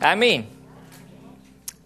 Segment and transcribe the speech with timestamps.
[0.00, 0.48] Аминь.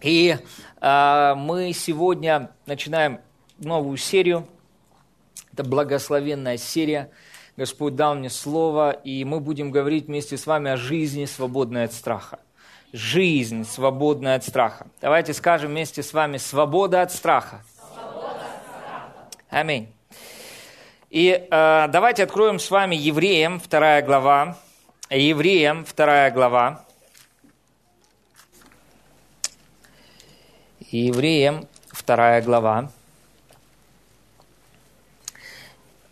[0.01, 0.37] И
[0.79, 3.19] э, мы сегодня начинаем
[3.57, 4.47] новую серию.
[5.51, 7.09] Это благословенная серия.
[7.57, 11.91] Господь дал мне слово, и мы будем говорить вместе с вами о жизни, свободной от
[11.91, 12.39] страха.
[12.93, 14.87] Жизнь, свободная от страха.
[15.01, 17.65] Давайте скажем вместе с вами «свобода от страха».
[17.75, 18.45] Свобода.
[19.49, 19.93] Аминь.
[21.09, 24.57] И э, давайте откроем с вами Евреям, вторая глава.
[25.09, 26.84] Евреям, вторая глава.
[30.91, 32.91] Евреям, вторая глава.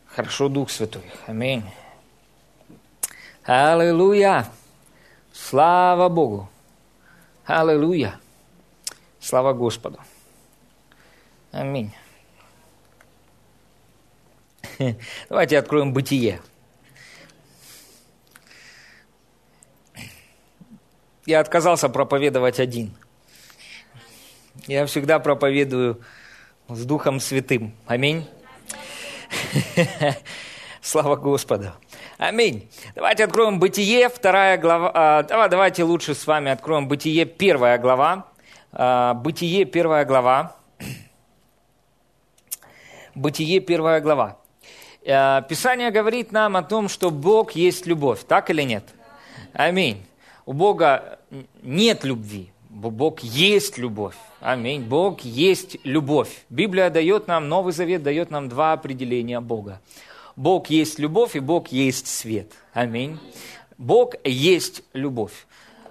[0.08, 1.04] Хорошо, Дух Святой.
[1.27, 1.63] Аминь.
[3.44, 4.48] Аллилуйя.
[5.32, 6.49] Слава Богу.
[7.46, 8.20] Аллилуйя.
[9.20, 9.99] Слава Господу.
[11.52, 11.94] Аминь.
[15.30, 16.41] Давайте откроем бытие.
[21.26, 22.96] Я отказался проповедовать один–
[24.67, 26.01] я всегда проповедую
[26.70, 27.74] с Духом Святым.
[27.85, 28.27] Аминь.
[30.82, 31.71] Слава Господу.
[32.18, 32.70] Аминь.
[32.96, 34.91] Давайте откроем Бытие, вторая глава.
[34.93, 38.27] А, давай, давайте лучше с вами откроем Бытие, первая глава.
[38.71, 40.55] А, Бытие, первая глава.
[43.15, 44.37] Бытие, первая глава.
[45.05, 48.24] А, Писание говорит нам о том, что Бог есть любовь.
[48.26, 48.85] Так или нет?
[49.54, 50.05] Аминь.
[50.46, 51.20] У Бога
[51.62, 52.52] нет любви.
[52.74, 54.16] Бог есть любовь.
[54.40, 54.82] Аминь.
[54.82, 56.43] Бог есть любовь.
[56.49, 59.80] Библия дает нам, Новый Завет дает нам два определения Бога.
[60.35, 62.52] Бог есть любовь и Бог есть свет.
[62.74, 63.20] Аминь.
[63.77, 65.46] Бог есть любовь.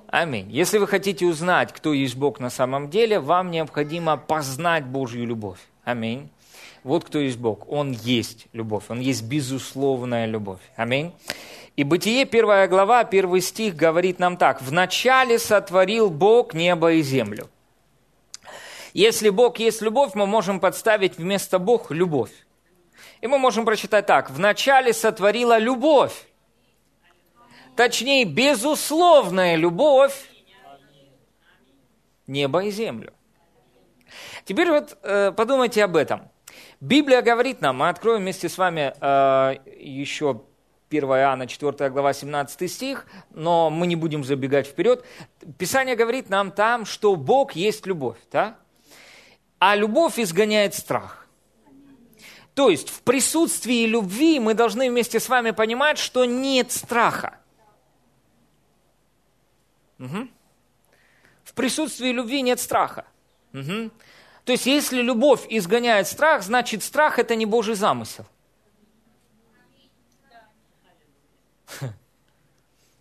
[0.09, 0.51] Аминь.
[0.51, 5.61] Если вы хотите узнать, кто есть Бог на самом деле, вам необходимо познать Божью любовь.
[5.85, 6.29] Аминь.
[6.83, 7.71] Вот кто есть Бог.
[7.71, 8.85] Он есть любовь.
[8.89, 10.61] Он есть безусловная любовь.
[10.75, 11.13] Аминь.
[11.75, 14.61] И Бытие, первая глава, первый стих говорит нам так.
[14.61, 17.49] «Вначале сотворил Бог небо и землю».
[18.93, 22.33] Если Бог есть любовь, мы можем подставить вместо Бог любовь.
[23.23, 24.31] И мы можем прочитать так.
[24.31, 26.27] «Вначале сотворила любовь».
[27.75, 30.29] Точнее, безусловная любовь
[32.27, 33.15] небо и землю.
[34.45, 36.31] Теперь вот э, подумайте об этом.
[36.81, 40.43] Библия говорит нам, мы откроем вместе с вами э, еще
[40.93, 45.05] 1 Иоанна, 4 глава, 17 стих, но мы не будем забегать вперед.
[45.59, 48.59] Писание говорит нам там, что Бог есть любовь, да?
[49.59, 51.27] а любовь изгоняет страх.
[52.55, 57.39] То есть в присутствии любви мы должны вместе с вами понимать, что нет страха.
[60.01, 60.29] Угу.
[61.45, 63.07] В присутствии любви нет страха.
[63.55, 63.91] Угу.
[64.45, 68.27] То есть если любовь изгоняет страх, значит страх это не Божий замысел.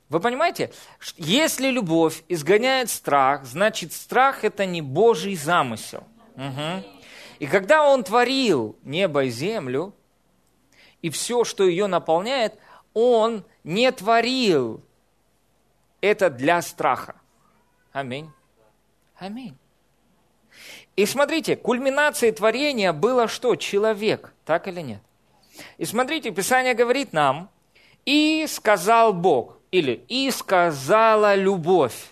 [0.10, 0.72] Вы понимаете?
[1.16, 6.04] Если любовь изгоняет страх, значит страх это не Божий замысел.
[6.36, 6.86] Угу.
[7.40, 9.96] И когда Он творил небо и землю,
[11.02, 12.58] и все, что ее наполняет,
[12.94, 14.84] Он не творил
[16.02, 17.16] это для страха.
[17.94, 18.30] Аминь.
[19.18, 19.58] Аминь.
[20.96, 23.56] И смотрите, кульминацией творения было что?
[23.56, 25.02] Человек, так или нет?
[25.78, 27.50] И смотрите, Писание говорит нам,
[28.06, 32.12] и сказал Бог, или и сказала любовь.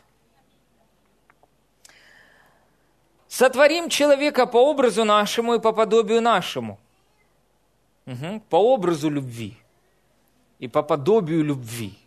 [3.28, 6.80] Сотворим человека по образу нашему и по подобию нашему.
[8.06, 8.42] Угу.
[8.50, 9.58] По образу любви
[10.58, 11.98] и по подобию любви.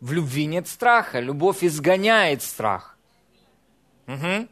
[0.00, 2.96] В любви нет страха, любовь изгоняет страх.
[4.06, 4.48] Угу.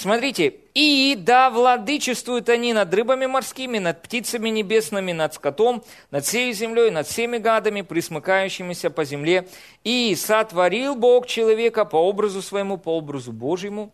[0.00, 6.54] Смотрите, и да владычествуют они над рыбами морскими, над птицами небесными, над скотом, над всей
[6.54, 9.46] землей, над всеми гадами, присмыкающимися по земле.
[9.84, 13.92] И сотворил Бог человека по образу своему, по образу Божьему,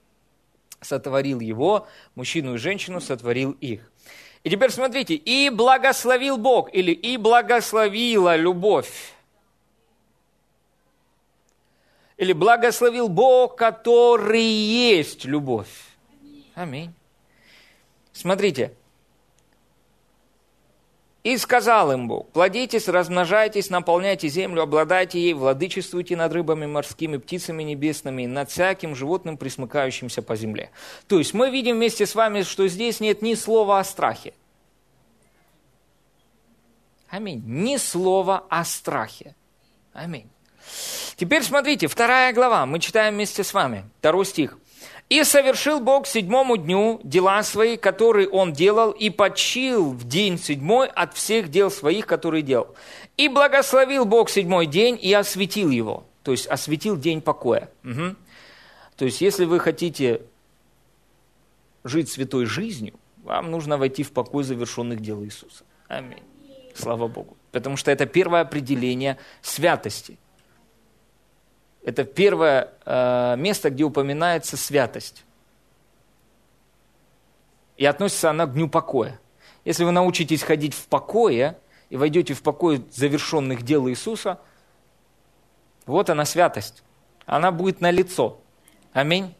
[0.81, 3.91] сотворил его, мужчину и женщину сотворил их.
[4.45, 9.13] И теперь смотрите, и благословил Бог, или и благословила любовь.
[12.17, 15.96] Или благословил Бог, который есть любовь.
[16.57, 16.95] Аминь.
[18.13, 18.73] Смотрите.
[21.23, 27.63] И сказал им Бог, плодитесь, размножайтесь, наполняйте землю, обладайте ей, владычествуйте над рыбами морскими, птицами
[27.63, 30.71] небесными, над всяким животным, присмыкающимся по земле.
[31.09, 34.33] То есть мы видим вместе с вами, что здесь нет ни слова о страхе.
[37.11, 37.43] Аминь.
[37.45, 39.35] Ни слова о страхе.
[39.93, 40.31] Аминь.
[41.17, 44.57] Теперь смотрите, вторая глава, мы читаем вместе с вами, второй стих.
[45.09, 50.89] И совершил Бог седьмому дню дела свои, которые Он делал, и почил в день седьмой
[50.89, 52.75] от всех дел своих, которые делал.
[53.17, 57.71] И благословил Бог седьмой день и осветил его, то есть осветил день покоя.
[57.85, 58.17] Угу.
[58.97, 60.23] То есть, если вы хотите
[61.85, 65.65] жить святой жизнью, вам нужно войти в покой завершенных дел Иисуса.
[65.87, 66.23] Аминь.
[66.75, 67.37] Слава Богу.
[67.53, 70.19] Потому что это первое определение святости.
[71.87, 75.25] Это первое э, место, где упоминается святость.
[77.77, 79.21] И относится она к дню покоя.
[79.65, 81.57] Если вы научитесь ходить в покое
[81.89, 84.41] и войдете в покой завершенных дел Иисуса,
[85.87, 86.83] вот она святость.
[87.25, 88.41] Она будет на лицо.
[88.93, 89.33] Аминь.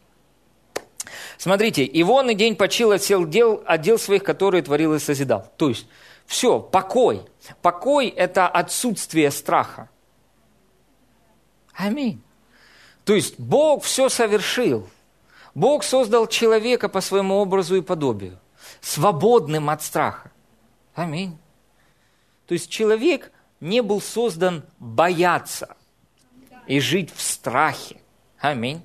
[1.37, 4.99] Смотрите, и вон и день почил от сел дел, от дел своих, которые творил и
[4.99, 5.51] созидал.
[5.57, 5.85] То есть,
[6.25, 7.25] все, покой.
[7.61, 9.89] Покой– это отсутствие страха.
[11.73, 12.23] Аминь.
[13.07, 14.89] То есть, Бог все совершил.
[15.55, 18.37] Бог создал человека по своему образу и подобию,
[18.81, 20.29] свободным от страха.
[20.93, 21.37] Аминь.
[22.47, 23.31] То есть, человек
[23.61, 25.77] не был создан бояться
[26.67, 28.01] и жить в страхе.
[28.39, 28.81] Аминь.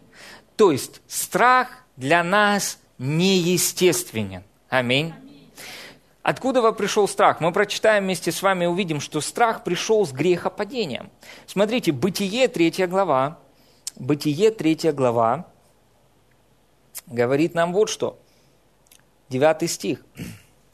[0.55, 4.45] То есть, страх для нас неестественен.
[4.69, 5.13] Аминь.
[6.23, 7.41] Откуда пришел страх?
[7.41, 11.11] Мы прочитаем вместе с вами и увидим, что страх пришел с грехопадением.
[11.47, 13.41] Смотрите, Бытие, 3 глава,
[13.97, 15.47] Бытие, 3 глава,
[17.07, 18.19] говорит нам вот что.
[19.29, 20.05] 9 стих,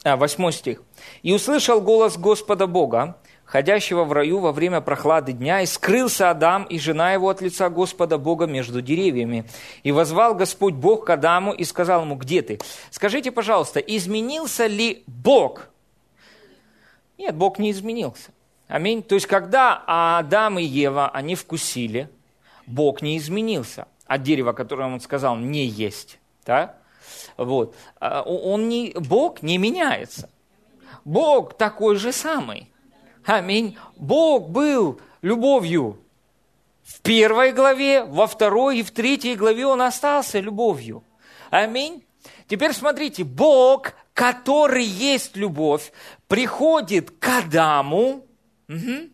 [0.05, 0.83] а, 8 стих.
[1.23, 6.65] «И услышал голос Господа Бога, ходящего в раю во время прохлады дня, и скрылся Адам
[6.65, 9.45] и жена его от лица Господа Бога между деревьями.
[9.83, 12.61] И возвал Господь Бог к Адаму и сказал ему, где ты?
[12.91, 15.71] Скажите, пожалуйста, изменился ли Бог?
[17.17, 18.33] Нет, Бог не изменился.
[18.69, 19.03] Аминь.
[19.03, 22.11] То есть, когда Адам и Ева, они вкусили,
[22.69, 26.19] Бог не изменился от дерева, которое он сказал не есть.
[26.45, 26.77] Да?
[27.37, 27.75] Вот.
[28.01, 30.31] А, он не, Бог не меняется.
[31.05, 32.71] Бог такой же самый.
[33.25, 33.77] Аминь.
[33.97, 35.99] Бог был любовью.
[36.83, 41.05] В первой главе, во второй и в третьей главе он остался любовью.
[41.51, 42.05] Аминь.
[42.47, 45.93] Теперь смотрите, Бог, который есть любовь,
[46.27, 48.27] приходит к Адаму.
[48.69, 49.11] Угу.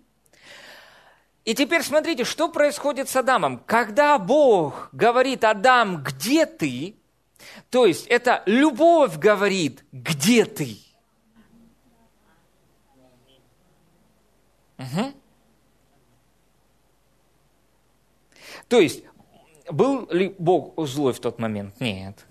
[1.44, 3.58] И теперь смотрите, что происходит с Адамом.
[3.67, 6.96] Когда Бог говорит, Адам, где ты?
[7.69, 10.79] То есть это любовь говорит, где ты?
[14.79, 15.12] Угу.
[18.69, 19.05] То есть,
[19.70, 21.79] был ли Бог злой в тот момент?
[21.81, 22.25] Нет.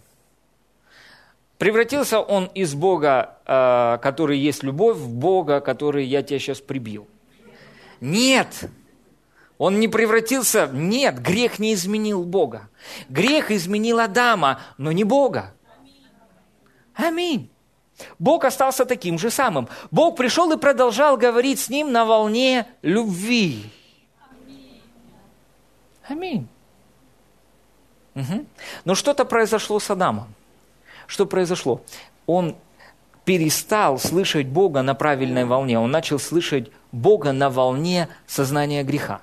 [1.60, 7.07] Превратился он из Бога, э, который есть любовь, в Бога, который я тебя сейчас прибил?
[8.01, 8.69] Нет.
[9.58, 12.70] Он не превратился, нет, грех не изменил Бога.
[13.10, 15.54] Грех изменил Адама, но не Бога.
[16.96, 17.50] Аминь.
[18.20, 19.68] Бог остался таким же самым.
[19.92, 23.72] Бог пришел и продолжал говорить с ним на волне любви.
[26.08, 26.48] Аминь.
[28.16, 28.46] Угу.
[28.86, 30.34] Но что-то произошло с Адамом.
[31.08, 31.82] Что произошло?
[32.26, 32.56] Он
[33.26, 35.80] перестал слышать Бога на правильной волне.
[35.80, 39.22] Он начал слышать Бога на волне сознания греха.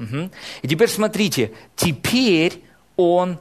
[0.00, 0.30] Угу.
[0.62, 2.64] И теперь смотрите, теперь
[2.96, 3.38] он,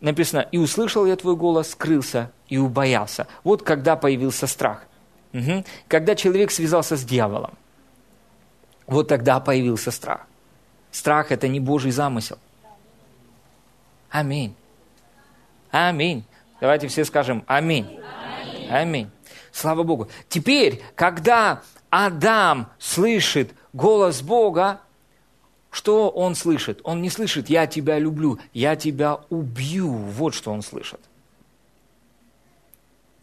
[0.00, 3.26] написано, и услышал я твой голос, скрылся и убоялся.
[3.44, 4.84] Вот когда появился страх.
[5.32, 5.64] Угу.
[5.88, 7.54] Когда человек связался с дьяволом.
[8.86, 10.20] Вот тогда появился страх.
[10.92, 12.38] Страх– это не Божий замысел.
[14.10, 14.54] Аминь.
[15.70, 16.24] Аминь.
[16.60, 18.00] Давайте все скажем аминь.
[18.40, 18.70] Аминь.
[18.70, 19.10] аминь.
[19.50, 20.08] Слава Богу.
[20.28, 24.80] Теперь, когда Адам слышит голос Бога,
[25.76, 26.80] что он слышит?
[26.84, 29.92] Он не слышит «я тебя люблю», «я тебя убью».
[29.92, 31.00] Вот что он слышит.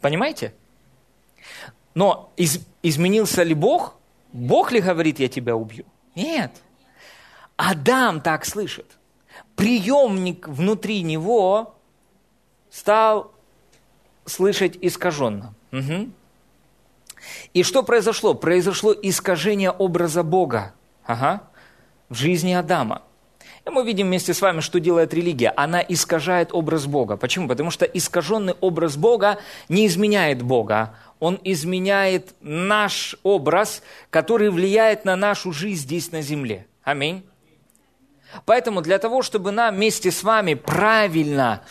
[0.01, 0.53] Понимаете?
[1.95, 3.95] Но из, изменился ли Бог?
[4.33, 5.83] Бог ли говорит, я тебя убью?
[6.13, 6.51] Нет.
[7.55, 8.85] Адам так слышит.
[9.55, 11.73] Приемник внутри него
[12.69, 13.31] стал
[14.25, 15.55] слышать искаженно.
[15.71, 16.11] Угу.
[17.55, 18.35] И что произошло?
[18.35, 21.41] Произошло искажение образа Бога ага,
[22.09, 23.01] в жизни Адама.
[23.65, 25.53] И мы видим вместе с вами, что делает религия.
[25.55, 27.15] Она искажает образ Бога.
[27.15, 27.47] Почему?
[27.47, 30.95] Потому что искаженный образ Бога не изменяет Бога.
[31.19, 36.67] Он изменяет наш образ, который влияет на нашу жизнь здесь на земле.
[36.83, 37.23] Аминь.
[38.45, 41.63] Поэтому для того, чтобы нам вместе с вами правильно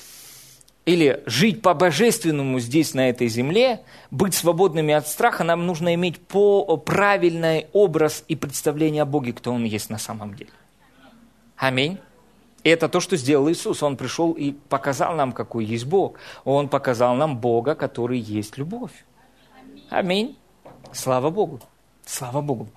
[0.84, 6.76] или жить по-божественному здесь, на этой земле, быть свободными от страха, нам нужно иметь по
[6.76, 10.50] правильный образ и представление о Боге, кто Он есть на самом деле.
[11.56, 11.98] Аминь.
[12.64, 13.82] И это то, что сделал Иисус.
[13.82, 16.18] Он пришел и показал нам, какой есть Бог.
[16.44, 19.04] Он показал нам Бога, который есть любовь.
[19.88, 20.36] Аминь.
[20.92, 21.60] Слава Богу.
[22.04, 22.68] Слава Богу.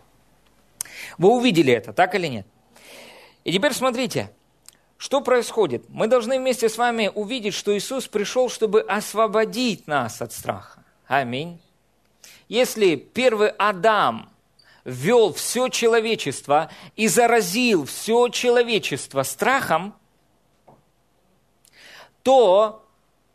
[1.17, 2.47] Вы увидели это, так или нет?
[3.43, 4.31] И теперь смотрите.
[4.97, 5.85] Что происходит?
[5.89, 10.83] Мы должны вместе с вами увидеть, что Иисус пришел, чтобы освободить нас от страха.
[11.07, 11.59] Аминь.
[12.47, 14.29] Если первый Адам
[14.85, 19.95] ввел все человечество и заразил все человечество страхом,
[22.23, 22.83] то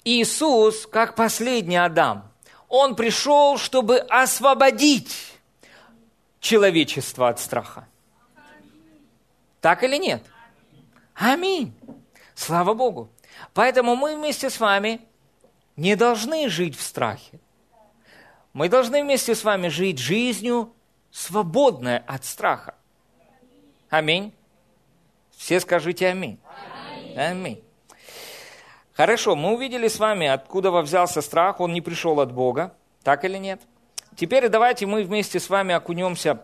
[0.05, 2.31] Иисус, как последний Адам,
[2.69, 5.15] Он пришел, чтобы освободить
[6.41, 7.87] человечество от страха.
[9.61, 10.23] Так или нет?
[11.21, 11.75] Аминь.
[12.35, 13.11] Слава Богу.
[13.53, 15.03] Поэтому мы вместе с вами
[15.77, 17.39] не должны жить в страхе.
[18.55, 20.73] Мы должны вместе с вами жить жизнью,
[21.11, 22.75] свободной от страха.
[23.91, 24.33] Аминь.
[25.37, 26.39] Все скажите аминь.
[27.15, 27.63] Аминь.
[28.95, 33.37] Хорошо, мы увидели с вами, откуда взялся страх, он не пришел от Бога, так или
[33.37, 33.61] нет?
[34.17, 36.43] Теперь давайте мы вместе с вами окунемся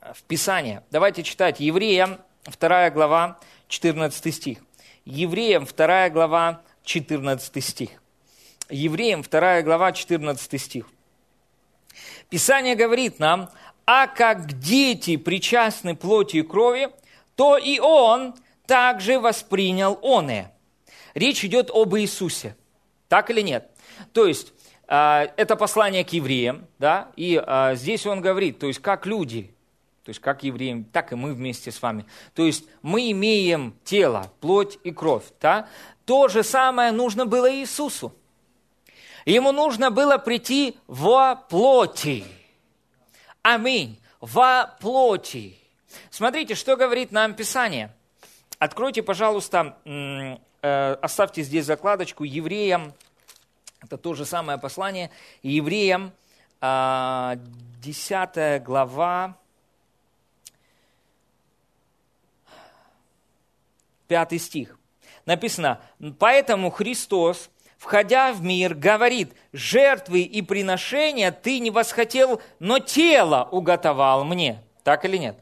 [0.00, 0.82] в Писание.
[0.90, 4.58] Давайте читать Евреям, 2 глава, 14 стих.
[5.04, 7.90] Евреям 2 глава, 14 стих.
[8.68, 10.86] Евреям 2 глава, 14 стих.
[12.28, 13.50] Писание говорит нам,
[13.86, 16.88] а как дети причастны плоти и крови,
[17.36, 18.34] то и он
[18.66, 20.52] также воспринял оное.
[21.14, 22.56] Речь идет об Иисусе.
[23.08, 23.70] Так или нет?
[24.12, 24.52] То есть,
[24.88, 29.51] а, это послание к евреям, да, и а, здесь он говорит, то есть, как люди,
[30.04, 32.06] то есть как евреям, так и мы вместе с вами.
[32.34, 35.24] То есть мы имеем тело, плоть и кровь.
[35.40, 35.68] Да?
[36.04, 38.12] То же самое нужно было Иисусу.
[39.24, 42.24] Ему нужно было прийти во плоти.
[43.42, 44.00] Аминь.
[44.20, 45.56] Во плоти.
[46.10, 47.94] Смотрите, что говорит нам Писание.
[48.58, 52.92] Откройте, пожалуйста, э, оставьте здесь закладочку евреям.
[53.80, 55.10] Это то же самое послание.
[55.42, 56.12] Евреям,
[56.60, 59.36] 10 а, глава,
[64.12, 64.78] пятый стих.
[65.24, 65.80] Написано,
[66.18, 74.24] поэтому Христос, входя в мир, говорит, жертвы и приношения ты не восхотел, но тело уготовал
[74.24, 74.62] мне.
[74.84, 75.38] Так или нет?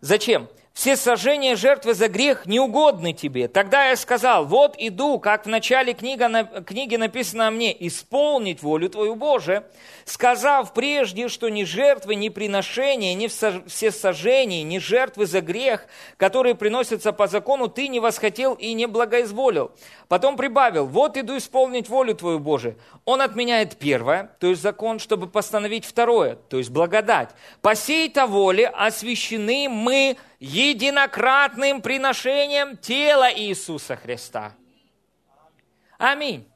[0.00, 0.48] Зачем?
[0.72, 3.48] Все сожжения жертвы за грех неугодны тебе.
[3.48, 8.88] Тогда я сказал, вот иду, как в начале книга, книги написано о мне, исполнить волю
[8.88, 9.64] Твою Боже,
[10.04, 15.86] сказав прежде, что ни жертвы, ни приношения, ни все сожжения, ни жертвы за грех,
[16.16, 19.72] которые приносятся по закону, ты не восхотел и не благоизволил.
[20.08, 22.76] Потом прибавил, вот иду исполнить волю Твою Боже.
[23.04, 27.30] Он отменяет первое, то есть закон, чтобы постановить второе, то есть благодать.
[27.60, 34.54] По сей-то воле освящены мы единократным приношением тела Иисуса Христа.
[35.98, 36.50] Аминь.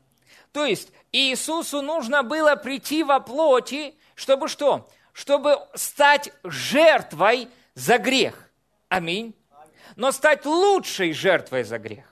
[0.53, 4.89] То есть Иисусу нужно было прийти во плоти, чтобы что?
[5.13, 8.51] Чтобы стать жертвой за грех.
[8.89, 9.35] Аминь.
[9.97, 12.07] Но стать лучшей жертвой за грех.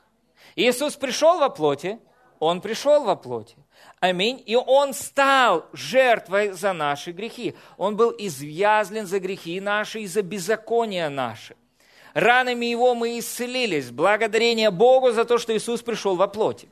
[0.54, 1.98] Иисус пришел во плоти,
[2.38, 3.56] Он пришел во плоти.
[3.98, 4.42] Аминь.
[4.44, 7.56] И Он стал жертвой за наши грехи.
[7.78, 11.56] Он был извязлен за грехи наши и за беззакония наши.
[12.14, 13.90] Ранами Его мы исцелились.
[13.90, 16.68] Благодарение Богу за то, что Иисус пришел во плоти.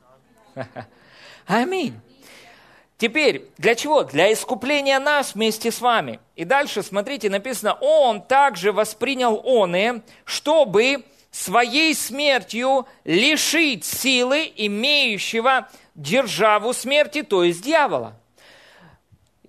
[1.47, 1.99] Аминь.
[2.97, 4.03] Теперь, для чего?
[4.03, 6.19] Для искупления нас вместе с вами.
[6.35, 16.73] И дальше, смотрите, написано, Он также воспринял оные, чтобы своей смертью лишить силы имеющего державу
[16.73, 18.20] смерти, то есть дьявола.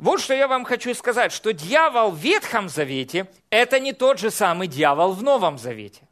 [0.03, 4.33] Вот что я вам хочу сказать, что дьявол в Ветхом Завете– это не тот же
[4.33, 6.09] самый дьявол в Новом Завете.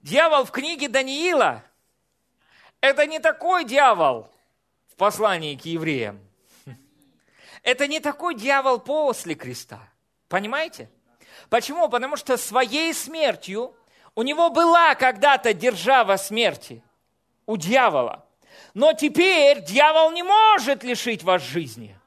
[0.00, 1.62] Дьявол в книге Даниила–
[2.80, 4.28] это не такой дьявол
[4.88, 6.18] в послании к евреям.
[7.62, 9.88] Это не такой дьявол после креста.
[10.28, 10.90] Понимаете?
[11.48, 11.88] Почему?
[11.88, 13.72] Потому что своей смертью
[14.16, 16.82] у него была когда-то держава смерти–
[17.52, 18.24] у дьявола.
[18.74, 21.98] Но теперь дьявол не может лишить вас жизни.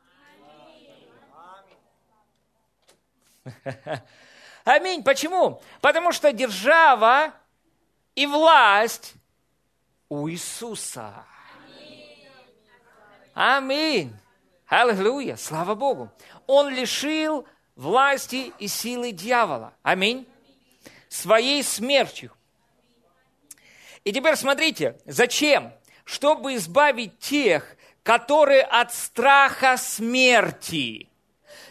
[4.64, 5.04] Аминь.
[5.04, 5.62] Почему?
[5.82, 7.32] Потому что держава
[8.16, 9.14] и власть
[10.10, 11.14] у Иисуса.
[13.36, 14.16] Аминь.
[14.68, 15.36] Аллилуйя.
[15.36, 16.10] Слава Богу.
[16.48, 19.76] Он лишил власти и силы дьявола.
[19.84, 20.28] Аминь.
[21.08, 22.32] Своей смертью.
[24.06, 25.74] И теперь смотрите, зачем?
[26.06, 31.10] Чтобы избавить тех, которые от страха смерти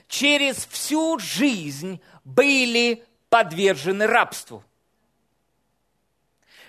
[0.08, 4.64] через всю жизнь были подвержены рабству.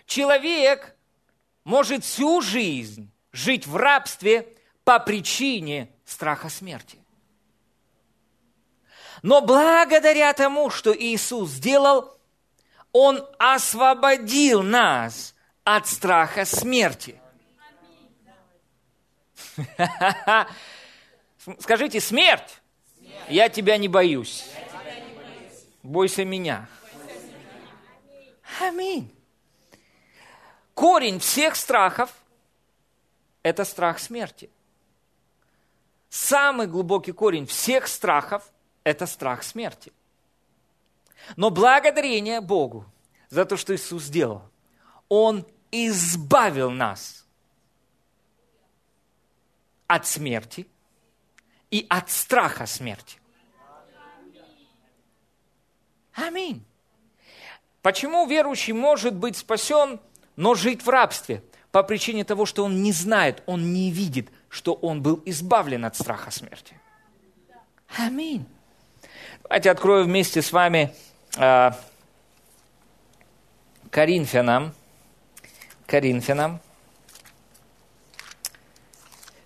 [0.06, 0.96] Человек
[1.64, 4.48] может всю жизнь жить в рабстве
[4.84, 7.00] по причине страха смерти.
[9.24, 12.20] Но благодаря тому, что Иисус сделал,
[12.92, 15.35] Он освободил нас
[15.66, 17.20] от страха смерти.
[21.60, 22.62] Скажите, смерть,
[23.28, 24.46] Я, тебя не боюсь.
[25.84, 26.70] Бойся меня.
[28.62, 29.12] Аминь.
[30.74, 32.14] Корень всех страхов–
[33.44, 34.50] это страх смерти.
[36.10, 38.52] Самый глубокий корень всех страхов–
[38.84, 39.92] это страх смерти.
[41.36, 42.86] Но благодарение Богу
[43.30, 44.44] за то, что Иисус сделал,
[45.10, 45.46] Он
[45.76, 47.26] избавил нас
[49.88, 50.68] от смерти
[51.72, 53.20] и от страха смерти.
[56.14, 56.66] Аминь.
[57.82, 60.00] Почему верующий может быть спасен,
[60.36, 61.44] но жить в рабстве?
[61.72, 65.96] По причине того, что он не знает, он не видит, что он был избавлен от
[65.96, 66.80] страха смерти.
[67.98, 68.46] Аминь.
[69.44, 70.96] Давайте открою вместе с вами
[71.38, 71.72] э,
[73.92, 74.74] Коринфянам.
[75.88, 76.60] Коринфянам.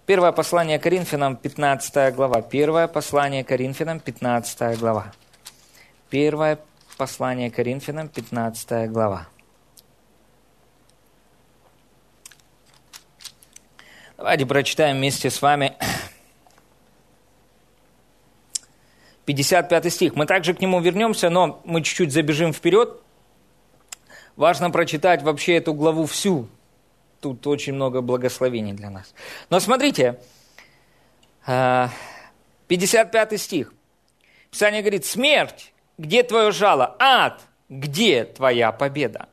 [0.06, 2.42] Первое послание Коринфянам, 15 глава.
[2.42, 5.14] Первое послание Коринфянам, 15 глава.
[6.10, 6.60] Первое
[6.98, 9.28] послание Коринфянам, 15 глава.
[14.18, 15.78] Давайте прочитаем вместе с вами
[19.26, 20.16] 55 стих.
[20.16, 23.00] Мы также к нему вернемся, но мы чуть-чуть забежим вперед.
[24.40, 26.48] Важно прочитать вообще эту главу всю.
[27.20, 29.14] Тут очень много благословений для нас.
[29.50, 30.18] Но смотрите,
[31.46, 33.74] 55 а, стих.
[34.50, 36.96] Писание говорит, смерть где твое жало?
[37.00, 39.28] Ад, где твоя победа?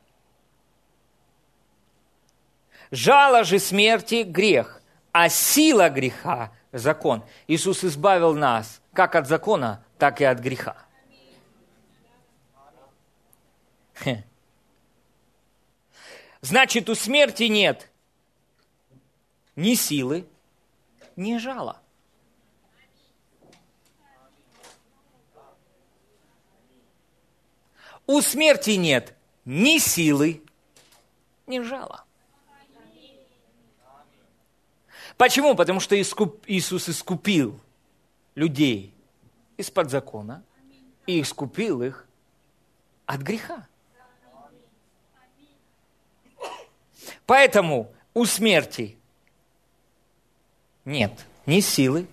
[2.91, 4.81] Жало же смерти– грех,
[5.13, 7.23] а сила греха– закон.
[7.47, 10.75] Иисус избавил нас как от закона, так и от греха.
[16.47, 17.91] Значит, у смерти нет
[19.57, 20.25] ни силы,
[21.17, 21.81] ни жала.
[28.05, 30.41] У смерти нет ни силы,
[31.47, 32.05] ни жала.
[35.17, 35.53] Почему?
[35.53, 37.59] Потому что Иисус искупил
[38.35, 38.93] людей
[39.57, 40.45] из-под закона
[41.07, 42.07] и искупил их
[43.05, 43.67] от греха.
[47.27, 48.95] Поэтому у смерти
[50.85, 51.11] нет
[51.45, 52.07] ни силы,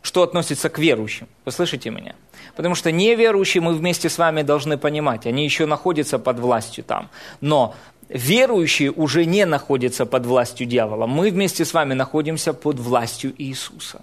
[0.00, 1.28] что относится к верующим.
[1.44, 2.14] Вы слышите меня?
[2.56, 7.10] Потому что неверующие мы вместе с вами должны понимать, они еще находятся под властью там.
[7.40, 7.74] Но
[8.08, 11.06] верующие уже не находятся под властью дьявола.
[11.06, 14.02] Мы вместе с вами находимся под властью Иисуса.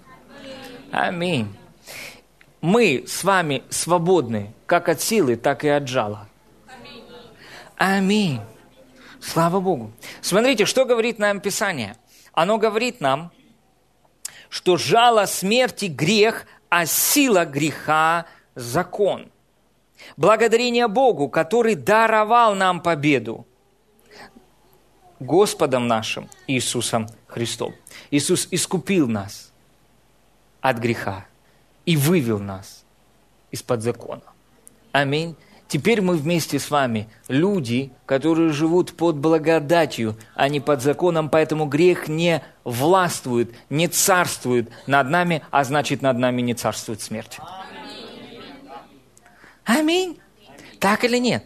[0.90, 1.48] Аминь.
[2.60, 6.28] Мы с вами свободны как от силы, так и от жала.
[7.76, 8.40] Аминь.
[9.20, 9.92] Слава Богу.
[10.20, 11.96] Смотрите, что говорит нам Писание.
[12.32, 13.32] Оно говорит нам,
[14.48, 19.30] что жало смерти– грех, а сила греха– закон.
[20.16, 23.46] Благодарение Богу, который даровал нам победу
[25.18, 27.74] Господом нашим Иисусом Христом.
[28.10, 29.52] Иисус искупил нас
[30.60, 31.26] от греха
[31.84, 32.84] и вывел нас
[33.50, 34.22] из-под закона.
[34.92, 35.36] Аминь.
[35.70, 41.66] Теперь мы вместе с вами люди, которые живут под благодатью, а не под законом, поэтому
[41.66, 47.38] грех не властвует, не царствует над нами, а значит над нами не царствует смерть.
[49.64, 50.18] Аминь.
[50.80, 51.44] Так или нет?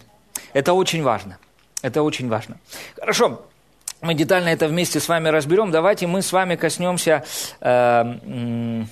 [0.54, 1.37] Это очень важно.
[1.82, 2.56] Это очень важно.
[2.98, 3.44] Хорошо,
[4.00, 5.70] мы детально это вместе с вами разберем.
[5.70, 7.24] Давайте мы с вами коснемся,
[7.60, 8.84] э,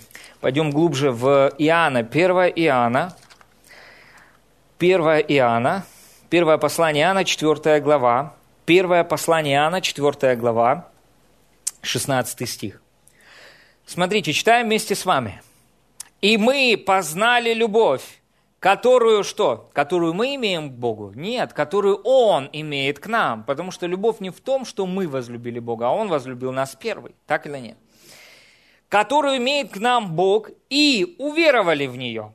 [0.43, 3.17] пойдем глубже в Иоанна, 1 Иоанна,
[4.83, 5.87] 1 Иоанна,
[6.29, 8.35] первое послание Иоанна, 4 глава,
[8.67, 10.89] первое послание Иоанна, 4 глава,
[11.83, 12.83] 16 стих.
[13.87, 15.41] Смотрите, читаем вместе с вами.
[16.21, 18.03] «И мы познали любовь,
[18.59, 19.71] которую что?
[19.73, 21.13] Которую мы имеем к Богу?
[21.15, 23.45] Нет, которую Он имеет к нам.
[23.45, 27.15] Потому что любовь не в том, что мы возлюбили Бога, а Он возлюбил нас первый.
[27.29, 27.77] Так или нет?
[28.89, 32.33] Которую имеет к нам Бог и уверовали в нее.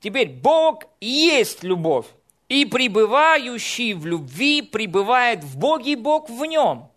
[0.00, 2.06] Теперь Бог есть любовь,
[2.48, 6.90] и пребывающий в любви пребывает в Боге, и Бог в нем.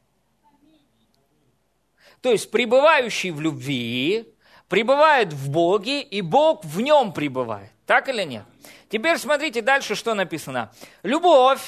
[2.21, 4.33] То есть пребывающий в любви
[4.67, 7.71] пребывает в Боге, и Бог в нем пребывает.
[7.85, 8.43] Так или нет?
[8.89, 10.71] Теперь смотрите дальше, что написано.
[11.01, 11.62] Любовь,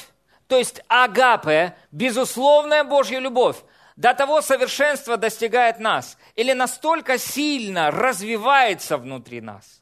[0.46, 3.56] то есть агапе, безусловная Божья любовь,
[3.96, 9.80] до того совершенства достигает нас, или настолько сильно развивается внутри нас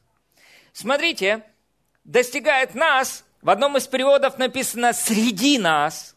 [0.73, 1.43] смотрите,
[2.03, 6.15] достигает нас, в одном из переводов написано «среди нас»,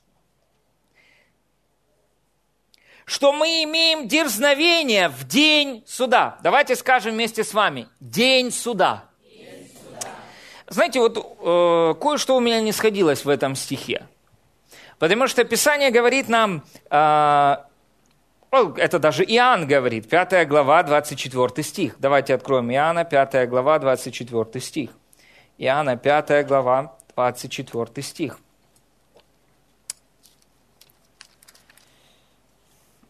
[3.06, 6.38] что мы имеем дерзновение в день суда.
[6.42, 7.88] Давайте скажем вместе с вами.
[8.00, 9.04] День суда.
[10.66, 14.06] Знаете, вот э, кое-что у меня не сходилось в этом стихе.
[14.98, 17.56] Потому что Писание говорит нам, э,
[18.76, 21.96] это даже Иоанн говорит, 5 глава, 24 стих.
[21.98, 24.90] Давайте откроем Иоанна, 5 глава, 24 стих.
[25.58, 28.38] Иоанна, 5 глава, 24 стих.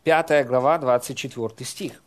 [0.04, 2.02] 5 глава, 24 стих.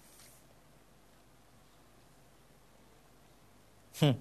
[4.00, 4.16] Хм.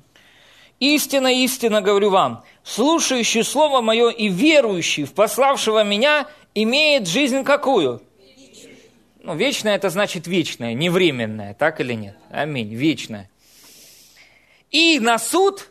[0.79, 8.03] «Истинно, истинно говорю вам, слушающий Слово Мое и верующий в пославшего Меня имеет жизнь какую?»
[9.27, 12.17] Ну, вечное это значит вечное, не временное, так или нет?
[12.31, 13.29] Аминь, вечное.
[14.71, 15.69] И на суд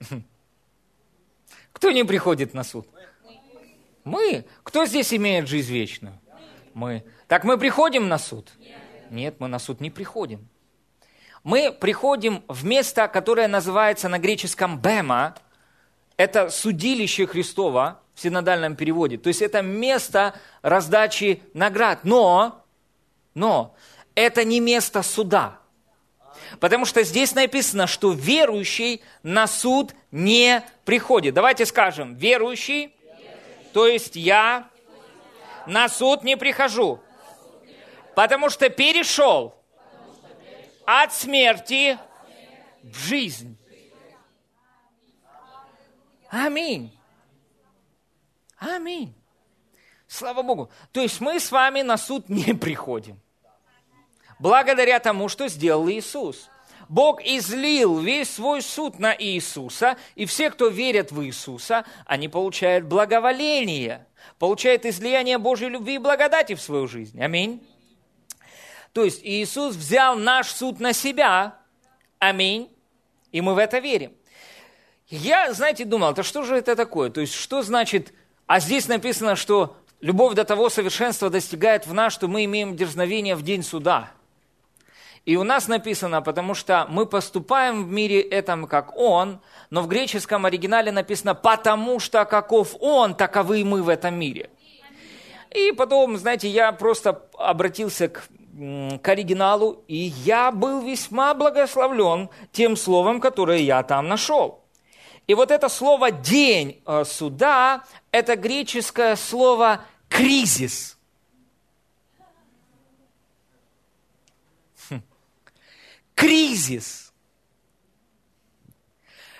[1.72, 2.88] Кто не приходит на суд?
[4.02, 4.44] Мы.
[4.64, 6.18] Кто здесь имеет жизнь вечную?
[6.74, 7.04] Мы.
[7.28, 8.50] Так мы приходим на суд?
[9.08, 10.48] Нет, мы на суд не приходим.
[11.44, 15.36] Мы приходим в место, которое называется на греческом «бема»,
[16.18, 19.16] это судилище Христова в синодальном переводе.
[19.16, 22.00] То есть это место раздачи наград.
[22.02, 22.64] Но,
[23.34, 23.74] но
[24.14, 25.60] это не место суда.
[26.58, 31.34] Потому что здесь написано, что верующий на суд не приходит.
[31.34, 32.94] Давайте скажем, верующий,
[33.72, 34.68] то есть я
[35.66, 37.00] на суд не прихожу.
[38.16, 39.54] Потому что перешел
[40.84, 41.96] от смерти
[42.82, 43.57] в жизнь.
[46.28, 46.92] Аминь.
[48.58, 49.14] Аминь.
[50.06, 50.70] Слава Богу.
[50.92, 53.20] То есть мы с вами на суд не приходим.
[54.38, 56.48] Благодаря тому, что сделал Иисус.
[56.88, 62.86] Бог излил весь свой суд на Иисуса, и все, кто верят в Иисуса, они получают
[62.86, 64.06] благоволение,
[64.38, 67.20] получают излияние Божьей любви и благодати в свою жизнь.
[67.20, 67.62] Аминь.
[68.94, 71.58] То есть Иисус взял наш суд на себя.
[72.18, 72.74] Аминь.
[73.32, 74.17] И мы в это верим.
[75.10, 77.08] Я, знаете, думал, то что же это такое?
[77.08, 78.12] То есть, что значит,
[78.46, 83.34] а здесь написано, что любовь до того совершенства достигает в нас, что мы имеем дерзновение
[83.34, 84.10] в день суда.
[85.24, 89.40] И у нас написано, потому что мы поступаем в мире этом, как Он,
[89.70, 94.50] но в греческом оригинале написано, потому что каков Он, таковы мы в этом мире.
[95.54, 98.28] И потом, знаете, я просто обратился к,
[99.02, 104.67] к оригиналу, и я был весьма благословлен тем словом, которое я там нашел.
[105.28, 110.96] И вот это слово «день э, суда»– это греческое слово «кризис».
[114.88, 115.02] Хм.
[116.14, 117.12] Кризис.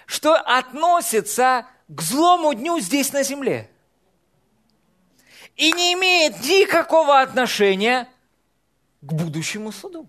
[0.04, 3.70] Что относится к злому дню здесь на земле.
[5.56, 8.10] И не имеет никакого отношения
[9.00, 10.06] к будущему суду.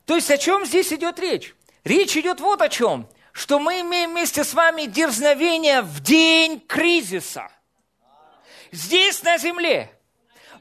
[0.09, 1.53] То есть о чем здесь идет речь?
[1.83, 7.51] Речь идет вот о чем, что мы имеем вместе с вами дерзновение в день кризиса.
[8.71, 9.95] Здесь на земле.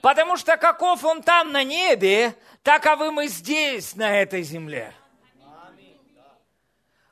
[0.03, 4.95] Потому что каков он там на небе, таковы мы здесь, на этой земле.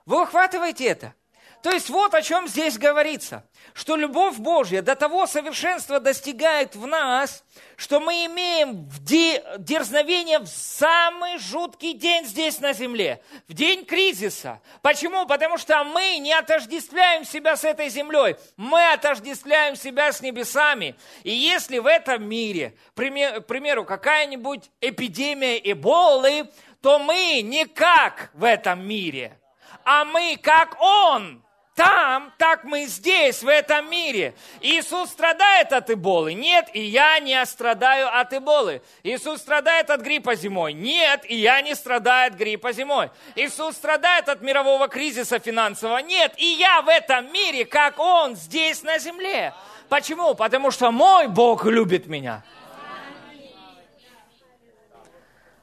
[0.04, 1.14] Вы ухватываете это?
[1.62, 6.86] То есть вот о чем здесь говорится что любовь Божья до того совершенства достигает в
[6.86, 7.44] нас,
[7.76, 8.88] что мы имеем
[9.58, 14.62] дерзновение в самый жуткий день здесь на земле, в день кризиса.
[14.80, 15.26] Почему?
[15.26, 20.94] Потому что мы не отождествляем себя с этой землей, мы отождествляем себя с небесами.
[21.22, 28.42] И если в этом мире, к примеру, какая-нибудь эпидемия эболы, то мы не как в
[28.42, 29.38] этом мире,
[29.84, 31.42] а мы как Он–
[31.76, 34.34] там, так мы здесь, в этом мире.
[34.62, 36.32] Иисус страдает от эболы?
[36.32, 38.80] Нет, и я не страдаю от эболы.
[39.02, 40.72] Иисус страдает от гриппа зимой?
[40.72, 43.10] Нет, и я не страдаю от гриппа зимой.
[43.34, 45.98] Иисус страдает от мирового кризиса финансового?
[45.98, 49.52] Нет, и я в этом мире, как Он здесь на земле.
[49.90, 50.34] Почему?
[50.34, 52.42] Потому что мой Бог любит меня.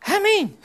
[0.05, 0.55] Аминь.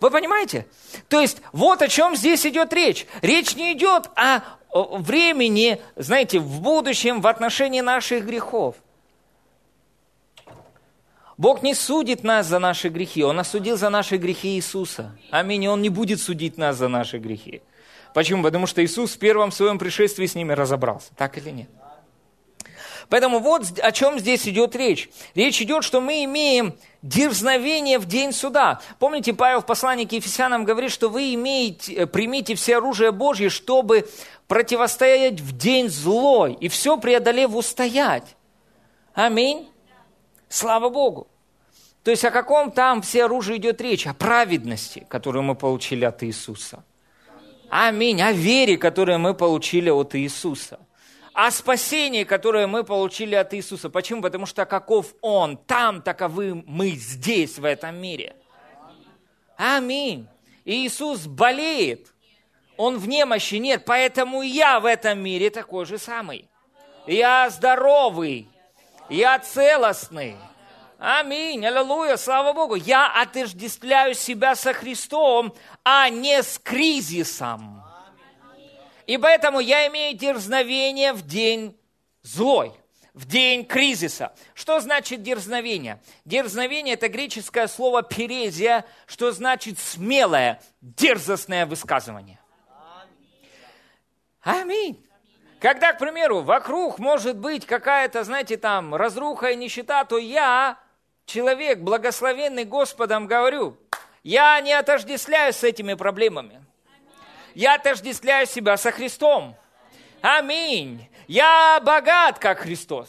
[0.00, 0.66] Вы понимаете?
[1.08, 3.06] То есть вот о чем здесь идет речь.
[3.22, 4.40] Речь не идет о
[4.72, 8.76] времени, знаете, в будущем в отношении наших грехов.
[11.36, 15.16] Бог не судит нас за наши грехи, Он осудил за наши грехи Иисуса.
[15.30, 15.68] Аминь.
[15.68, 17.62] Он не будет судить нас за наши грехи.
[18.12, 18.42] Почему?
[18.42, 21.14] Потому что Иисус в первом своем пришествии с ними разобрался.
[21.16, 21.68] Так или нет?
[23.08, 25.08] Поэтому вот о чем здесь идет речь.
[25.34, 28.80] Речь идет, что мы имеем дерзновение в день суда.
[28.98, 33.48] Помните, Павел в послании к Ефесянам говорит, что вы имеете, э, примите все оружие Божье,
[33.48, 34.08] чтобы
[34.46, 38.36] противостоять в день злой и все преодолев устоять.
[39.14, 39.68] Аминь.
[40.48, 41.28] Слава Богу.
[42.02, 44.06] То есть о каком там все оружие идет речь?
[44.06, 46.84] О праведности, которую мы получили от Иисуса.
[47.68, 48.22] Аминь.
[48.22, 50.78] О вере, которую мы получили от Иисуса
[51.38, 53.88] о спасении, которое мы получили от Иисуса.
[53.90, 54.22] Почему?
[54.22, 58.34] Потому что каков Он, там таковы мы здесь, в этом мире.
[59.56, 60.26] Аминь.
[60.64, 62.12] Иисус болеет.
[62.76, 66.48] Он в немощи нет, поэтому я в этом мире такой же самый.
[67.06, 68.48] Я здоровый,
[69.08, 70.34] я целостный.
[70.98, 72.74] Аминь, аллилуйя, слава Богу.
[72.74, 77.77] Я отождествляю себя со Христом, а не с кризисом.
[79.08, 81.74] И поэтому я имею дерзновение в день
[82.22, 82.74] злой,
[83.14, 84.34] в день кризиса.
[84.52, 85.98] Что значит дерзновение?
[86.26, 92.38] Дерзновение– это греческое слово «перезия», что значит смелое, дерзостное высказывание.
[94.42, 95.02] Аминь.
[95.58, 100.78] Когда, к примеру, вокруг может быть какая-то, знаете, там разруха и нищета, то я,
[101.24, 103.78] человек, благословенный Господом, говорю,
[104.22, 106.62] я не отождествляюсь с этими проблемами.
[107.54, 109.56] Я отождествляю себя со Христом.
[110.20, 111.08] Аминь.
[111.26, 113.08] Я богат, как Христос.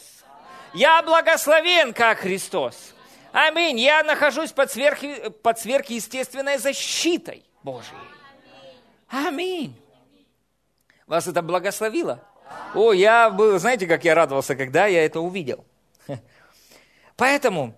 [0.73, 2.93] Я благословен, как Христос.
[3.31, 3.79] Аминь.
[3.79, 4.99] Я нахожусь под, сверх,
[5.41, 7.97] под сверхъестественной защитой Божией.
[9.07, 9.75] Аминь.
[11.07, 12.23] Вас это благословило?
[12.75, 15.65] О, я был, знаете, как я радовался, когда я это увидел.
[17.15, 17.73] Поэтому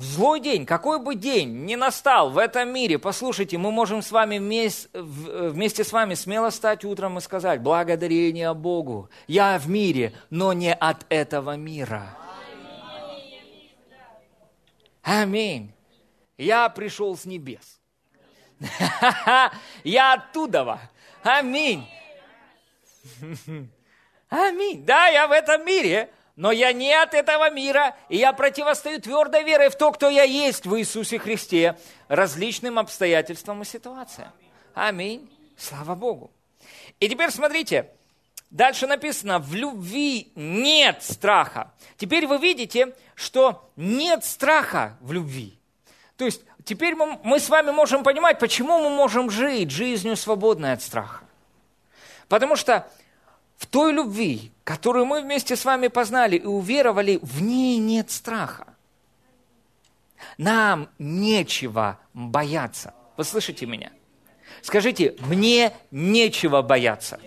[0.00, 4.10] в злой день, какой бы день ни настал в этом мире, послушайте, мы можем с
[4.10, 10.14] вами вместе, вместе с вами смело стать утром и сказать, благодарение Богу, я в мире,
[10.30, 12.16] но не от этого мира.
[15.02, 15.74] Аминь.
[16.38, 17.80] Я пришел с небес.
[19.84, 20.80] Я оттуда.
[21.22, 21.86] Аминь.
[24.28, 24.84] Аминь.
[24.84, 29.44] Да, я в этом мире, но я не от этого мира, и я противостою твердой
[29.44, 34.32] верой в то, кто я есть в Иисусе Христе, различным обстоятельствам и ситуациям.
[34.72, 35.30] Аминь.
[35.58, 36.30] Слава Богу.
[36.98, 37.90] И теперь смотрите,
[38.48, 41.74] дальше написано, в любви нет страха.
[41.98, 45.58] Теперь вы видите, что нет страха в любви.
[46.16, 50.72] То есть теперь мы, мы с вами можем понимать, почему мы можем жить жизнью свободной
[50.72, 51.22] от страха.
[52.28, 52.88] Потому что
[53.60, 58.66] в той любви, которую мы вместе с вами познали и уверовали, в ней нет страха.
[60.38, 62.94] Нам нечего бояться.
[63.18, 63.92] Вы слышите меня?
[64.62, 67.20] Скажите, мне нечего бояться.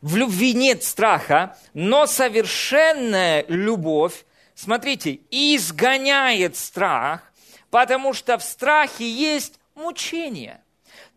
[0.00, 7.30] В любви нет страха, но совершенная любовь, смотрите, изгоняет страх,
[7.68, 10.62] потому что в страхе есть мучение–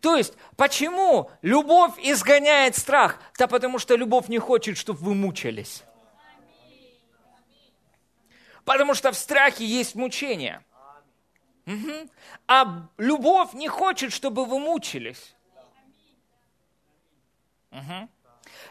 [0.04, 3.18] то есть, почему любовь изгоняет страх?
[3.38, 5.82] Да потому что любовь не хочет, чтобы вы мучились.
[8.66, 10.62] Потому что в страхе есть мучение.
[11.64, 12.10] Угу.
[12.46, 15.34] А любовь не хочет, чтобы вы мучились.
[17.70, 18.08] Угу.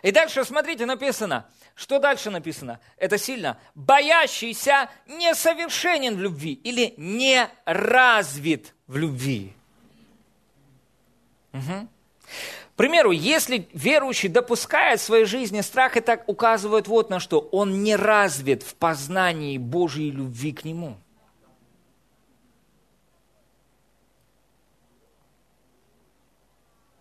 [0.03, 1.49] И дальше, смотрите, написано.
[1.73, 2.79] Что дальше написано?
[2.97, 3.59] Это сильно.
[3.73, 9.55] Боящийся несовершенен в любви или не развит в любви.
[11.53, 11.87] Угу.
[12.73, 17.39] К примеру, если верующий допускает в своей жизни страх, это указывает вот на что.
[17.39, 20.97] Он не развит в познании Божьей любви к нему.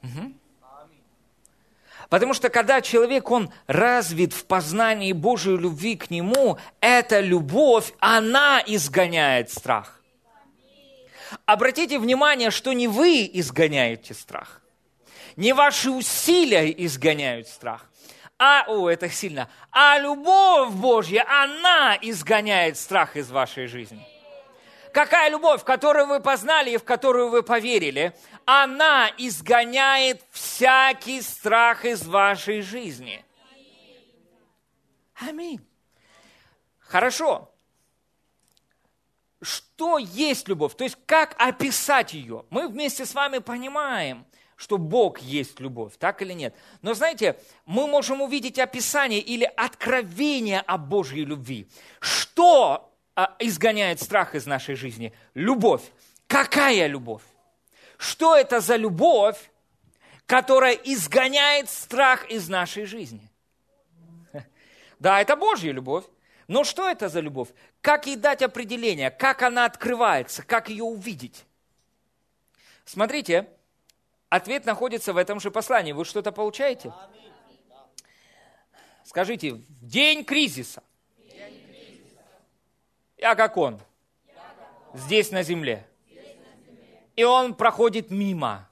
[0.02, 0.32] Угу.
[2.10, 8.62] Потому что когда человек, он развит в познании Божьей любви к нему, эта любовь, она
[8.66, 10.01] изгоняет страх.
[11.46, 14.60] Обратите внимание, что не вы изгоняете страх,
[15.36, 17.86] не ваши усилия изгоняют страх,
[18.38, 24.04] а, о, это сильно, а любовь Божья, она изгоняет страх из вашей жизни.
[24.92, 28.14] Какая любовь, которую вы познали и в которую вы поверили,
[28.44, 33.24] она изгоняет всякий страх из вашей жизни.
[35.14, 35.60] Аминь.
[36.80, 37.51] Хорошо
[39.42, 42.44] что есть любовь, то есть как описать ее.
[42.50, 44.24] Мы вместе с вами понимаем,
[44.56, 46.54] что Бог есть любовь, так или нет.
[46.82, 51.68] Но знаете, мы можем увидеть описание или откровение о Божьей любви.
[51.98, 55.12] Что а, изгоняет страх из нашей жизни?
[55.34, 55.82] Любовь.
[56.28, 57.22] Какая любовь?
[57.98, 59.50] Что это за любовь,
[60.26, 63.28] которая изгоняет страх из нашей жизни?
[65.00, 66.04] Да, это Божья любовь.
[66.46, 67.48] Но что это за любовь?
[67.82, 69.10] Как ей дать определение?
[69.10, 70.44] Как она открывается?
[70.44, 71.44] Как ее увидеть?
[72.84, 73.48] Смотрите,
[74.28, 75.92] ответ находится в этом же послании.
[75.92, 76.92] Вы что-то получаете?
[79.04, 80.82] Скажите, в день кризиса.
[83.16, 83.80] Я как он.
[84.94, 85.86] Здесь на земле.
[87.16, 88.68] И он проходит мимо.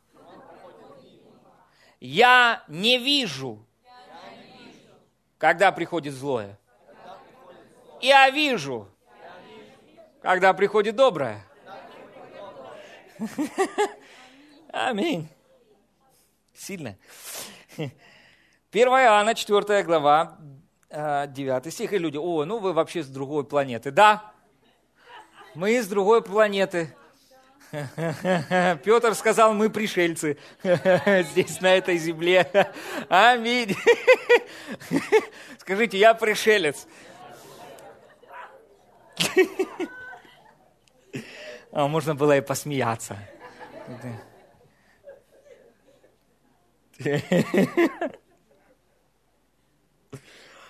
[1.98, 3.64] Я не вижу,
[5.36, 6.58] когда приходит злое.
[8.00, 8.88] Я вижу,
[10.22, 11.44] когда приходит доброе.
[14.72, 15.28] Аминь.
[16.54, 16.96] Сильно.
[17.76, 17.92] 1
[18.72, 20.38] Иоанна, 4 глава,
[20.90, 21.92] 9 э, стих.
[21.92, 23.90] И люди, о, ну вы вообще с другой планеты.
[23.90, 24.33] Да,
[25.54, 26.94] мы с другой планеты.
[27.70, 32.72] Петр сказал, мы пришельцы здесь, на этой земле.
[33.09, 33.76] Аминь.
[35.59, 36.87] Скажите, я пришелец.
[41.72, 43.16] А можно было и посмеяться.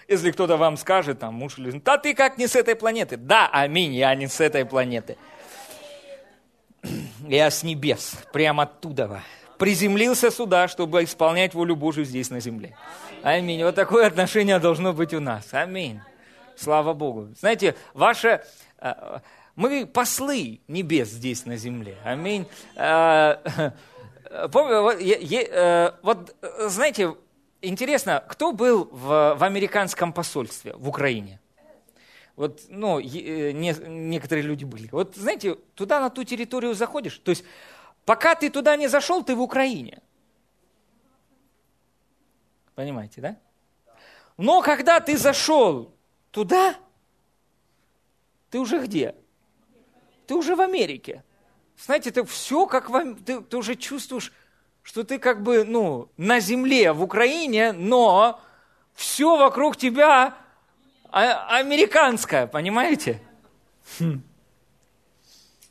[0.08, 3.16] Если кто-то вам скажет, там, муж или да ты как не с этой планеты.
[3.16, 5.16] Да, аминь, я не с этой планеты.
[7.28, 9.22] Я с небес, прямо оттуда
[9.60, 12.74] приземлился сюда, чтобы исполнять волю Божию здесь на земле.
[13.22, 13.62] Аминь.
[13.62, 15.52] Вот такое отношение должно быть у нас.
[15.52, 16.00] Аминь.
[16.56, 17.28] Слава Богу.
[17.38, 18.42] Знаете, ваше...
[19.50, 21.96] Э, мы послы небес здесь на земле.
[22.04, 22.46] Аминь.
[24.32, 24.46] Э,
[25.02, 26.36] э, вот,
[26.68, 27.16] знаете,
[27.62, 31.40] интересно, кто был в, в американском посольстве в Украине?
[32.36, 34.88] Вот, ну, не, некоторые люди были.
[34.92, 37.44] Вот, знаете, туда, на ту территорию заходишь, то есть,
[38.04, 40.00] пока ты туда не зашел, ты в Украине.
[42.76, 43.36] Понимаете, да?
[44.36, 45.92] Но когда ты зашел
[46.30, 46.76] туда,
[48.48, 49.16] ты уже где?
[50.30, 51.24] Ты уже в Америке.
[51.76, 54.32] Знаете, ты все как в, ты, ты уже чувствуешь,
[54.84, 58.40] что ты как бы, ну, на земле в Украине, но
[58.94, 60.36] все вокруг тебя
[61.10, 63.20] а, американское, понимаете?
[63.98, 64.22] Хм.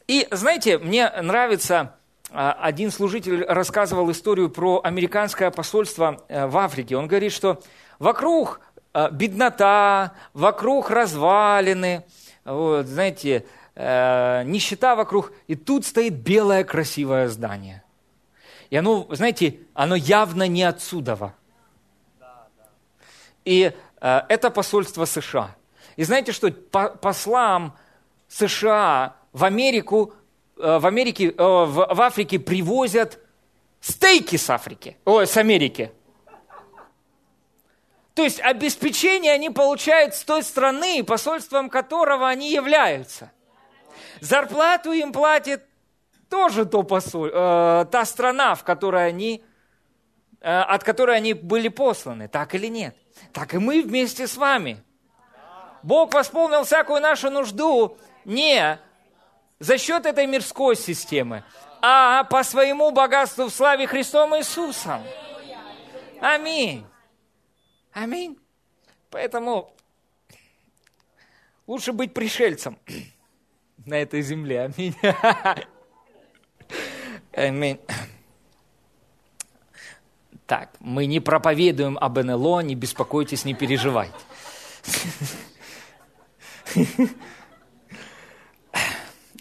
[0.07, 1.95] И знаете, мне нравится,
[2.29, 6.97] а, один служитель рассказывал историю про американское посольство э, в Африке.
[6.97, 7.61] Он говорит, что
[7.97, 8.59] вокруг
[8.93, 12.03] э, беднота, вокруг развалины,
[12.43, 13.45] вот, знаете,
[13.79, 17.83] э, нищета вокруг, и тут стоит белое красивое здание.
[18.69, 21.33] И оно, знаете, оно явно не отсюда.
[23.45, 25.55] И Э, это посольство США.
[25.95, 27.77] И знаете что, послам
[28.27, 30.13] США в Америку,
[30.57, 33.19] э, в, Америке, э, в Африке привозят
[33.81, 35.91] стейки с Африки, ой, с Америки.
[38.13, 43.31] То есть обеспечение они получают с той страны, посольством которого они являются.
[44.21, 45.63] Зарплату им платит
[46.29, 49.43] тоже то посоль, э, та страна, в которой они,
[50.41, 52.95] э, от которой они были посланы, так или нет
[53.31, 54.83] так и мы вместе с вами.
[55.83, 58.79] Бог восполнил всякую нашу нужду не
[59.59, 61.43] за счет этой мирской системы,
[61.81, 65.03] а по своему богатству в славе Христом Иисусом.
[66.21, 66.85] Аминь.
[67.93, 68.37] Аминь.
[69.09, 69.73] Поэтому
[71.65, 72.77] лучше быть пришельцем
[73.85, 74.71] на этой земле.
[74.75, 74.95] Аминь.
[77.33, 77.79] Аминь.
[80.45, 84.15] Так, мы не проповедуем об НЛО, не беспокойтесь, не переживайте.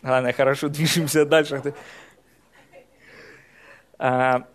[0.02, 1.74] Ладно, хорошо, движемся дальше.
[3.98, 4.46] А,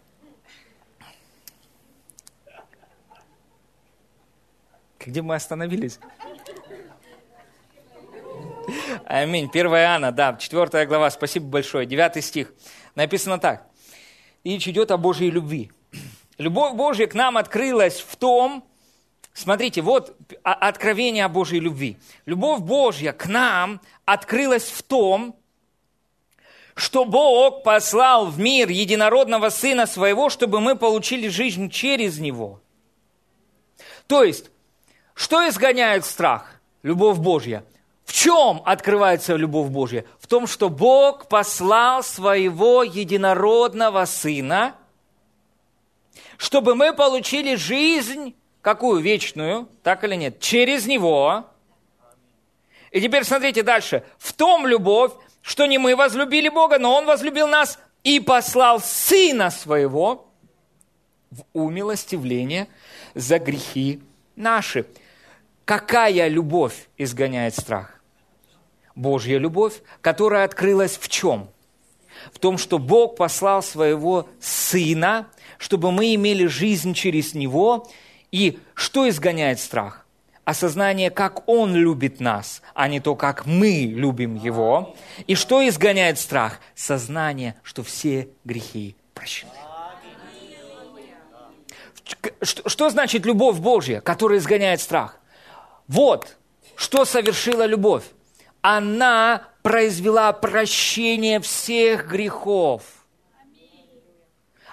[5.00, 6.00] где мы остановились?
[9.06, 9.50] Аминь.
[9.52, 12.54] 1 Иоанна, да, 4 глава, спасибо большое, 9 стих.
[12.96, 13.68] Написано так.
[14.44, 15.72] Речь идет о Божьей любви.
[16.38, 18.64] Любовь Божья к нам открылась в том,
[19.34, 21.98] смотрите, вот откровение о Божьей любви.
[22.26, 25.36] Любовь Божья к нам открылась в том,
[26.76, 32.62] что Бог послал в мир единородного Сына Своего, чтобы мы получили жизнь через Него.
[34.08, 34.50] То есть,
[35.14, 36.60] что изгоняет страх?
[36.82, 37.64] Любовь Божья.
[38.06, 40.06] В чем открывается любовь Божья?
[40.20, 44.76] В том, что Бог послал Своего единородного Сына–
[46.44, 51.46] чтобы мы получили жизнь, какую вечную, так или нет, через Него.
[52.92, 54.04] И теперь смотрите дальше.
[54.18, 59.52] В том любовь, что не мы возлюбили Бога, но Он возлюбил нас и послал Сына
[59.52, 60.28] Своего
[61.32, 62.68] в умилостивление
[63.16, 64.02] за грехи
[64.36, 64.86] наши.
[65.64, 67.93] какая любовь изгоняет страх?
[68.96, 71.50] Божья любовь, которая открылась в чем?
[72.32, 75.28] В том, что Бог послал своего Сына,
[75.58, 77.90] чтобы мы имели жизнь через Него.
[78.32, 80.06] И что изгоняет страх?
[80.46, 84.96] Осознание, как Он любит нас, а не то, как мы любим Его.
[85.26, 86.60] И что изгоняет страх?
[86.76, 89.52] Сознание, что все грехи прощены.
[92.42, 95.20] Что значит любовь Божья, которая изгоняет страх?
[95.88, 96.38] Вот,
[96.76, 98.04] что совершила любовь.
[98.64, 102.84] Она произвела прощение всех грехов.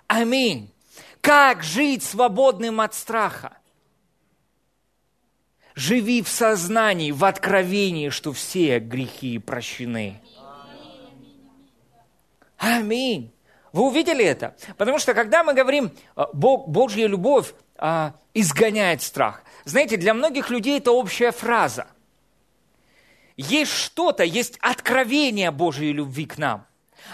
[0.06, 0.72] Аминь.
[1.20, 3.58] Как жить свободным от страха?
[5.74, 10.20] Живи в сознании, в откровении, что все грехи прощены.
[12.58, 13.32] Аминь.
[13.72, 14.54] Вы увидели это?
[14.76, 20.50] Потому что когда мы говорим, э, Бог, Божья любовь а, изгоняет страх, знаете, для многих
[20.50, 21.88] людей это общая фраза.
[23.40, 26.66] Есть что-то, есть откровение Божьей любви к нам.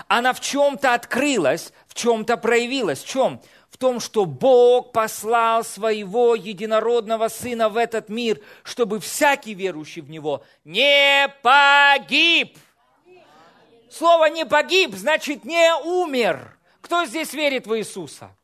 [0.09, 3.05] Она в чем-то открылась, в чем-то проявилась.
[3.05, 3.41] В чем?
[3.71, 10.11] В том, что Бог послал своего единородного Сына в этот мир, чтобы всякий верующий в
[10.11, 12.59] Него не погиб.
[13.89, 16.59] Слово «не погиб» значит «не умер».
[16.81, 18.36] Кто здесь верит в Иисуса?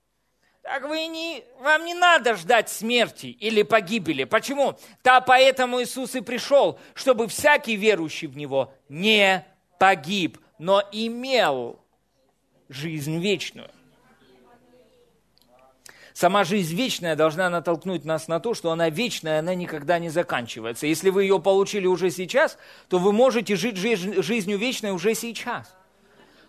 [0.63, 4.25] Так вы не, вам не надо ждать смерти или погибели.
[4.25, 4.79] Почему?
[5.03, 9.45] Да поэтому Иисус и пришел, чтобы всякий верующий в Него не
[9.79, 11.81] погиб, но имел
[12.69, 13.69] жизнь вечную.
[16.15, 20.87] Сама жизнь вечная должна натолкнуть нас на то, что она вечная, она никогда не заканчивается.
[20.87, 22.59] Если вы ее получили уже сейчас,
[22.89, 25.75] то вы можете жить жизнью вечной уже сейчас.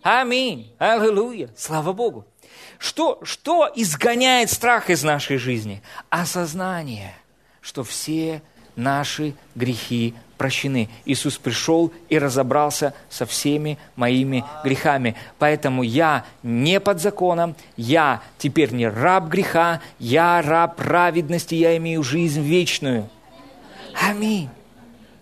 [0.04, 0.76] Аминь.
[0.78, 1.50] Аллилуйя.
[1.56, 2.28] Слава Богу.
[2.84, 5.82] Что, что изгоняет страх из нашей жизни?
[6.10, 7.14] Осознание,
[7.62, 8.42] что все
[8.76, 10.90] наши грехи прощены.
[11.06, 15.16] Иисус пришел и разобрался со всеми моими грехами.
[15.40, 22.04] Поэтому я не под законом, я теперь не раб греха, я раб праведности, я имею
[22.04, 23.10] жизнь вечную.
[24.02, 24.50] Аминь.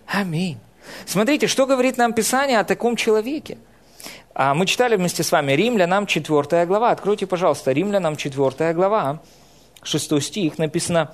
[0.08, 0.58] Аминь.
[1.06, 3.60] Смотрите, что говорит нам Писание о таком человеке.
[4.34, 6.92] А мы читали вместе с вами Римлянам 4 глава.
[6.92, 9.22] Откройте, пожалуйста, Римлянам 4 глава,
[9.84, 11.14] 6 стих, написано,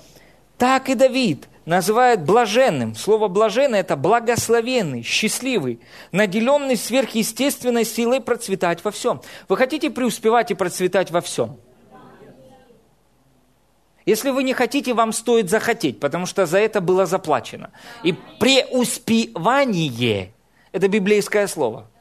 [0.57, 2.95] «Так и Давид называет блаженным».
[2.95, 5.79] Слово «блаженный»– это благословенный, счастливый,
[6.11, 9.21] наделенный сверхъестественной силой процветать во всем.
[9.49, 11.57] Вы хотите преуспевать и процветать во всем?
[14.05, 17.71] Если вы не хотите, вам стоит захотеть, потому что за это было заплачено.
[18.03, 20.33] И преуспевание–
[20.71, 21.89] это библейское слово–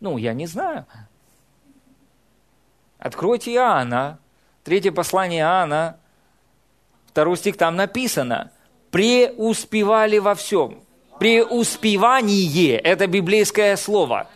[0.00, 0.86] Ну, я не знаю.
[2.98, 4.18] Откройте Иоанна,
[4.64, 5.98] третье послание Иоанна,
[7.06, 8.50] второй стих, там написано,
[8.90, 10.82] преуспевали во всем.
[11.18, 14.26] Преуспевание– это библейское слово.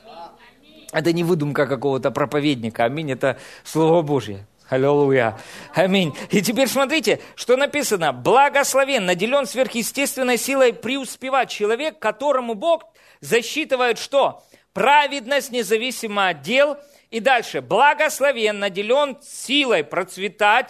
[0.93, 2.85] Это не выдумка какого-то проповедника.
[2.85, 4.47] Аминь, это Слово Божье.
[4.69, 5.37] Аллилуйя.
[5.75, 6.17] Аминь.
[6.31, 8.13] И теперь смотрите, что написано.
[8.13, 12.85] Благословен, наделен сверхъестественной силой преуспевать человек, которому Бог
[13.21, 14.43] засчитывает что?
[14.75, 16.77] Праведность независимо от дел.
[17.11, 20.69] И дальше, благословен, наделен силой процветать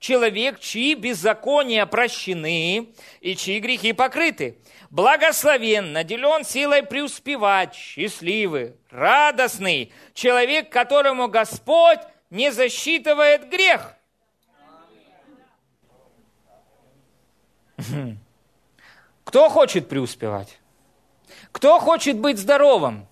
[0.00, 4.58] человек, чьи беззакония прощены и чьи грехи покрыты.
[4.90, 12.00] Благословен, наделен силой преуспевать, счастливый, радостный, человек, которому Господь
[12.30, 13.94] не засчитывает грех.
[19.22, 20.58] Кто хочет преуспевать?
[21.52, 23.06] Кто хочет быть здоровым?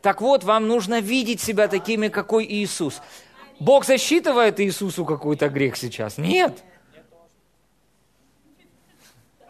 [0.00, 3.02] Так вот, вам нужно видеть себя такими, какой Иисус.
[3.60, 6.18] Бог засчитывает Иисусу какой-то грех сейчас?
[6.18, 6.62] Нет.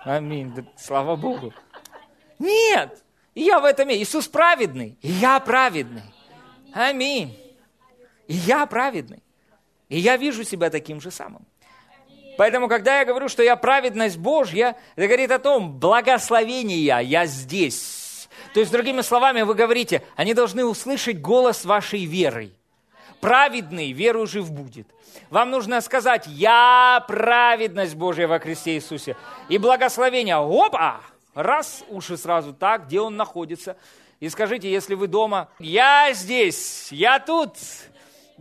[0.04, 0.52] Аминь.
[0.54, 1.52] Да, слава Богу.
[2.38, 3.02] Нет.
[3.34, 4.98] И я в этом Иисус праведный.
[5.00, 6.02] И я праведный.
[6.74, 7.38] Аминь.
[8.26, 9.22] И я праведный.
[9.88, 11.46] И я вижу себя таким же самым.
[12.38, 17.78] Поэтому, когда я говорю, что я праведность Божья, это говорит о том, благословение я здесь,
[18.52, 22.52] то есть, другими словами, вы говорите, они должны услышать голос вашей веры.
[23.20, 24.88] Праведный веру жив будет.
[25.30, 29.16] Вам нужно сказать, я праведность Божья во Христе Иисусе.
[29.48, 31.00] И благословение, опа,
[31.34, 33.76] раз, уши сразу так, где он находится.
[34.20, 37.56] И скажите, если вы дома, я здесь, я тут,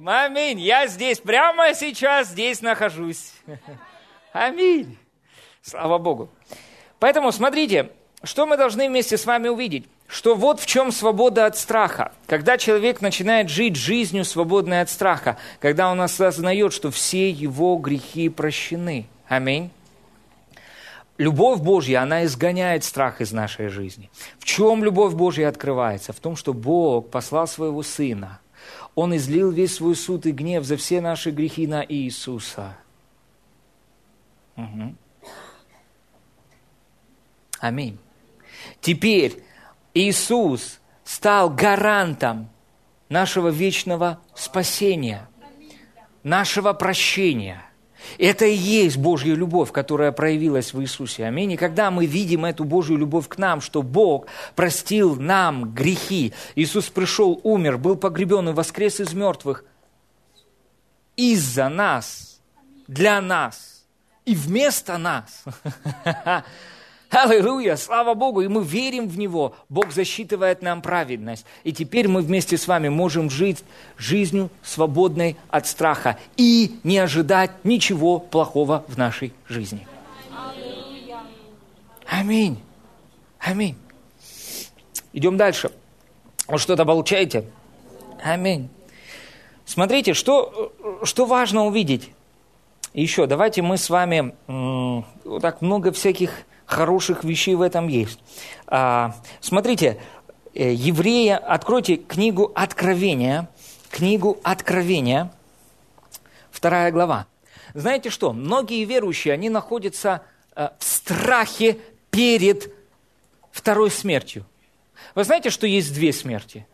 [0.03, 3.33] аминь, я здесь, прямо сейчас здесь нахожусь.
[4.33, 4.97] Аминь.
[5.61, 6.29] Слава Богу.
[6.99, 7.91] Поэтому смотрите,
[8.23, 9.87] что мы должны вместе с вами увидеть?
[10.11, 12.11] Что вот в чем свобода от страха.
[12.27, 18.27] Когда человек начинает жить жизнью, свободной от страха, когда он осознает, что все его грехи
[18.27, 19.07] прощены.
[19.29, 19.71] Аминь.
[21.17, 24.09] Любовь Божья, она изгоняет страх из нашей жизни.
[24.37, 26.11] В чем любовь Божья открывается?
[26.11, 28.41] В том, что Бог послал своего Сына.
[28.95, 32.75] Он излил весь свой суд и гнев за все наши грехи на Иисуса.
[34.57, 34.93] Угу.
[37.61, 37.97] Аминь.
[38.81, 39.41] Теперь
[39.93, 42.49] Иисус стал гарантом
[43.09, 45.29] нашего вечного спасения,
[46.23, 47.65] нашего прощения.
[48.17, 51.25] Это и есть Божья любовь, которая проявилась в Иисусе.
[51.25, 51.51] Аминь.
[51.51, 56.89] И когда мы видим эту Божью любовь к нам, что Бог простил нам грехи, Иисус
[56.89, 59.65] пришел, умер, был погребен и воскрес из мертвых
[61.15, 62.41] из-за нас,
[62.87, 63.85] для нас
[64.25, 65.43] и вместо нас.
[67.11, 69.53] Аллилуйя, слава Богу, и мы верим в Него.
[69.67, 71.45] Бог засчитывает нам праведность.
[71.65, 73.65] И теперь мы вместе с вами можем жить
[73.97, 79.85] жизнью свободной от страха и не ожидать ничего плохого в нашей жизни.
[82.07, 82.57] Аминь.
[83.39, 83.75] Аминь.
[85.11, 85.69] Идем дальше.
[86.47, 87.43] Вы что-то получаете?
[88.23, 88.69] Аминь.
[89.65, 90.71] Смотрите, что,
[91.03, 92.09] что важно увидеть.
[92.93, 96.31] Еще давайте мы с вами, вот так много всяких
[96.71, 98.19] хороших вещей в этом есть.
[98.65, 99.99] А, смотрите,
[100.53, 103.49] э, еврея, откройте книгу Откровения,
[103.89, 105.31] книгу Откровения,
[106.49, 107.27] вторая глава.
[107.73, 108.33] Знаете что?
[108.33, 110.23] Многие верующие, они находятся
[110.55, 111.77] э, в страхе
[112.09, 112.73] перед
[113.51, 114.45] второй смертью.
[115.13, 116.65] Вы знаете, что есть две смерти?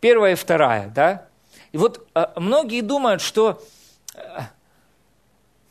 [0.00, 1.26] Первая и вторая, да?
[1.72, 3.62] И вот э, многие думают, что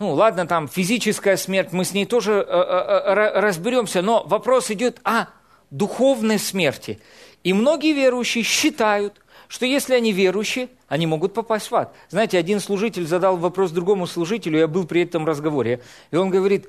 [0.02, 4.72] ну ладно, там физическая смерть, мы с ней тоже э, э, э разберемся, но вопрос
[4.72, 5.28] идет о
[5.70, 7.00] духовной смерти.
[7.44, 11.94] И многие верующие считают, что если они верующие, они могут попасть в ад.
[12.10, 16.68] Знаете, один служитель задал вопрос другому служителю, я был при этом разговоре, и он говорит,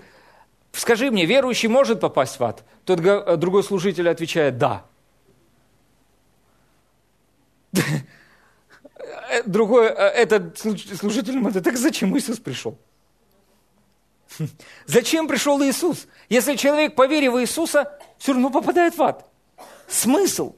[0.72, 2.62] скажи мне, верующий может попасть в ад?
[2.84, 3.00] Тот
[3.40, 4.84] другой служитель отвечает, да.
[9.46, 12.76] Другой, этот служитель так зачем Иисус пришел?
[14.86, 16.06] Зачем пришел Иисус?
[16.28, 19.26] Если человек, поверив в Иисуса, все равно попадает в ад.
[19.88, 20.54] Смысл?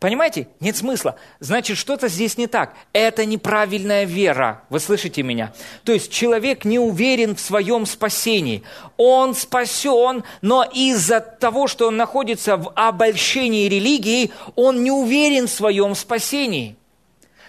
[0.00, 0.46] Понимаете?
[0.60, 1.16] Нет смысла.
[1.40, 2.74] Значит, что-то здесь не так.
[2.92, 4.62] Это неправильная вера.
[4.70, 5.52] Вы слышите меня?
[5.82, 8.62] То есть человек не уверен в своем спасении.
[8.96, 15.50] Он спасен, но из-за того, что он находится в обольщении религии, он не уверен в
[15.50, 16.76] своем спасении.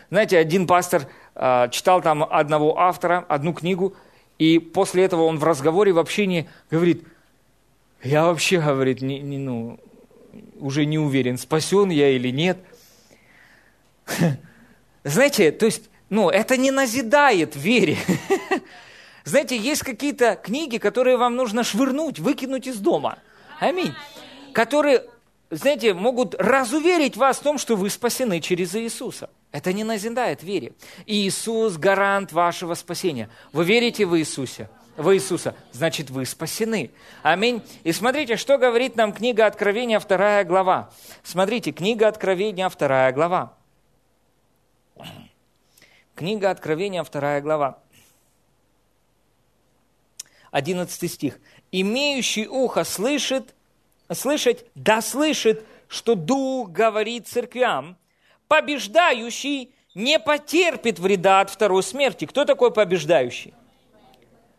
[0.10, 3.94] Знаете, один пастор э, читал там одного автора, одну книгу–
[4.40, 7.04] и после этого он в разговоре, в общении говорит,
[8.02, 9.80] я вообще, говорит, не, не, ну,
[10.60, 12.58] уже не уверен, спасен я или нет.
[15.04, 17.98] Знаете, то есть, ну, это не назидает вере.
[19.26, 23.20] Знаете, есть какие-то книги, которые вам нужно швырнуть, выкинуть из дома.
[23.60, 23.94] Аминь.
[24.54, 25.04] Которые,
[25.50, 29.30] знаете, могут разуверить вас в том, что вы спасены через Иисуса.
[29.52, 30.74] Это не назидает вере.
[31.08, 33.30] Иисус– гарант вашего спасения.
[33.52, 34.70] Вы верите в Иисусе?
[34.96, 36.92] В Иисуса, значит, вы спасены.
[37.24, 37.64] Аминь.
[37.84, 40.92] И смотрите, что говорит нам книга Откровения, вторая глава.
[41.24, 43.54] Смотрите, книга Откровения, вторая глава.
[46.16, 47.80] Книга Откровения, вторая глава.
[50.52, 51.40] Одиннадцатый стих.
[51.72, 53.56] «Имеющий ухо слышит,
[54.14, 57.98] слышать, да слышит, что Дух говорит церквям,
[58.48, 62.26] побеждающий не потерпит вреда от второй смерти.
[62.26, 63.54] Кто такой побеждающий?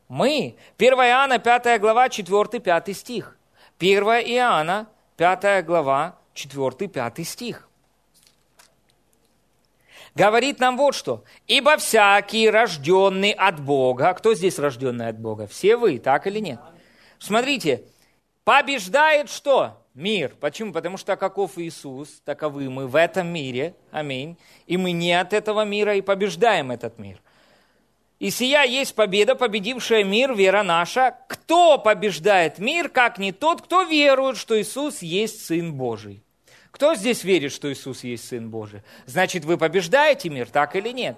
[0.08, 0.56] Мы.
[0.78, 3.36] 1 Иоанна, 5 глава, 4-5 стих.
[3.78, 7.68] 1 Иоанна, 5 глава, 4-5 стих.
[10.14, 11.22] Говорит нам вот что.
[11.46, 15.46] «Ибо всякий, рожденный от Бога...» Кто здесь рожденный от Бога?
[15.46, 16.58] Все вы, так или нет?
[17.20, 17.84] Смотрите,
[18.44, 19.80] побеждает что?
[19.94, 20.34] мир.
[20.40, 20.72] Почему?
[20.72, 23.74] Потому что каков Иисус, таковы мы в этом мире.
[23.90, 24.36] Аминь.
[24.66, 27.20] И мы не от этого мира и побеждаем этот мир.
[28.18, 31.16] И сия есть победа, победившая мир, вера наша.
[31.28, 36.22] Кто побеждает мир, как не тот, кто верует, что Иисус есть Сын Божий?
[36.70, 38.82] Кто здесь верит, что Иисус есть Сын Божий?
[39.06, 41.16] Значит, вы побеждаете мир, так или нет?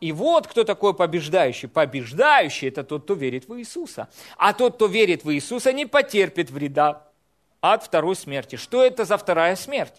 [0.00, 1.68] И вот кто такой побеждающий.
[1.68, 4.08] Побеждающий– это тот, кто верит в Иисуса.
[4.36, 7.06] А тот, кто верит в Иисуса, не потерпит вреда
[7.60, 8.56] от второй смерти.
[8.56, 9.94] Что это за вторая смерть?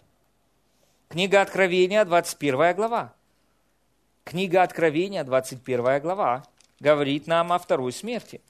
[1.09, 3.13] Книга Откровения, 21 глава.
[4.23, 6.45] Книга Откровения, 21 глава,
[6.79, 8.41] говорит нам о второй смерти.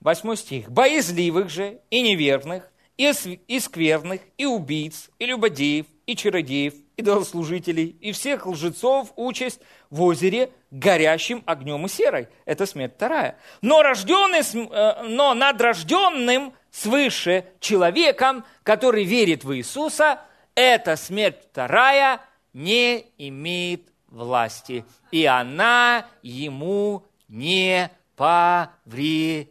[0.00, 0.70] восьмой стих.
[0.70, 3.12] «Боязливых же и неверных, и,
[3.60, 10.50] скверных, и убийц, и любодеев, и чародеев, и долослужителей, и всех лжецов участь в озере
[10.70, 12.28] горящим огнем и серой».
[12.46, 13.38] Это смерть вторая.
[13.60, 20.20] Но, рожденный, э, но над рожденным свыше человеком, который верит в Иисуса,
[20.54, 22.22] эта смерть вторая
[22.54, 29.46] не имеет власти, и она ему не повредит.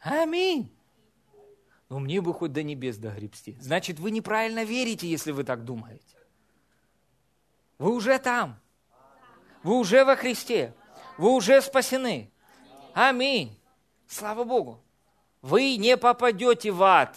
[0.00, 0.74] Аминь.
[1.88, 3.56] Ну, мне бы хоть до небес догребсти.
[3.60, 6.16] Значит, вы неправильно верите, если вы так думаете.
[7.78, 8.58] Вы уже там.
[9.62, 10.74] Вы уже во Христе.
[11.18, 12.30] Вы уже спасены.
[12.94, 13.58] Аминь.
[14.06, 14.80] Слава Богу.
[15.42, 17.16] Вы не попадете в ад.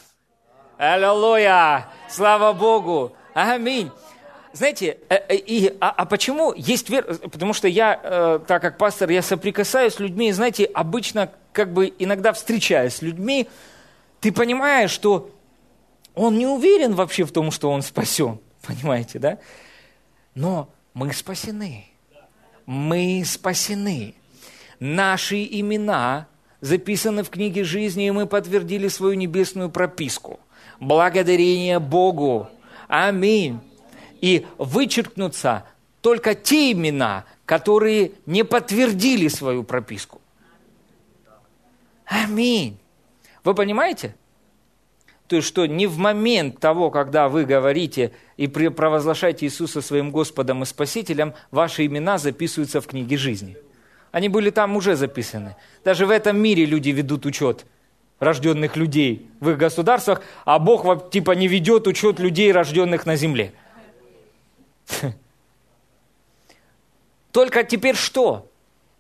[0.77, 1.88] Аллилуйя!
[2.09, 3.15] Слава Богу!
[3.34, 3.91] Аминь!
[4.53, 7.13] Знаете, э, э, и, а, а почему есть вера?
[7.15, 11.93] Потому что я, э, так как пастор, я соприкасаюсь с людьми, знаете, обычно, как бы
[11.99, 13.47] иногда встречаясь с людьми,
[14.19, 15.31] ты понимаешь, что
[16.15, 18.39] он не уверен вообще в том, что он спасен.
[18.61, 19.39] Понимаете, да?
[20.35, 21.85] Но мы спасены.
[22.65, 24.15] Мы спасены.
[24.79, 26.27] Наши имена
[26.61, 30.39] записаны в книге жизни, и мы подтвердили свою небесную прописку.
[30.79, 32.49] Благодарение Богу.
[32.87, 33.59] Аминь.
[34.21, 35.65] И вычеркнутся
[36.01, 40.21] только те имена, которые не подтвердили свою прописку.
[42.05, 42.77] Аминь.
[43.43, 44.15] Вы понимаете?
[45.27, 50.63] То есть, что не в момент того, когда вы говорите и провозглашаете Иисуса своим Господом
[50.63, 53.57] и Спасителем, ваши имена записываются в книге жизни.
[54.11, 55.55] Они были там уже записаны.
[55.83, 57.65] Даже в этом мире люди ведут учет
[58.19, 63.53] рожденных людей в их государствах, а Бог типа не ведет учет людей, рожденных на земле.
[67.31, 68.51] Только теперь что?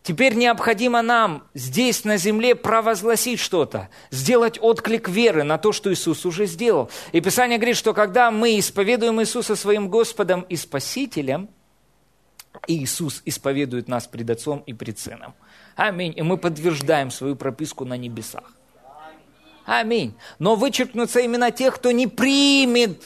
[0.03, 6.25] Теперь необходимо нам здесь, на земле, провозгласить что-то, сделать отклик веры на то, что Иисус
[6.25, 6.91] уже сделал.
[7.13, 11.49] И Писание говорит, что когда мы исповедуем Иисуса своим Господом и Спасителем,
[12.67, 15.33] Иисус исповедует нас пред Отцом и пред Сыном.
[15.75, 16.13] Аминь.
[16.17, 18.51] И мы подтверждаем свою прописку на небесах.
[19.65, 20.15] Аминь.
[20.37, 23.01] Но вычеркнутся именно тех, кто не примет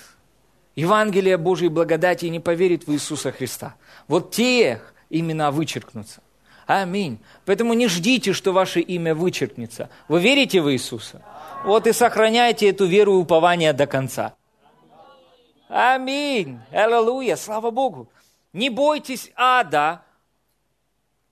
[0.76, 3.76] Евангелие Божьей благодати и не поверит в Иисуса Христа.
[4.08, 6.22] Вот тех имена вычеркнутся.
[6.68, 7.20] Аминь.
[7.46, 9.90] Поэтому не ждите, что ваше имя вычеркнется.
[10.10, 11.24] Вы верите в Иисуса?
[11.64, 14.36] Вот и сохраняйте эту веру и упование до конца.
[15.70, 16.60] Аминь.
[16.72, 17.38] Аллилуйя.
[17.38, 18.10] Слава Богу.
[18.52, 20.02] Не бойтесь ада.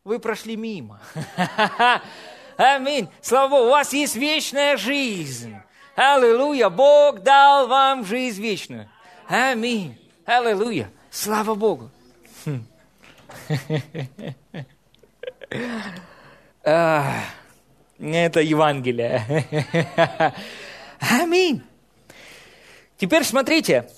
[0.05, 1.01] Вы прошли мимо.
[2.57, 3.09] Аминь.
[3.21, 3.65] Слава Богу.
[3.65, 5.57] У вас есть вечная жизнь.
[5.97, 6.69] Аллилуйя.
[6.69, 8.89] Бог дал вам жизнь вечную.
[9.27, 9.99] Аминь.
[10.25, 10.89] Аллилуйя.
[11.11, 11.91] Слава Богу.
[16.63, 19.45] Это Евангелие.
[20.99, 21.63] Аминь.
[22.97, 23.89] Теперь смотрите,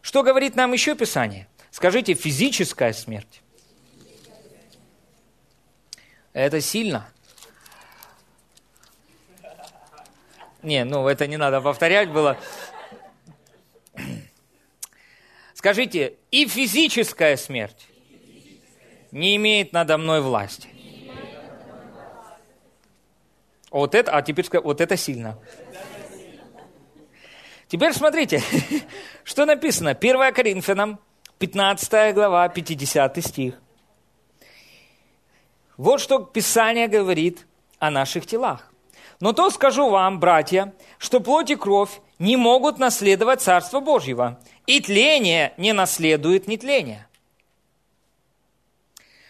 [0.00, 1.48] что говорит нам еще Писание.
[1.70, 3.42] Скажите, физическая смерть.
[6.32, 7.10] Это сильно.
[10.62, 12.38] Не, ну это не надо повторять было.
[15.54, 17.87] Скажите, и физическая смерть
[19.10, 20.68] не имеет надо мной власти.
[23.70, 25.38] Вот это, а теперь вот это сильно.
[27.68, 28.42] Теперь смотрите,
[29.24, 29.90] что написано.
[29.90, 30.98] 1 Коринфянам,
[31.38, 33.54] 15 глава, 50 стих.
[35.76, 37.46] Вот что Писание говорит
[37.78, 38.72] о наших телах.
[39.20, 44.80] Но то скажу вам, братья, что плоть и кровь не могут наследовать Царство Божьего, и
[44.80, 47.07] тление не наследует нетление.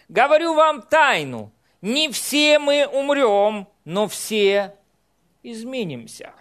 [0.09, 1.51] Говорю вам тайну,
[1.81, 4.73] не все мы умрем, но все
[5.43, 6.33] изменимся.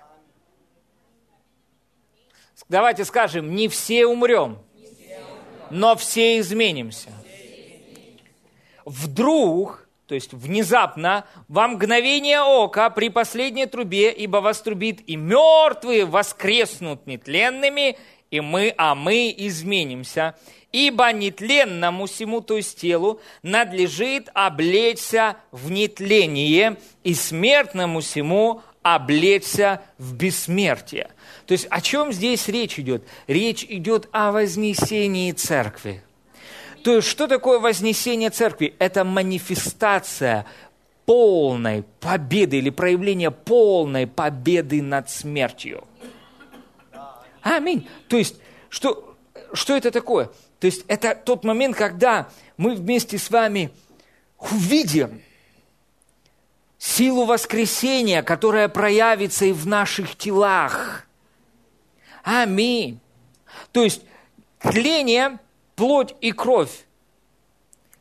[2.69, 4.59] Давайте скажем, не все умрем,
[5.71, 7.11] но все изменимся.
[8.85, 17.07] Вдруг, то есть внезапно, во мгновение ока при последней трубе, ибо вострубит, и мертвые воскреснут
[17.07, 17.99] нетленными,
[18.31, 20.37] и мы, а мы изменимся.
[20.71, 30.15] Ибо нетленному всему, то есть телу, надлежит облечься в нетление, и смертному всему облечься в
[30.15, 31.09] бессмертие.
[31.47, 33.05] То есть о чем здесь речь идет?
[33.27, 36.03] Речь идет о вознесении церкви.
[36.85, 38.75] То есть что такое вознесение церкви?
[38.79, 40.47] Это манифестация
[41.07, 45.88] полной победы или проявление полной победы над смертью.
[47.57, 47.89] Аминь.
[48.09, 48.37] То есть,
[48.69, 49.17] что
[49.53, 50.31] что это такое?
[50.61, 53.71] То есть это тот момент, когда мы вместе с вами
[54.39, 55.23] увидим
[56.79, 61.07] силу воскресения, которая проявится и в наших телах.
[62.23, 63.01] Аминь.
[63.73, 64.03] То есть
[64.59, 65.39] тление,
[65.77, 66.85] плоть и кровь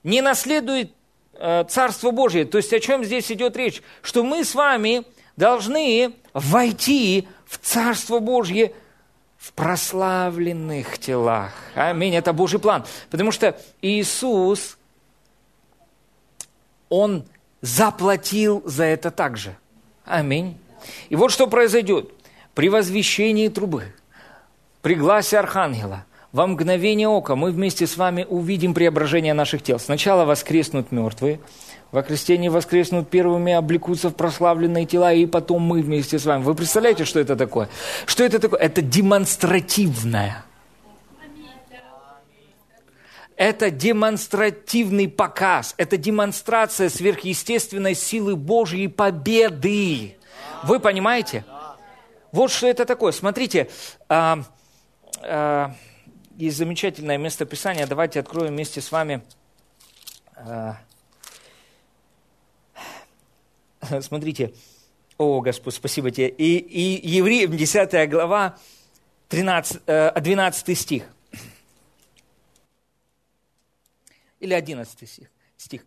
[0.03, 0.91] не наследует
[1.33, 2.45] э, Царство Божие.
[2.45, 3.81] То есть о чем здесь идет речь?
[4.01, 5.03] Что мы с вами
[5.35, 8.73] должны войти в Царство Божье
[9.47, 11.53] в прославленных телах.
[11.73, 12.15] Аминь.
[12.15, 12.83] Это Божий план.
[13.09, 14.77] Потому что Иисус,
[16.89, 17.23] Он
[17.61, 19.55] заплатил за это также.
[20.03, 20.57] Аминь.
[21.07, 22.11] И вот что произойдет.
[22.55, 23.93] При возвещении трубы,
[24.81, 29.79] при гласе архангела, во мгновение ока мы вместе с вами увидим преображение наших тел.
[29.79, 31.39] Сначала воскреснут мертвые,
[31.91, 36.43] во крещении воскреснут первыми, облекутся в прославленные тела, и потом мы вместе с вами.
[36.43, 37.69] Вы представляете, что это такое?
[38.05, 38.59] Что это такое?
[38.59, 40.43] Это демонстративное.
[43.35, 50.17] Это демонстративный показ, это демонстрация сверхъестественной силы Божьей победы.
[50.63, 51.45] Вы понимаете?
[52.31, 53.11] Вот что это такое.
[53.11, 53.69] Смотрите,
[54.09, 54.43] а,
[55.21, 55.75] а,
[56.35, 57.85] есть замечательное местописание.
[57.85, 59.21] Давайте откроем вместе с вами
[60.35, 60.77] а,
[64.01, 64.53] смотрите,
[65.17, 66.29] о, Господь, спасибо тебе.
[66.29, 68.57] И, и Евреям 10 глава,
[69.29, 71.03] 13, 12 э, стих.
[74.39, 75.27] Или 11 стих.
[75.57, 75.85] стих.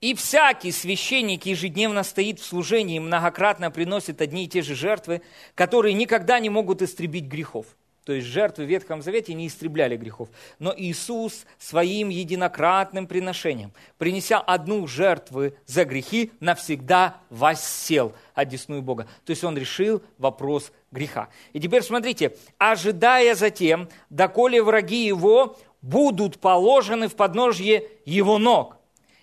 [0.00, 5.20] «И всякий священник ежедневно стоит в служении и многократно приносит одни и те же жертвы,
[5.54, 7.66] которые никогда не могут истребить грехов».
[8.04, 10.30] То есть жертвы в Ветхом Завете не истребляли грехов.
[10.58, 19.06] Но Иисус своим единократным приношением, принеся одну жертву за грехи, навсегда воссел одесную Бога.
[19.24, 21.28] То есть он решил вопрос греха.
[21.52, 28.76] И теперь смотрите, ожидая затем, доколе враги его будут положены в подножье его ног,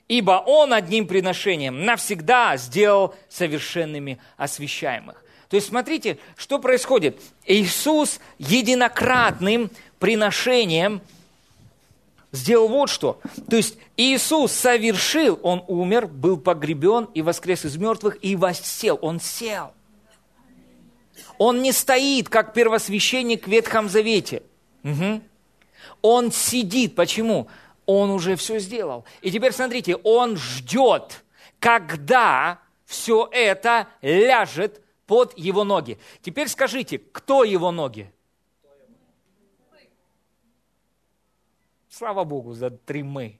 [0.07, 5.23] ибо он одним приношением навсегда сделал совершенными освящаемых.
[5.49, 7.21] То есть смотрите, что происходит.
[7.45, 11.01] Иисус единократным приношением
[12.31, 13.21] сделал вот что.
[13.49, 18.99] То есть Иисус совершил, Он умер, был погребен и воскрес из мертвых, и воссел.
[19.01, 19.71] Он сел.
[21.37, 24.43] Он не стоит, как первосвященник в Ветхом Завете.
[24.83, 25.21] Угу.
[26.01, 26.95] Он сидит.
[26.95, 27.47] Почему?
[27.85, 29.05] Он уже все сделал.
[29.21, 31.23] И теперь смотрите, он ждет,
[31.59, 35.97] когда все это ляжет под его ноги.
[36.21, 38.13] Теперь скажите, кто его ноги?
[41.89, 43.39] Слава Богу за три мы.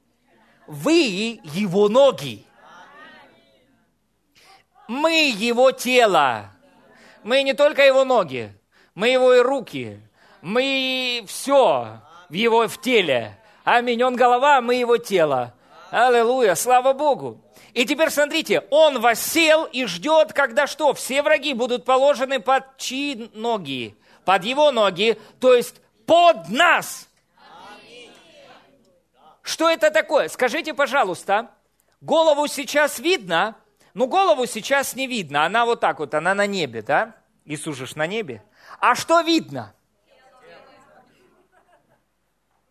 [0.66, 2.44] Вы его ноги.
[4.88, 6.52] Мы его тело.
[7.24, 8.54] Мы не только его ноги,
[8.96, 10.00] мы его и руки.
[10.42, 13.38] Мы все в его в теле.
[13.66, 14.02] Аминь.
[14.02, 15.54] Он голова, мы его тело.
[15.92, 16.56] Аллилуйя.
[16.56, 17.42] Слава Богу.
[17.74, 20.94] И теперь смотрите, он восел и ждет, когда что?
[20.94, 23.96] Все враги будут положены под чьи ноги?
[24.26, 27.08] Под его ноги, то есть под нас.
[29.42, 30.28] Что это такое?
[30.28, 31.52] Скажите, пожалуйста,
[32.02, 33.56] голову сейчас видно?
[33.94, 37.16] Ну, голову сейчас не видно, она вот так вот, она на небе, да?
[37.46, 38.44] Иисус же на небе.
[38.80, 39.74] А что видно?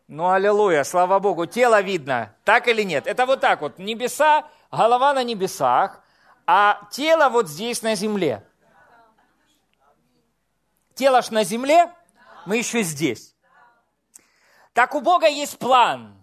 [0.09, 3.07] Ну, аллилуйя, слава Богу, тело видно, так или нет?
[3.09, 6.03] Это вот так вот, небеса голова на небесах,
[6.47, 8.43] а тело вот здесь на земле.
[10.95, 11.93] Тело ж на земле,
[12.47, 13.35] мы еще здесь.
[14.73, 16.15] Так у Бога есть план.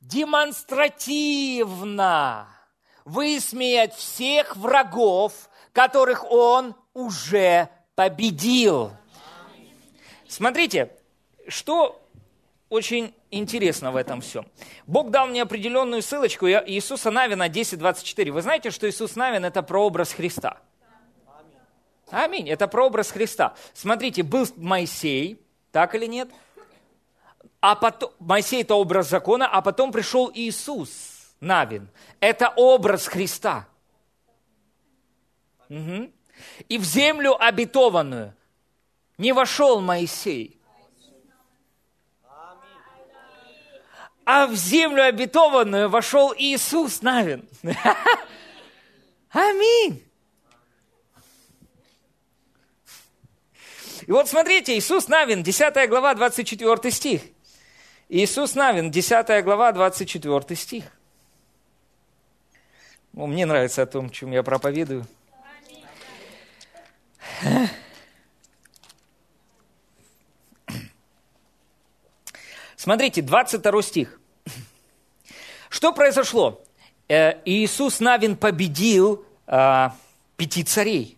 [0.00, 2.48] Демонстративно
[3.04, 8.92] высмеять всех врагов, которых Он уже победил.
[10.28, 10.90] Смотрите,
[11.48, 12.02] что
[12.68, 14.46] очень интересно в этом всем.
[14.86, 18.32] Бог дал мне определенную ссылочку Иисуса Навина 10.24.
[18.32, 20.58] Вы знаете, что Иисус Навин– это прообраз Христа?
[22.10, 22.48] Аминь.
[22.48, 23.54] Это прообраз Христа.
[23.72, 25.40] Смотрите, был Моисей,
[25.72, 26.28] так или нет?
[27.60, 30.90] А потом, Моисей– это образ закона, а потом пришел Иисус
[31.40, 31.88] Навин.
[32.20, 33.66] Это образ Христа.
[35.68, 36.10] Угу.
[36.68, 38.34] И в землю обетованную
[39.18, 40.60] не вошел Моисей,
[44.24, 47.48] а в землю обетованную вошел Иисус Навин.
[49.30, 50.02] Аминь.
[54.06, 57.22] И вот смотрите, Иисус Навин, 10 глава, 24 стих.
[58.08, 60.84] Иисус Навин, 10 глава, 24 стих.
[63.12, 65.06] Ну, мне нравится о том, чем я проповедую.
[72.84, 74.20] Смотрите, 22 стих.
[75.70, 76.62] Что произошло?
[77.08, 79.88] Э, Иисус Навин победил э,
[80.36, 81.16] пяти царей.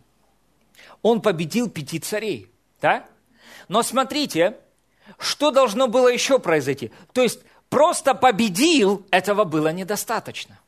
[1.02, 2.48] Он победил пяти царей.
[2.80, 3.04] Да?
[3.66, 4.56] Но смотрите,
[5.18, 6.92] что должно было еще произойти?
[7.12, 10.60] То есть просто победил, этого было недостаточно.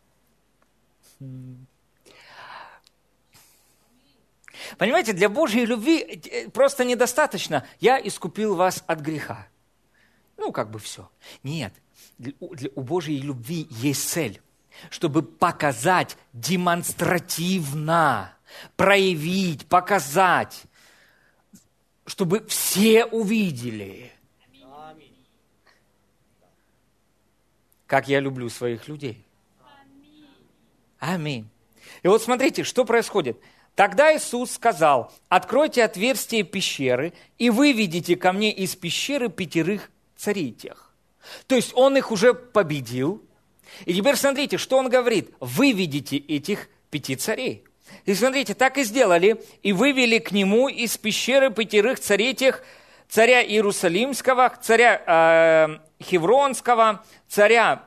[4.79, 7.65] Понимаете, для Божьей любви э, просто недостаточно.
[7.79, 9.47] Я искупил вас от греха.
[10.39, 11.11] Ну, как бы все.
[11.43, 11.75] Нет,
[12.41, 14.41] у, для, у Божьей любви есть цель,
[14.89, 18.33] чтобы показать демонстративно,
[18.77, 20.63] проявить, показать,
[22.07, 24.13] чтобы все увидели.
[27.87, 29.25] Как я люблю своих людей.
[30.99, 31.49] Аминь.
[32.03, 33.39] И вот смотрите, что происходит.
[33.75, 40.93] Тогда Иисус сказал, откройте отверстие пещеры и выведите ко мне из пещеры пятерых царей тех.
[41.47, 43.23] То есть он их уже победил.
[43.87, 45.31] И теперь смотрите, что он говорит.
[45.41, 47.65] Выведите этих пяти царей.
[48.05, 49.43] И смотрите, так и сделали.
[49.63, 52.63] И вывели к нему из пещеры пятерых царей тех,
[53.09, 57.85] царя Иерусалимского, царя э, Хевронского, царя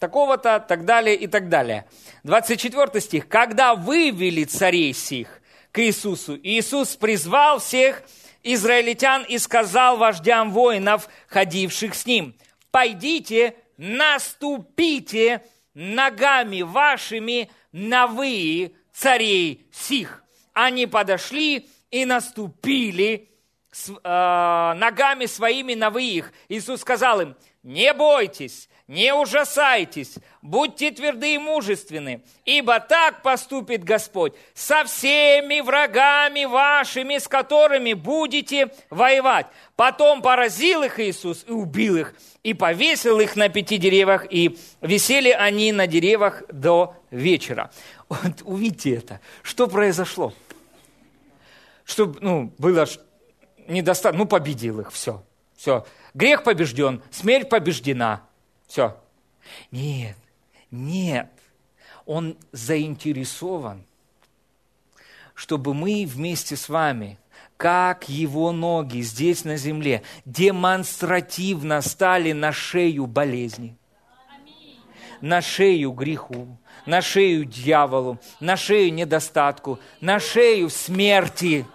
[0.00, 1.86] такого-то, так далее и так далее.
[2.24, 3.28] 24 стих.
[3.28, 5.40] «Когда вывели царей сих
[5.72, 8.02] к Иисусу, Иисус призвал всех
[8.42, 12.34] израильтян и сказал вождям воинов, ходивших с ним,
[12.70, 15.42] «Пойдите, наступите
[15.74, 20.22] ногами вашими на вы царей сих».
[20.52, 23.30] Они подошли и наступили
[23.70, 26.32] с, э, ногами своими на вы их.
[26.48, 34.32] Иисус сказал им, «Не бойтесь, не ужасайтесь, будьте тверды и мужественны, ибо так поступит Господь
[34.54, 39.46] со всеми врагами вашими, с которыми будете воевать.
[39.76, 45.30] Потом поразил их Иисус и убил их, и повесил их на пяти деревьях, и висели
[45.30, 47.70] они на деревьях до вечера.
[48.08, 50.32] Вот увидите это, что произошло.
[51.84, 52.86] Чтобы, ну, было
[53.66, 55.22] недостаточно, ну, победил их, все,
[55.58, 55.86] все.
[56.14, 58.22] Грех побежден, смерть побеждена–
[58.68, 58.96] все.
[59.72, 60.16] Нет,
[60.70, 61.30] нет.
[62.06, 63.84] Он заинтересован,
[65.34, 67.18] чтобы мы вместе с вами,
[67.56, 73.76] как его ноги здесь на земле, демонстративно стали на шею болезни,
[75.20, 81.66] на шею греху, на шею дьяволу, на шею недостатку, на шею смерти.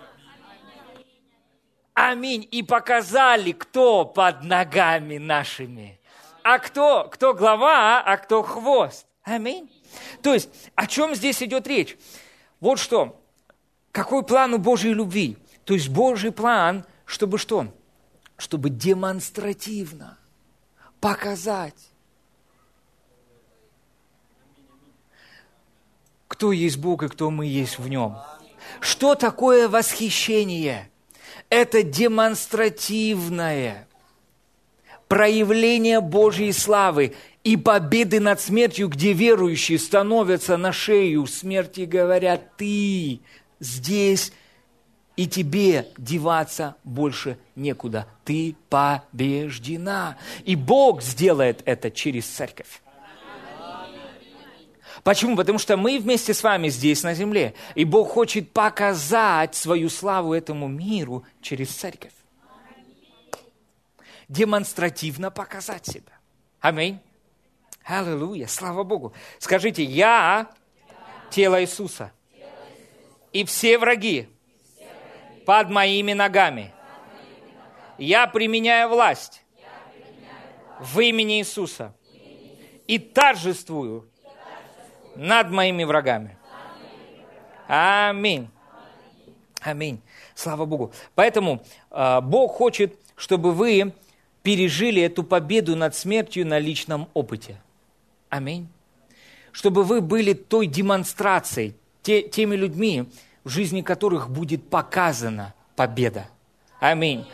[1.93, 2.47] Аминь.
[2.49, 5.99] И показали, кто под ногами нашими
[6.43, 9.07] а кто, кто глава, а кто хвост.
[9.23, 9.71] Аминь.
[10.21, 11.97] То есть, о чем здесь идет речь?
[12.59, 13.19] Вот что.
[13.91, 15.37] Какой план у Божьей любви?
[15.65, 17.67] То есть Божий план, чтобы что?
[18.37, 20.17] Чтобы демонстративно
[20.99, 21.91] показать,
[26.27, 28.17] кто есть Бог и кто мы есть в Нем.
[28.79, 30.89] Что такое восхищение?
[31.49, 33.87] Это демонстративное
[35.13, 42.57] проявление Божьей славы и победы над смертью, где верующие становятся на шею смерти и говорят,
[42.57, 43.19] ты
[43.59, 44.33] здесь,
[45.15, 48.07] и тебе деваться больше некуда.
[48.25, 50.17] Ты побеждена.
[50.45, 52.81] И Бог сделает это через церковь.
[55.03, 55.35] Почему?
[55.35, 57.53] Потому что мы вместе с вами здесь на земле.
[57.75, 62.13] И Бог хочет показать свою славу этому миру через церковь
[64.27, 66.13] демонстративно показать себя.
[66.59, 66.99] Аминь.
[67.83, 69.13] Аллилуйя, слава Богу.
[69.39, 70.49] Скажите, я
[71.29, 72.11] тело Иисуса.
[73.31, 74.29] И все враги
[75.45, 76.71] под моими ногами.
[77.97, 79.43] Я применяю власть
[80.79, 81.93] в имени Иисуса
[82.87, 84.09] и торжествую
[85.15, 86.37] над моими врагами.
[87.67, 88.49] Аминь.
[89.61, 90.01] Аминь.
[90.35, 90.91] Слава Богу.
[91.15, 93.93] Поэтому э, Бог хочет, чтобы вы
[94.43, 97.57] пережили эту победу над смертью на личном опыте.
[98.29, 98.67] Аминь.
[99.51, 103.05] Чтобы вы были той демонстрацией, те, теми людьми,
[103.43, 106.27] в жизни которых будет показана победа.
[106.79, 107.25] Аминь.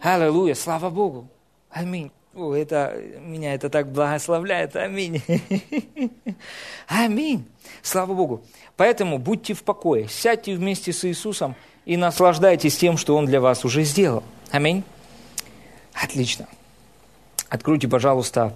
[0.00, 1.28] Аллилуйя, слава Богу.
[1.70, 2.10] Аминь.
[2.34, 4.76] О, это, меня это так благословляет.
[4.76, 5.22] Аминь.
[6.86, 7.46] Аминь.
[7.82, 8.42] Слава Богу.
[8.76, 13.64] Поэтому будьте в покое, сядьте вместе с Иисусом и наслаждайтесь тем, что Он для вас
[13.64, 14.22] уже сделал.
[14.50, 14.84] Аминь.
[16.02, 16.46] Отлично.
[17.48, 18.54] Откройте, пожалуйста,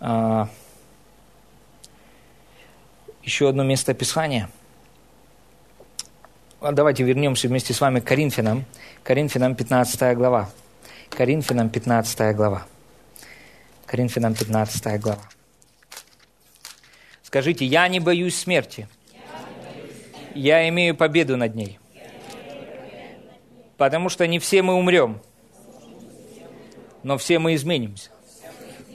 [0.00, 0.48] а,
[3.22, 4.50] еще одно место Писания.
[6.60, 8.64] А, давайте вернемся вместе с вами к Коринфянам.
[9.04, 10.50] Коринфянам 15 глава.
[11.10, 12.66] Коринфянам 15 глава.
[13.86, 15.22] Коринфянам 15 глава.
[17.22, 18.88] Скажите, я не боюсь смерти.
[20.34, 21.78] Я имею победу над ней.
[23.76, 25.20] Потому что не все мы умрем,
[27.02, 28.10] но все мы изменимся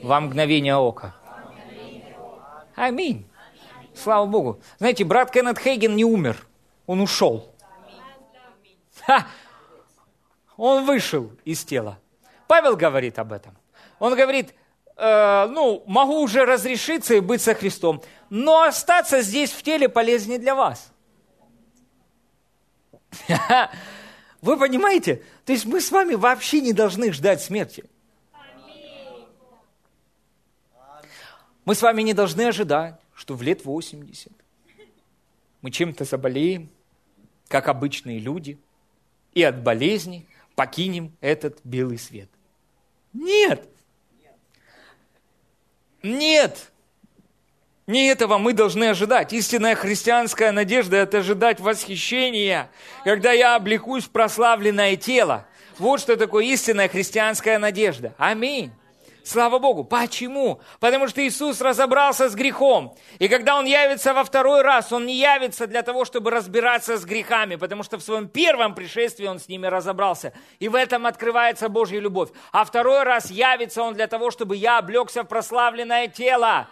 [0.01, 1.15] во мгновение ока.
[2.75, 3.25] Аминь.
[3.95, 4.59] Слава Богу.
[4.77, 6.45] Знаете, брат Кеннет Хейген не умер,
[6.85, 7.51] он ушел.
[9.05, 9.27] Ха!
[10.57, 11.99] Он вышел из тела.
[12.47, 13.55] Павел говорит об этом.
[13.99, 14.53] Он говорит,
[14.97, 20.39] э, ну, могу уже разрешиться и быть со Христом, но остаться здесь в теле полезнее
[20.39, 20.91] для вас.
[24.41, 25.23] Вы понимаете?
[25.45, 27.85] То есть мы с вами вообще не должны ждать смерти.
[31.65, 34.31] Мы с вами не должны ожидать, что в лет 80
[35.61, 36.69] мы чем-то заболеем,
[37.47, 38.59] как обычные люди,
[39.33, 42.29] и от болезни покинем этот белый свет.
[43.13, 43.67] Нет!
[46.03, 46.71] Нет!
[47.87, 49.33] Не этого мы должны ожидать.
[49.33, 52.69] Истинная христианская надежда– это ожидать восхищения,
[53.03, 55.47] когда я облекусь в прославленное тело.
[55.77, 58.13] Вот что такое истинная христианская надежда.
[58.17, 58.71] Аминь.
[59.25, 59.83] Слава Богу.
[59.83, 60.61] Почему?
[60.79, 62.95] Потому что Иисус разобрался с грехом.
[63.17, 67.05] И когда Он явится во второй раз, Он не явится для того, чтобы разбираться с
[67.05, 70.31] грехами, потому что в своем первом пришествии Он с ними разобрался.
[70.59, 72.29] И в этом открывается Божья любовь.
[72.51, 76.67] А второй раз явится Он для того, чтобы я облегся в прославленное тело.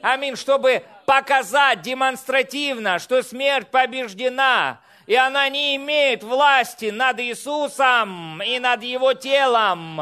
[0.00, 0.36] Аминь.
[0.36, 8.84] Чтобы показать демонстративно, что смерть побеждена, и она не имеет власти над Иисусом и над
[8.84, 10.00] Его телом.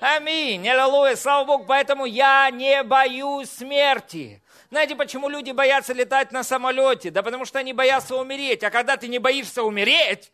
[0.00, 4.42] Аминь, аллилуйя, слава Богу, поэтому я не боюсь смерти.
[4.70, 7.10] Знаете, почему люди боятся летать на самолете?
[7.10, 8.62] Да потому что они боятся умереть.
[8.62, 10.32] А когда ты не боишься умереть,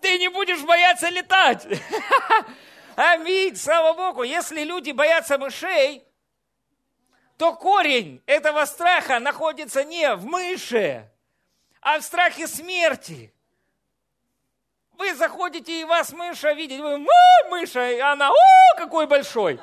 [0.00, 1.66] ты не будешь бояться летать.
[2.96, 4.22] Аминь, слава Богу.
[4.22, 6.02] Если люди боятся мышей,
[7.36, 11.10] то корень этого страха находится не в мыше,
[11.82, 13.33] а в страхе смерти.
[14.98, 16.80] Вы заходите, и вас мыша видит.
[16.80, 19.60] Вы, о, мыша, и она, о, какой большой.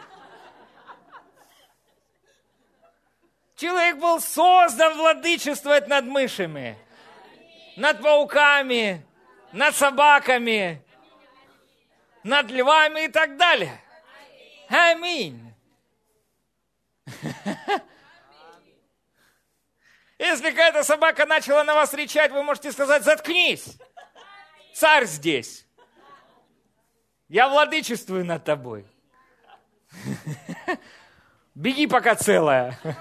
[3.55, 6.77] Человек был создан владычествовать над мышами,
[7.77, 9.05] над пауками,
[9.51, 10.83] над собаками,
[12.23, 13.79] над львами и так далее.
[14.67, 15.53] Аминь.
[20.17, 23.77] Если какая-то собака начала на вас кричать, вы можете сказать, заткнись
[24.73, 25.65] царь здесь.
[27.27, 28.85] Я владычествую над тобой.
[31.55, 32.77] Беги пока целая.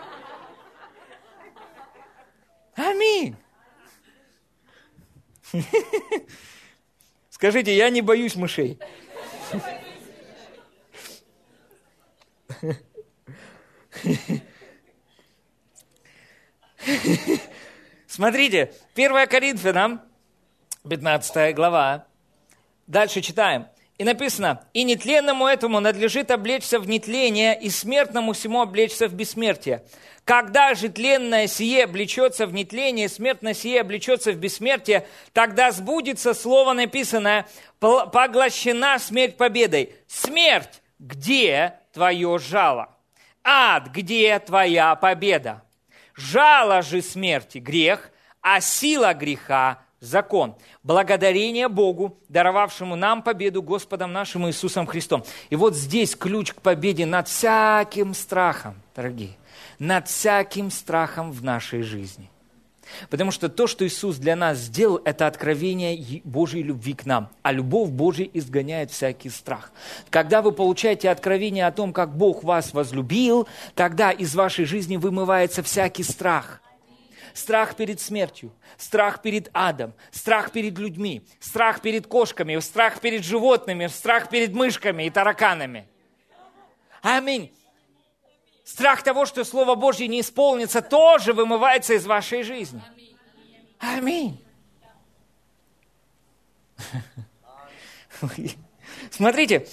[2.74, 3.36] Аминь.
[7.30, 8.78] Скажите, я не боюсь мышей.
[18.06, 20.02] Смотрите, 1 Коринфянам,
[20.88, 22.06] 15 глава.
[22.86, 23.66] Дальше читаем.
[23.98, 29.84] И написано, «И нетленному этому надлежит облечься в нетление, и смертному всему облечься в бессмертие.
[30.24, 36.72] Когда же тленное сие облечется в нетление, смертное сие облечется в бессмертие, тогда сбудется слово
[36.72, 37.46] написанное,
[37.78, 39.94] поглощена смерть победой.
[40.06, 42.96] Смерть, где твое жало?
[43.44, 45.62] Ад, где твоя победа?
[46.14, 48.10] Жало же смерти– грех,
[48.40, 50.54] а сила греха закон.
[50.82, 55.24] Благодарение Богу, даровавшему нам победу Господом нашим Иисусом Христом.
[55.50, 59.36] И вот здесь ключ к победе над всяким страхом, дорогие,
[59.78, 62.30] над всяким страхом в нашей жизни.
[63.08, 67.28] Потому что то, что Иисус для нас сделал, это откровение Божьей любви к нам.
[67.42, 69.70] А любовь Божья изгоняет всякий страх.
[70.10, 73.46] Когда вы получаете откровение о том, как Бог вас возлюбил,
[73.76, 76.60] тогда из вашей жизни вымывается всякий страх–
[77.40, 83.86] страх перед смертью, страх перед адом, страх перед людьми, страх перед кошками, страх перед животными,
[83.88, 85.88] страх перед мышками и тараканами.
[87.02, 87.52] Аминь.
[88.64, 92.82] Страх того, что Слово Божье не исполнится, тоже вымывается из вашей жизни.
[93.78, 94.44] Аминь.
[99.10, 99.66] Смотрите,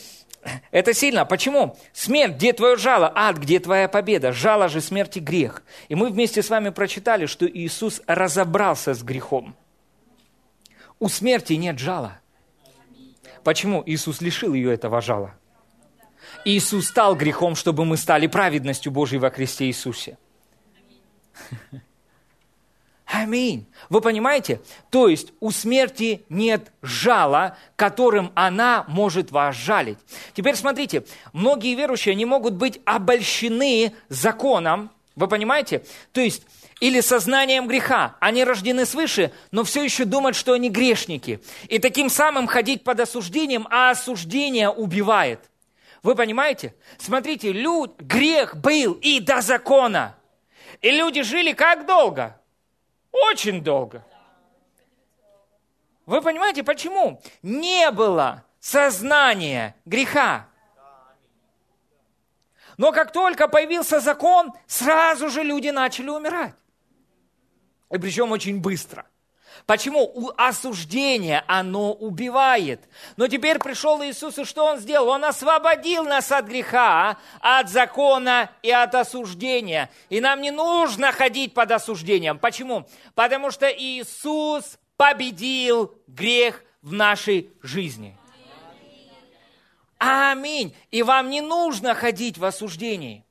[0.72, 1.26] это сильно.
[1.26, 1.78] Почему?
[1.94, 3.12] Смерть, где твое жало?
[3.16, 4.32] Ад, где твоя победа?
[4.32, 5.64] Жало же смерти грех.
[5.90, 9.56] И мы вместе с вами прочитали, что Иисус разобрался с грехом.
[11.00, 12.20] У смерти нет жала.
[13.44, 13.84] Почему?
[13.86, 15.36] Иисус лишил ее этого жала.
[16.46, 20.18] Иисус стал грехом, чтобы мы стали праведностью Божьей во Христе Иисусе.
[21.72, 21.82] Аминь.
[23.90, 24.62] Вы понимаете?
[24.90, 29.98] То есть у смерти нет жала, которым она может вас жалить.
[30.34, 35.84] Теперь смотрите, многие верующие не могут быть обольщены законом, вы понимаете?
[36.12, 36.44] То есть
[36.80, 38.18] или сознанием греха.
[38.20, 41.42] Они рождены свыше, но все еще думают, что они грешники.
[41.70, 45.50] И таким самым ходить под осуждением, а осуждение убивает.
[46.04, 46.76] Вы понимаете?
[47.00, 50.16] Смотрите, люд, грех был и до закона.
[50.82, 52.40] И люди жили как долго?
[53.12, 54.06] Очень долго.
[56.06, 57.22] Вы понимаете, почему?
[57.42, 60.48] Не было сознания греха.
[62.78, 66.54] Но как только появился закон, сразу же люди начали умирать.
[67.92, 69.06] И причем очень быстро.
[69.68, 70.32] Почему?
[70.38, 72.88] Осуждение, оно убивает.
[73.18, 75.10] Но теперь пришел Иисус, и что Он сделал?
[75.10, 79.90] Он освободил нас от греха, от закона и от осуждения.
[80.10, 82.40] И нам не нужно ходить под осуждением.
[82.40, 82.88] Почему?
[83.14, 88.18] Потому что Иисус победил грех в нашей жизни.
[89.98, 90.74] Аминь.
[90.92, 93.26] И вам не нужно ходить в осуждении.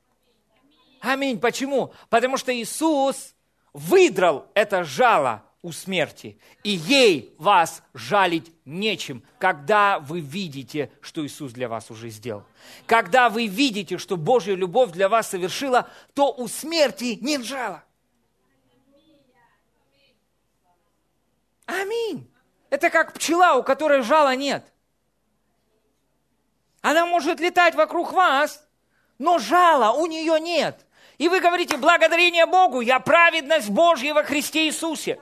[1.00, 1.40] Аминь.
[1.40, 1.94] Почему?
[2.10, 3.34] Потому что Иисус
[3.72, 11.50] выдрал это жало у смерти, и ей вас жалить нечем, когда вы видите, что Иисус
[11.50, 12.44] для вас уже сделал.
[12.86, 17.82] Когда вы видите, что Божья любовь для вас совершила, то у смерти нет жала.
[21.66, 22.30] Аминь.
[22.70, 24.72] Это как пчела, у которой жала нет.
[26.80, 28.64] Она может летать вокруг вас,
[29.18, 30.86] но жала у нее нет.
[31.18, 35.18] И вы говорите, благодарение Богу, я праведность Божья во Христе Иисусе.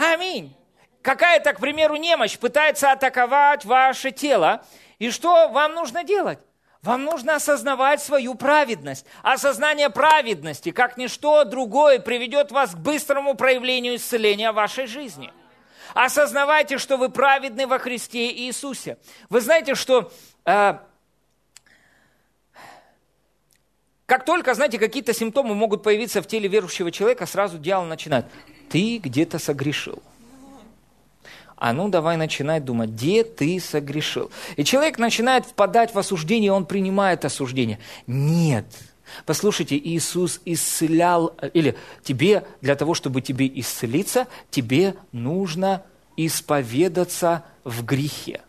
[0.00, 0.56] Аминь.
[1.02, 4.64] Какая-то, к примеру, немощь пытается атаковать ваше тело.
[4.98, 6.38] И что вам нужно делать?
[6.82, 9.04] Вам нужно осознавать свою праведность.
[9.22, 15.32] Осознание праведности, как ничто другое, приведет вас к быстрому проявлению исцеления вашей жизни.
[15.92, 18.96] Осознавайте, что вы праведны во Христе Иисусе.
[19.28, 20.10] Вы знаете, что
[20.46, 20.78] э,
[24.06, 28.26] Как только, знаете, какие-то симптомы могут появиться в теле верующего человека, сразу дьявол начинает.
[28.70, 30.02] Ты где-то согрешил.
[31.56, 34.30] А ну давай начинать думать, где ты согрешил.
[34.56, 37.78] И человек начинает впадать в осуждение, он принимает осуждение.
[38.06, 38.64] Нет.
[39.26, 45.82] Послушайте, Иисус исцелял, или тебе, для того, чтобы тебе исцелиться, тебе нужно
[46.16, 48.40] исповедаться в грехе.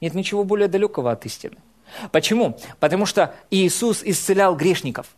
[0.00, 1.56] Нет ничего более далекого от истины.
[2.12, 2.58] Почему?
[2.80, 5.08] Потому что Иисус исцелял грешников.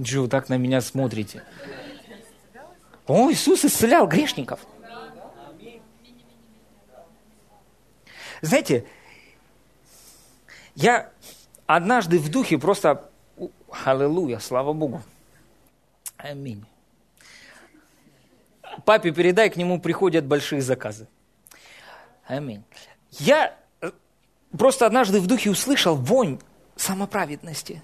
[0.00, 1.42] Джо, так на меня смотрите.
[3.06, 4.60] О, Иисус исцелял грешников.
[8.40, 8.86] Знаете,
[10.74, 11.10] я
[11.66, 13.10] однажды в духе просто...
[13.84, 15.02] Аллилуйя, слава Богу.
[16.16, 16.64] Аминь.
[18.84, 21.08] Папе передай, к нему приходят большие заказы.
[22.26, 22.64] Аминь.
[23.10, 23.90] Я э,
[24.56, 26.38] просто однажды в духе услышал вонь
[26.76, 27.82] самоправедности.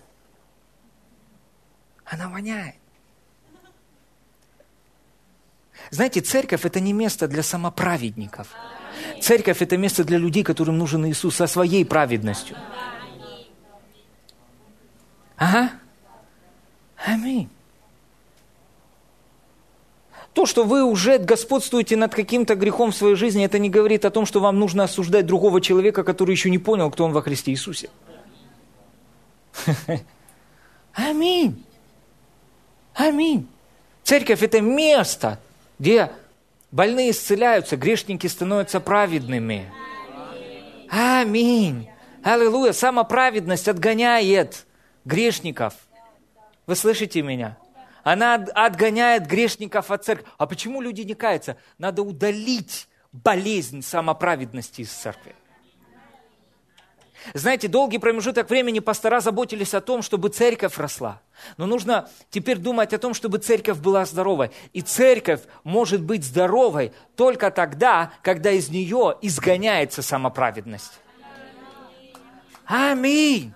[2.04, 2.76] Она воняет.
[5.90, 8.48] Знаете, церковь– это не место для самоправедников.
[9.20, 12.56] Церковь– это место для людей, которым нужен Иисус со своей праведностью.
[15.36, 15.70] Ага.
[16.96, 17.50] Аминь.
[20.32, 24.10] То, что вы уже господствуете над каким-то грехом в своей жизни, это не говорит о
[24.10, 27.52] том, что вам нужно осуждать другого человека, который еще не понял, кто он во Христе
[27.52, 27.90] Иисусе.
[30.92, 31.64] Аминь.
[32.94, 33.48] Аминь.
[34.02, 35.40] Церковь– это место,
[35.78, 36.10] где
[36.70, 39.70] больные исцеляются, грешники становятся праведными.
[40.90, 41.88] Аминь.
[42.22, 42.72] Аллилуйя.
[42.72, 44.66] Самоправедность отгоняет
[45.04, 45.74] грешников.
[46.66, 47.58] Вы слышите меня?
[48.02, 50.26] Она отгоняет грешников от церкви.
[50.38, 51.56] А почему люди не каются?
[51.78, 55.34] Надо удалить болезнь самоправедности из церкви.
[57.32, 61.20] Знаете, долгий промежуток времени пастора заботились о том, чтобы церковь росла.
[61.56, 64.50] Но нужно теперь думать о том, чтобы церковь была здоровой.
[64.72, 71.00] И церковь может быть здоровой только тогда, когда из нее изгоняется самоправедность.
[72.66, 73.54] Аминь.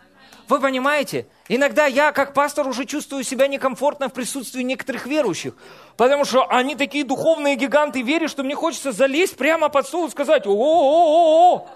[0.49, 1.27] Вы понимаете?
[1.49, 5.55] Иногда я, как пастор, уже чувствую себя некомфортно в присутствии некоторых верующих,
[5.97, 10.11] потому что они такие духовные гиганты веры, что мне хочется залезть прямо под стол и
[10.11, 11.69] сказать «О-о-о-о-о!»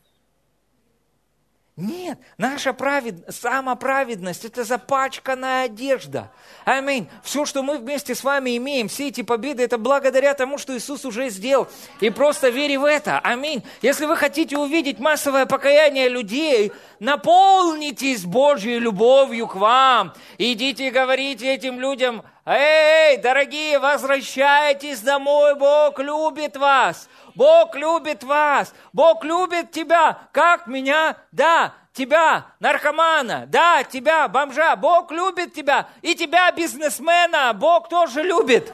[1.75, 6.31] Нет, наша праведность, самоправедность– это запачканная одежда.
[6.65, 7.09] Аминь.
[7.23, 11.03] Все, что мы вместе с вами имеем, все эти победы, это благодаря тому, что Иисус
[11.03, 11.67] уже сделал.
[11.99, 13.17] И просто вери в это.
[13.17, 13.63] Аминь.
[13.81, 20.13] Если вы хотите увидеть массовое покаяние людей, наполнитесь Божьей любовью к вам.
[20.37, 27.09] Идите и говорите этим людям, эй, дорогие, возвращайтесь домой, Бог любит вас.
[27.35, 28.73] Бог любит вас.
[28.91, 34.75] Бог любит тебя, как меня, да, тебя, наркомана, да, тебя, бомжа.
[34.75, 35.87] Бог любит тебя.
[36.01, 38.73] И тебя, бизнесмена, Бог тоже любит.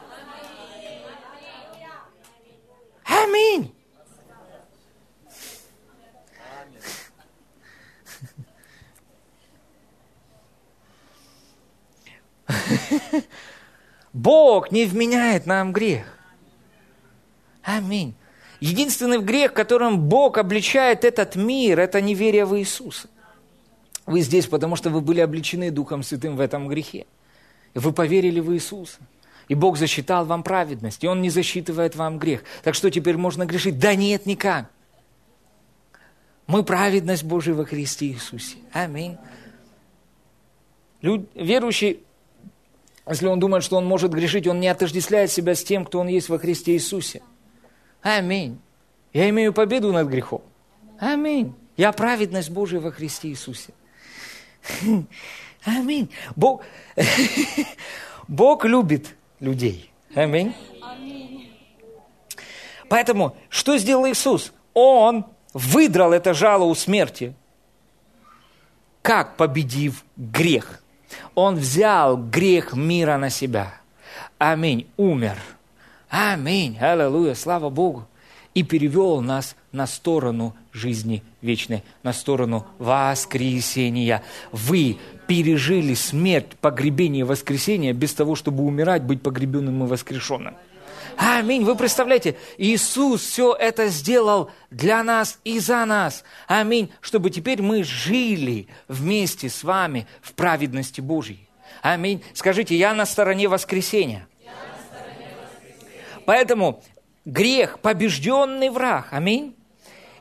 [3.05, 3.75] Аминь.
[14.14, 16.18] Бог не вменяет нам грех.
[17.64, 18.15] Аминь.
[18.60, 23.07] Единственный грех, которым Бог обличает этот мир, это неверие в Иисуса.
[24.06, 27.06] Вы здесь, потому что вы были обличены Духом Святым в этом грехе.
[27.76, 28.98] Вы поверили в Иисуса.
[29.48, 32.44] И Бог засчитал вам праведность, и Он не засчитывает вам грех.
[32.64, 33.80] Так что теперь можно грешить?
[33.80, 34.69] Да нет, никак.
[36.48, 38.57] Мы праведность Божия во Христе Иисусе.
[38.73, 39.18] Аминь.
[41.02, 42.03] Люд, верующий,
[43.10, 46.07] если он думает, что он может грешить, он не отождествляет себя с тем, кто он
[46.07, 47.22] есть во Христе Иисусе.
[48.02, 48.60] Аминь.
[49.14, 50.44] Я имею победу над грехом.
[50.99, 51.56] Аминь.
[51.76, 53.73] Я праведность Божия во Христе Иисусе.
[55.65, 56.11] Аминь.
[56.36, 56.64] Бог,
[58.27, 59.91] Бог любит людей.
[60.14, 60.53] Аминь.
[62.90, 64.52] Поэтому, что сделал Иисус?
[64.73, 67.34] Он выдрал это жало у смерти.
[69.02, 70.84] Как победив грех?
[71.41, 73.73] Он взял грех мира на себя.
[74.39, 74.87] Аминь.
[74.97, 75.37] Умер
[76.09, 78.05] Аминь, аллилуйя, слава Богу.
[78.53, 84.21] И перевел нас на сторону жизни вечной, на сторону воскресения.
[84.51, 84.97] Вы
[85.27, 90.55] пережили смерть, погребение, воскресение без того, чтобы умирать, быть погребенным и воскрешенным.
[91.21, 91.65] Аминь.
[91.65, 96.23] Вы представляете, Иисус все это сделал для нас и за нас.
[96.47, 96.93] Аминь.
[97.01, 101.49] Чтобы теперь мы жили вместе с вами в праведности Божьей.
[101.81, 102.23] Аминь.
[102.33, 104.29] Скажите, я на стороне воскресения.
[106.25, 106.81] Поэтому
[107.25, 109.09] грех– побежденный враг.
[109.11, 109.57] Аминь.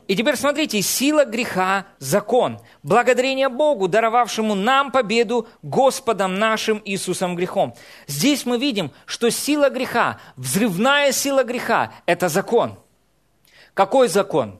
[0.09, 2.59] И теперь смотрите, сила греха– закон.
[2.81, 7.75] Благодарение Богу, даровавшему нам победу Господом нашим Иисусом грехом.
[8.07, 12.79] Здесь мы видим, что сила греха, взрывная сила греха– это закон.
[13.75, 14.59] Какой закон?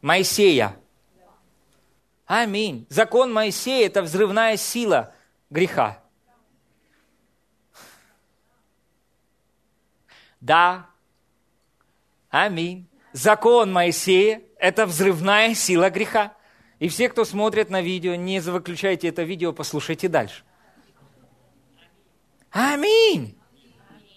[0.00, 0.74] Моисея.
[2.24, 2.86] Аминь.
[2.88, 5.12] Закон Моисея– это взрывная сила
[5.50, 6.02] греха.
[10.40, 10.86] Да.
[12.30, 12.88] Аминь.
[13.12, 16.34] Закон Моисея– это взрывная сила греха.
[16.78, 20.42] И все, кто смотрит на видео, не выключайте это видео, послушайте дальше.
[22.50, 23.38] Аминь.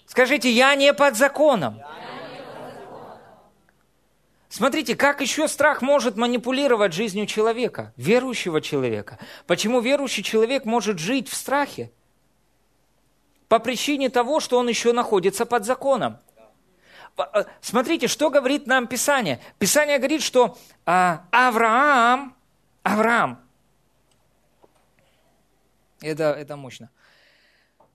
[0.05, 1.81] Скажите, я не под законом.
[4.49, 9.17] Смотрите, как еще страх может манипулировать жизнью человека, верующего человека.
[9.47, 11.91] Почему верующий человек может жить в страхе?
[13.53, 16.17] по причине того, что он еще находится под законом.
[17.17, 19.39] Э, смотрите, что говорит нам Писание.
[19.59, 22.35] Писание говорит, что а, Авраам,
[22.83, 23.39] Авраам,
[26.01, 26.89] это, это мощно.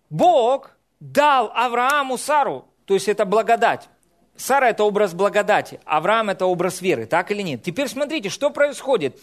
[0.09, 0.71] Бог
[1.01, 3.89] дал Аврааму Сару, то есть это благодать.
[4.37, 7.65] Сара– это образ благодати, Авраам– это образ веры, так или нет?
[7.65, 9.19] Теперь смотрите, что происходит.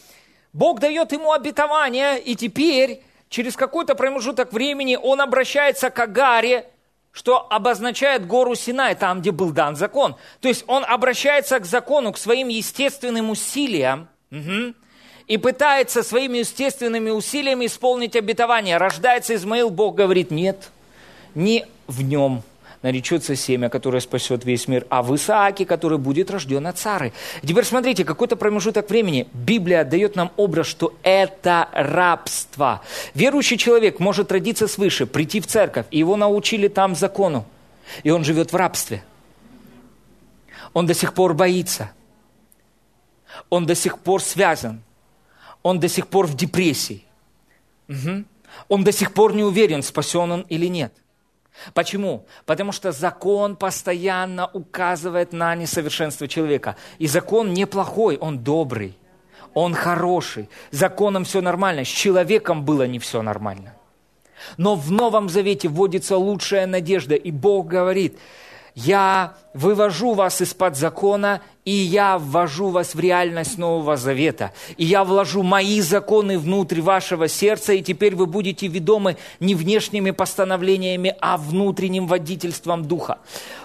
[0.52, 6.70] Бог дает ему обетование, и теперь через какой-то промежуток времени он обращается к Агаре,
[7.16, 10.18] что обозначает гору Синай, там, где был дан закон.
[10.42, 14.74] То есть он обращается к закону, к своим естественным усилиям, угу,
[15.26, 18.76] и пытается своими естественными усилиями исполнить обетование.
[18.76, 20.70] Рождается Измаил, Бог говорит, нет,
[21.34, 22.44] не в нем–
[22.86, 27.14] наречется семя, которое спасет весь мир, а в Исааке, который будет рожден от Сары.
[27.42, 32.84] Теперь смотрите, какой-то промежуток времени Библия дает нам образ, что это рабство.
[33.16, 37.46] Верующий человек может родиться свыше, прийти в церковь, и его научили там закону,
[38.04, 39.04] и он живет в рабстве.
[40.74, 41.92] Он до сих пор боится.
[43.50, 44.84] Он до сих пор связан.
[45.64, 47.04] Он до сих пор в депрессии.
[47.90, 48.26] Угу.
[48.68, 50.94] Он до сих пор не уверен, спасен он или нет.
[51.74, 52.26] Почему?
[52.46, 56.76] Потому что закон постоянно указывает на несовершенство человека.
[57.00, 58.98] И закон неплохой, он добрый,
[59.54, 60.50] он хороший.
[60.72, 63.76] Законом все нормально, с человеком было не все нормально.
[64.58, 68.18] Но в Новом Завете вводится лучшая надежда, и Бог говорит,
[68.76, 74.52] я вывожу вас из-под закона, и я ввожу вас в реальность Нового Завета.
[74.76, 80.12] И я вложу мои законы внутрь вашего сердца, и теперь вы будете ведомы не внешними
[80.12, 83.20] постановлениями, а внутренним водительством Духа.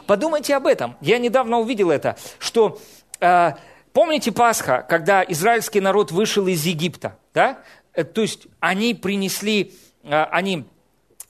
[0.07, 0.97] Подумайте об этом.
[1.01, 2.81] Я недавно увидел это, что...
[3.21, 3.55] Э,
[3.93, 7.19] помните Пасха, когда израильский народ вышел из Египта?
[7.35, 7.59] Да?
[7.95, 9.75] Э, то есть они принесли,
[10.05, 10.67] э, они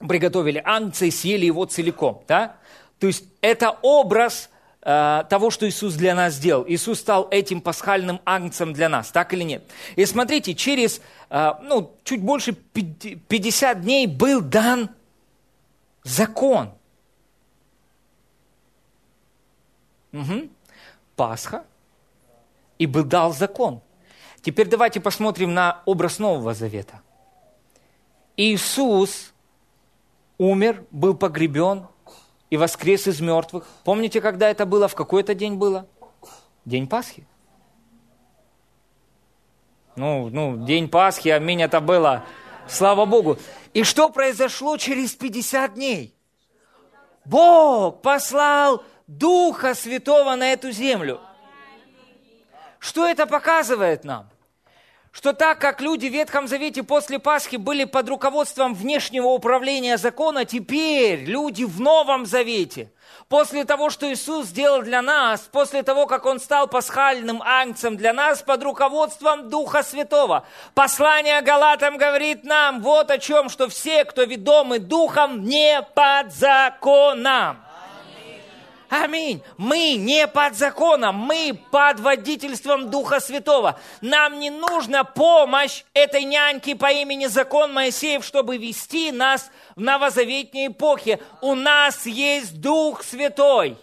[0.07, 2.23] приготовили агнца и съели его целиком.
[2.29, 2.57] Да?
[3.01, 4.51] То есть это образ
[4.83, 6.65] э, того, что Иисус для нас сделал.
[6.69, 9.65] Иисус стал этим пасхальным агнцем для нас, так или нет?
[9.97, 11.01] И смотрите, через
[11.31, 14.91] э, ну, чуть больше 50 дней был дан
[16.05, 16.73] закон.
[20.13, 20.49] Угу.
[21.17, 21.65] Пасха.
[22.79, 23.81] И был дал закон.
[24.43, 27.01] Теперь давайте посмотрим на образ Нового Завета.
[28.37, 29.33] Иисус
[30.39, 31.87] умер, был погребен,
[32.51, 33.65] и воскрес из мертвых.
[33.85, 34.89] Помните, когда это было?
[34.89, 35.87] В какой это день было?
[36.65, 37.27] День Пасхи.
[39.97, 42.25] Ну, ну, день Пасхи, аминь, это было.
[42.69, 43.39] Слава Богу.
[43.73, 46.15] И что произошло через 50 дней?
[47.25, 51.21] Бог послал Духа Святого на эту землю.
[52.79, 54.29] Что это показывает нам?
[55.13, 60.45] Что так как люди в Ветхом Завете после Пасхи были под руководством внешнего управления закона,
[60.45, 62.93] теперь люди в Новом Завете,
[63.29, 68.13] после того, что Иисус сделал для нас, после того, как Он стал пасхальным агнцем для
[68.13, 70.47] нас под руководством Духа Святого.
[70.75, 77.65] Послание Галатам говорит нам вот о чем, что все, кто ведомы Духом, не под законом.
[78.91, 79.41] Аминь.
[79.57, 83.79] Мы не под законом, мы под водительством Духа Святого.
[84.01, 90.67] Нам не нужна помощь этой няньки по имени Закон Моисеев, чтобы вести нас в новозаветней
[90.67, 91.21] эпохе.
[91.41, 93.79] У нас есть Дух Святой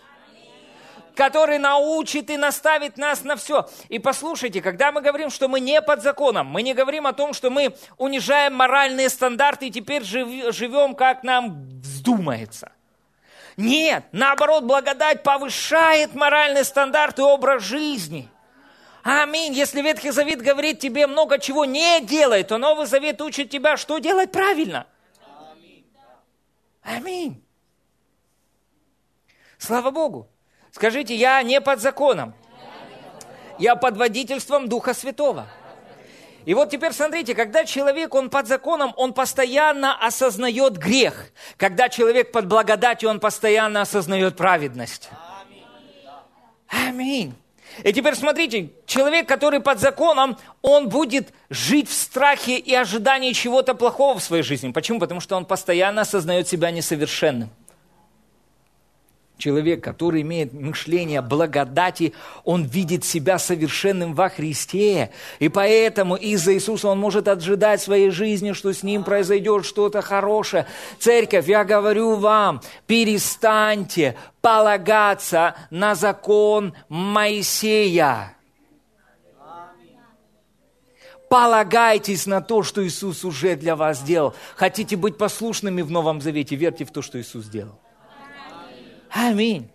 [1.15, 3.67] который научит и наставит нас на все.
[3.89, 7.33] И послушайте, когда мы говорим, что мы не под законом, мы не говорим о том,
[7.33, 12.71] что мы унижаем моральные стандарты и теперь живем, как нам вздумается.
[13.57, 18.29] Нет, наоборот, благодать повышает моральный стандарт и образ жизни.
[19.03, 19.53] Аминь.
[19.53, 23.97] Если Ветхий Завет говорит тебе много чего не делай, то Новый Завет учит тебя, что
[23.97, 24.85] делать правильно.
[26.83, 27.43] Аминь.
[29.57, 30.29] Слава Богу.
[30.71, 32.35] Скажите, я не под законом.
[33.57, 35.47] Я под водительством Духа Святого.
[36.47, 41.33] И вот теперь смотрите, когда человек, он под законом, он постоянно осознает грех.
[41.57, 45.09] Когда человек под благодатью, он постоянно осознает праведность.
[46.69, 47.35] Аминь.
[47.83, 53.73] И теперь смотрите, человек, который под законом, он будет жить в страхе и ожидании чего-то
[53.73, 54.71] плохого в своей жизни.
[54.71, 55.01] Почему?
[55.01, 57.49] Потому что он постоянно осознает себя несовершенным
[59.37, 65.11] человек, который имеет мышление благодати, он видит себя совершенным во Христе.
[65.39, 70.65] И поэтому из-за Иисуса он может ожидать своей жизни, что с ним произойдет что-то хорошее.
[70.99, 78.33] Церковь, я говорю вам, перестаньте полагаться на закон Моисея.
[81.29, 84.33] Полагайтесь на то, что Иисус уже для вас сделал.
[84.55, 87.77] Хотите быть послушными в Новом Завете, верьте в то, что Иисус сделал.
[89.09, 89.69] Аминь.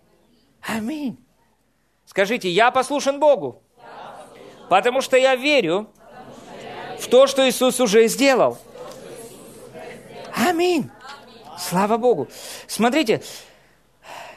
[0.61, 1.17] Аминь.
[2.05, 3.61] Скажите, я послушен Богу,
[4.69, 5.89] потому что я верю
[6.99, 8.57] в то, что Иисус уже сделал.
[10.35, 10.89] Аминь.
[11.57, 12.27] Слава Богу.
[12.67, 13.21] Смотрите,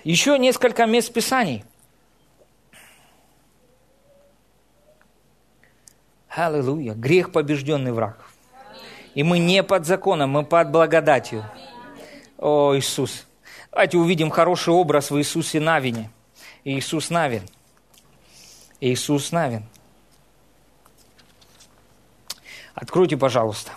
[0.05, 1.65] еще несколько мест Писаний.
[6.29, 6.95] Аллилуйя.
[6.95, 8.31] Грех побежденный враг.
[9.15, 11.45] И мы не под законом, мы под благодатью.
[12.37, 13.27] О, Иисус.
[13.77, 16.11] Давайте увидим хороший образ в Иисусе Навине.
[16.65, 17.43] Иисус Навин.
[18.81, 19.65] Иисус Навин.
[22.75, 23.73] Откройте, пожалуйста.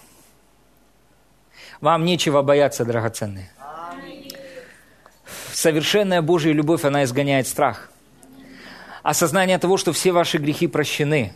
[1.81, 3.51] Вам нечего бояться, драгоценные.
[5.51, 7.91] Совершенная Божья любовь, она изгоняет страх.
[9.03, 11.33] Осознание того, что все ваши грехи прощены,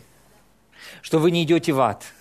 [1.02, 2.02] что вы не идете в ад–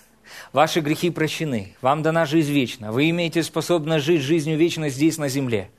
[0.51, 5.27] Ваши грехи прощены, вам дана жизнь вечна, вы имеете способность жить жизнью вечной здесь, на
[5.27, 5.69] земле.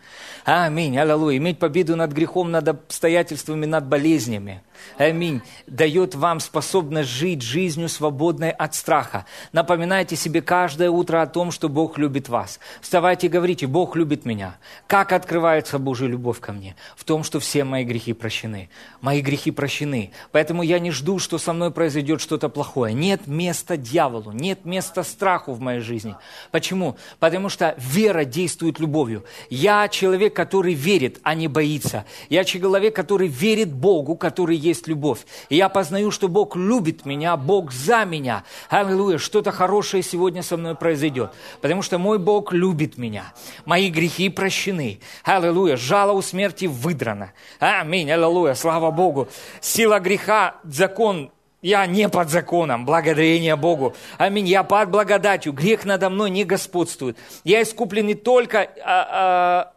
[0.45, 1.39] Аминь, аллилуйя.
[1.39, 4.63] Иметь победу над грехом, над обстоятельствами, над болезнями.
[4.99, 9.25] аминь, дает вам способность жить жизнью, свободной от страха.
[9.53, 12.61] Напоминайте себе каждое утро о том, что Бог любит вас.
[12.83, 14.59] Вставайте и говорите, Бог любит меня.
[14.87, 16.77] Как открывается Божья любовь ко мне?
[16.95, 18.69] В том, что все мои грехи прощены.
[19.01, 20.13] Мои грехи прощены.
[20.31, 22.93] Поэтому я не жду, что со мной произойдет что-то плохое.
[22.93, 26.17] Нет места дьяволу, нет места страху в моей жизни.
[26.51, 26.99] Почему?
[27.19, 29.25] Потому что вера действует любовью.
[29.49, 32.05] Я человек, который верит, а не боится.
[32.29, 35.21] Я человек, который верит Богу, который есть любовь.
[35.49, 38.45] И я познаю, что Бог любит меня, Бог за меня.
[38.69, 41.31] Аллилуйя, что-то хорошее сегодня со мной произойдет.
[41.61, 43.33] Потому что мой Бог любит меня.
[43.65, 45.01] Мои грехи прощены.
[45.25, 47.33] Аллилуйя, жало у смерти выдрано.
[47.59, 49.29] Аминь, аллилуйя, слава Богу.
[49.61, 51.31] Сила греха, закон
[51.65, 53.95] я не под законом, благодарение Богу.
[54.19, 54.47] Аминь.
[54.47, 55.55] Я под благодатью.
[55.55, 57.17] Грех надо мной не господствует.
[57.43, 59.74] Я искуплен не только а, а,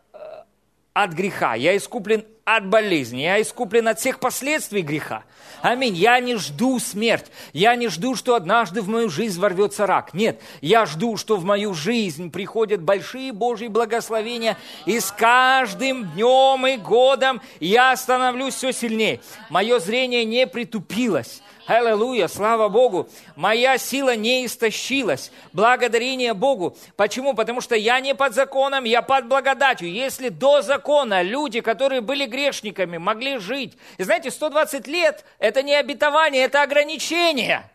[1.04, 5.24] от греха, я искуплен от болезни, я искуплен от всех последствий греха.
[5.62, 5.96] Аминь.
[5.96, 7.26] Я не жду смерть.
[7.54, 10.14] Я не жду, что однажды в мою жизнь ворвется рак.
[10.14, 16.66] Нет, я жду, что в мою жизнь приходят большие Божьи благословения, и с каждым днем
[16.66, 19.20] и годом я становлюсь все сильнее.
[19.50, 21.42] Мое зрение не притупилось.
[21.68, 23.10] Аллилуйя, слава Богу.
[23.36, 25.34] Моя сила не истощилась.
[25.52, 26.78] Благодарение Богу.
[26.96, 27.34] Почему?
[27.34, 29.92] Потому что я не под законом, я под благодатью.
[29.92, 33.78] Если до закона люди, которые были грешниками, могли жить.
[33.98, 37.70] И знаете, 120 лет– это не обетование, это ограничение.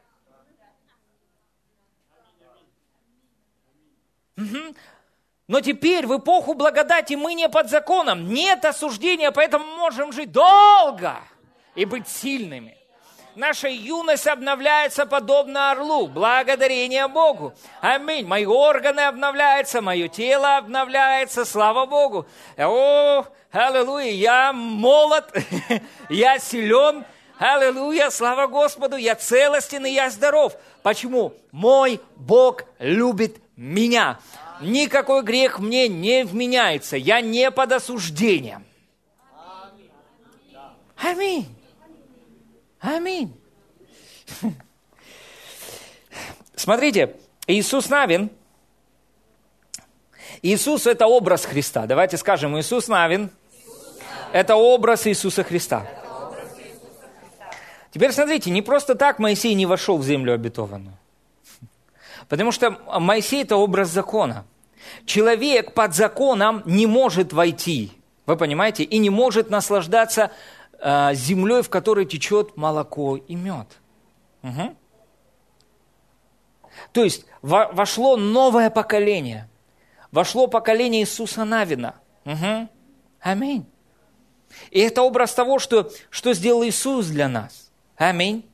[4.39, 4.74] Угу.
[5.48, 11.19] Но теперь в эпоху благодати мы не под законом, нет осуждения, поэтому можем жить долго
[11.74, 12.78] и быть сильными
[13.34, 16.06] наша юность обновляется подобно орлу.
[16.06, 17.52] Благодарение Богу.
[17.80, 18.26] Аминь.
[18.26, 21.44] Мои органы обновляются, мое тело обновляется.
[21.44, 22.26] Слава Богу.
[22.56, 24.10] О, аллилуйя.
[24.10, 25.32] Я молод,
[26.09, 27.04] я силен.
[27.38, 30.54] Аллилуйя, слава Господу, я целостен и я здоров.
[30.82, 31.34] Почему?
[31.50, 34.20] Мой Бог любит меня.
[34.60, 36.96] Никакой грех мне не вменяется.
[36.96, 38.64] Я не под осуждением.
[40.96, 41.61] Аминь.
[42.82, 43.32] Аминь.
[46.56, 48.30] Смотрите, Иисус Навин,
[50.42, 51.86] Иисус– это образ Христа.
[51.86, 53.30] Давайте скажем, Иисус Навин–
[54.32, 55.86] это образ Иисуса Христа.
[57.92, 60.96] Теперь смотрите, не просто так Моисей не вошел в землю обетованную.
[62.28, 64.44] Потому что Моисей– это образ закона.
[65.04, 67.92] Человек под законом не может войти,
[68.26, 70.32] вы понимаете, и не может наслаждаться
[70.82, 73.68] землей, в которой течет молоко и мед.
[74.42, 74.76] Угу.
[76.92, 79.48] То есть вошло новое поколение.
[80.10, 81.94] Вошло поколение Иисуса Навина.
[82.24, 82.68] Угу.
[83.20, 83.66] Аминь.
[84.70, 87.70] И это образ того, что, что сделал Иисус для нас.
[87.96, 88.44] Аминь.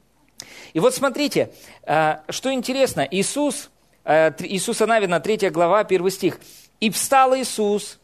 [0.73, 1.53] И вот смотрите,
[1.83, 3.07] э, что интересно.
[3.11, 3.71] Иисус,
[4.05, 6.39] э, Иисуса Навина, 3 глава, 1 стих.
[6.81, 7.99] «И встал Иисус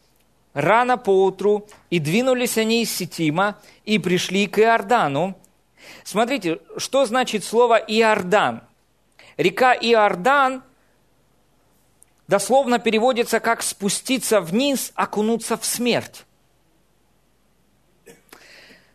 [0.55, 5.37] рано поутру, и двинулись они из Сетима, и пришли к Иордану.
[6.03, 8.63] Смотрите, что значит слово Иордан?
[9.37, 10.63] Река Иордан
[12.27, 16.25] дословно переводится как спуститься вниз, окунуться в смерть.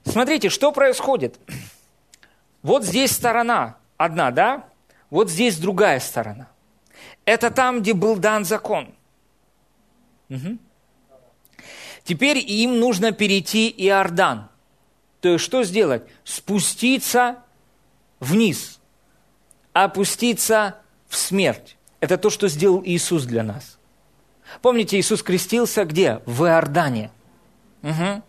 [0.05, 1.39] Смотрите, что происходит.
[2.63, 4.65] Вот здесь сторона одна, да?
[5.11, 6.49] Вот здесь другая сторона.
[7.27, 8.95] Это там, где был дан закон.
[10.31, 10.59] Угу.
[12.05, 14.49] Теперь им нужно перейти Иордан.
[15.21, 16.03] То есть что сделать?
[16.25, 17.37] Спуститься
[18.21, 18.81] вниз,
[19.73, 20.77] опуститься
[21.09, 21.77] в смерть.
[22.01, 23.79] Это то, что сделал Иисус для нас.
[24.63, 26.21] Помните, Иисус крестился где?
[26.27, 27.11] В Иордане.
[27.83, 28.23] Угу.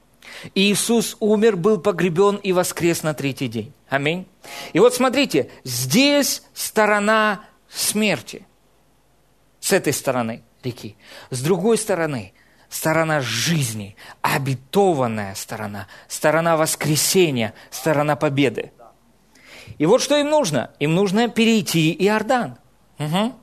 [0.56, 3.74] Иисус умер, был погребен и воскрес на третий день.
[3.90, 4.28] Аминь.
[4.74, 8.46] И вот смотрите, здесь сторона смерти.
[9.60, 10.96] С этой стороны реки.
[11.30, 12.34] С другой стороны
[12.72, 18.72] сторона жизни, обетованная сторона, сторона воскресения, сторона победы.
[19.78, 20.72] И вот что им нужно.
[20.80, 22.58] Им нужно перейти Иордан.
[22.98, 23.34] Угу.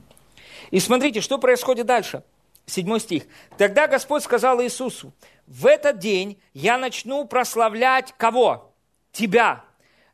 [0.71, 2.23] И смотрите, что происходит дальше.
[2.65, 3.25] Седьмой стих.
[3.57, 5.13] «Тогда Господь сказал Иисусу,
[5.47, 8.75] в этот день я начну прославлять кого?
[9.13, 9.65] Тебя».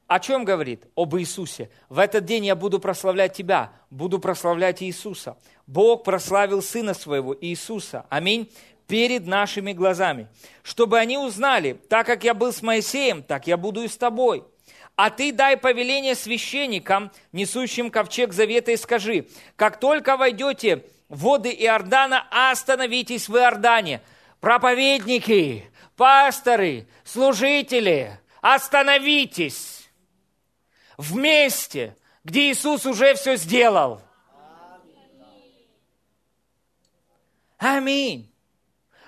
[0.07, 0.85] О чем говорит?
[0.97, 1.71] Об Иисусе.
[1.89, 5.39] В этот день я буду прославлять тебя, буду прославлять Иисуса.
[5.67, 8.05] Бог прославил Сына Своего, Иисуса.
[8.11, 8.51] Аминь
[8.87, 10.29] перед нашими глазами,
[10.63, 14.45] чтобы они узнали, так как я был с Моисеем, так я буду и с тобой.
[14.97, 21.51] А ты дай повеление священникам, несущим ковчег завета, и скажи, как только войдете в воды
[21.51, 24.03] Иордана, остановитесь в Иордане.
[24.41, 25.65] Проповедники,
[25.97, 29.89] пасторы, служители, остановитесь.
[30.97, 34.01] в месте, где Иисус уже все сделал.
[37.59, 38.34] Аминь.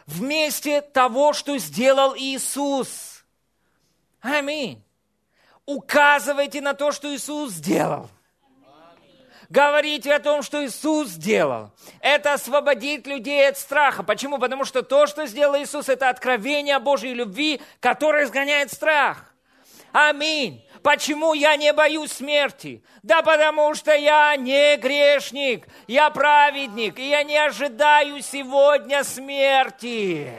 [0.06, 3.24] Вместе того, что сделал Иисус.
[4.20, 4.82] Аминь.
[5.66, 8.08] Указывайте на то, что Иисус сделал.
[9.48, 11.70] Говорите о том, что Иисус сделал.
[12.00, 14.02] Это освободит людей от страха.
[14.02, 14.38] Почему?
[14.38, 19.32] Потому что то, что сделал Иисус, это откровение Божьей любви, которое изгоняет страх.
[19.92, 20.65] Аминь.
[20.86, 22.80] Почему я не боюсь смерти?
[23.02, 30.32] Да потому что я не грешник, я праведник, и я не ожидаю сегодня смерти.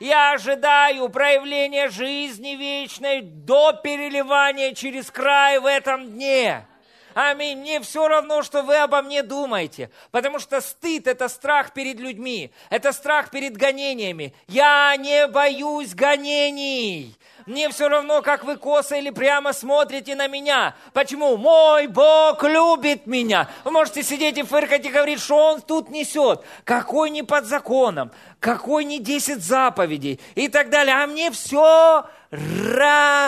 [0.00, 6.66] Я ожидаю проявления жизни вечной до переливания через край в этом дне.
[7.14, 7.60] Аминь.
[7.60, 9.90] Мне все равно, что вы обо мне думаете.
[10.10, 12.50] Потому что стыд– это страх перед людьми.
[12.68, 14.34] Это страх перед гонениями.
[14.48, 17.16] Я не боюсь гонений.
[17.46, 20.74] Мне все равно, как вы косо или прямо смотрите на меня.
[20.94, 21.36] Почему?
[21.36, 23.50] Мой Бог любит меня.
[23.64, 26.42] Вы можете сидеть и фыркать и говорить, что Он тут несет.
[26.64, 28.10] Какой не под законом,
[28.40, 30.96] какой не 10 заповедей и так далее.
[30.96, 33.26] А мне все равно.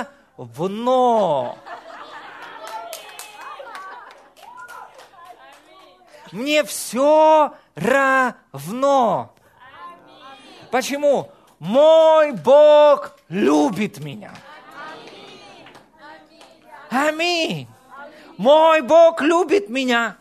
[6.33, 9.35] Мне все равно.
[10.71, 11.31] Почему?
[11.59, 14.33] Мой Бог любит меня.
[16.91, 17.67] Аминь.
[18.37, 20.17] Мой Бог любит меня.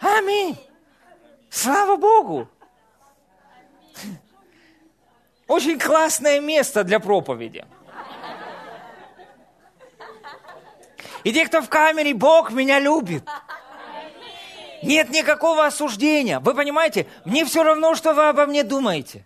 [0.00, 0.58] Аминь.
[1.50, 2.48] Слава Богу.
[5.46, 7.64] Очень классное место для проповеди.
[11.24, 13.24] И те, кто в камере, Бог меня любит.
[14.82, 16.40] Нет никакого осуждения.
[16.40, 19.24] Вы понимаете, мне все равно, что вы обо мне думаете.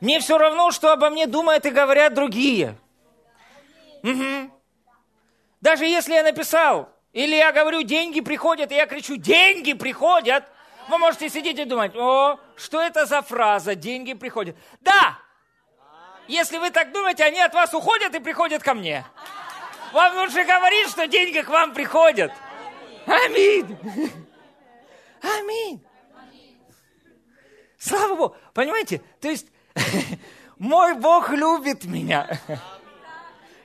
[0.00, 2.76] Мне все равно, что обо мне думают и говорят другие.
[4.02, 4.50] Угу.
[5.60, 10.44] Даже если я написал, или я говорю, деньги приходят, и я кричу, деньги приходят,
[10.88, 14.56] вы можете сидеть и думать, о, что это за фраза, деньги приходят.
[14.80, 15.18] Да,
[16.26, 19.04] если вы так думаете, они от вас уходят и приходят ко мне.
[19.92, 22.32] Вам лучше говорить, что деньги к вам приходят.
[23.06, 23.78] Аминь.
[25.22, 25.84] Аминь.
[27.78, 28.36] Слава Богу.
[28.54, 29.02] Понимаете?
[29.20, 29.48] То есть,
[30.58, 32.38] мой Бог любит меня.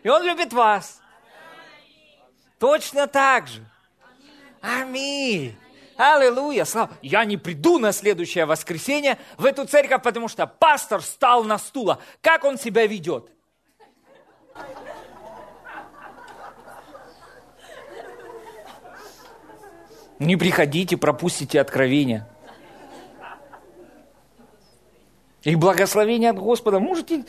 [0.03, 1.01] И Он любит вас.
[2.59, 3.65] Точно так же.
[4.61, 5.57] Аминь.
[5.97, 6.91] Аллилуйя, слава.
[7.01, 11.99] Я не приду на следующее воскресенье в эту церковь, потому что пастор встал на стула.
[12.21, 13.29] Как он себя ведет?
[20.19, 22.27] Не приходите, пропустите откровение.
[25.43, 26.79] И благословение от Господа.
[26.79, 27.25] Можете...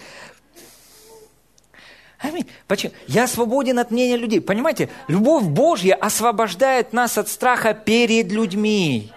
[2.19, 2.47] Аминь.
[2.67, 2.93] Почему?
[3.07, 4.41] Я свободен от мнения людей.
[4.41, 9.13] Понимаете, любовь Божья освобождает нас от страха перед людьми.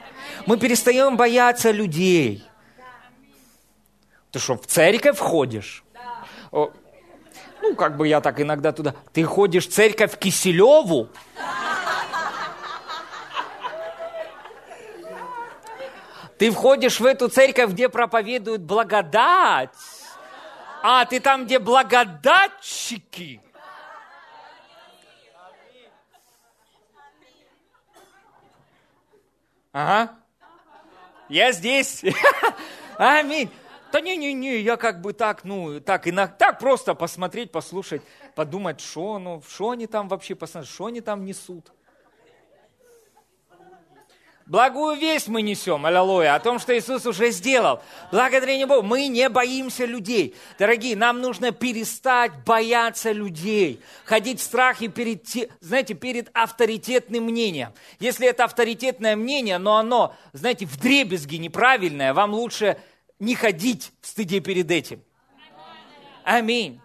[0.46, 2.44] Мы перестаем бояться людей.
[4.32, 5.84] Ты что, в церковь входишь?
[6.52, 8.94] Ну, как бы я так иногда туда.
[9.12, 11.08] Ты ходишь в церковь Киселеву?
[16.44, 19.70] Ты входишь в эту церковь, где проповедуют благодать.
[20.82, 23.40] А, ты там, где благодатчики.
[29.72, 30.16] Ага.
[31.30, 32.04] Я здесь.
[32.98, 33.50] Аминь.
[33.94, 38.02] Да не-не-не, я как бы так, ну, так, иногда, так просто посмотреть, послушать,
[38.36, 41.72] подумать, что, ну, что они там вообще, посмотреть, что они там несут.
[44.46, 47.82] Благую весть мы несем, аллилуйя, о том, что Иисус уже сделал.
[48.12, 50.36] Благодарение Богу, мы не боимся людей.
[50.60, 55.26] Дорогие, нам нужно перестать бояться людей, ходить в страхе перед,
[55.62, 57.74] знаете, перед авторитетным мнением.
[58.00, 62.78] Если это авторитетное мнение, но оно, знаете, в дребезги неправильное, вам лучше
[63.20, 65.02] не ходить в стыде перед этим.
[66.26, 66.82] Аминь.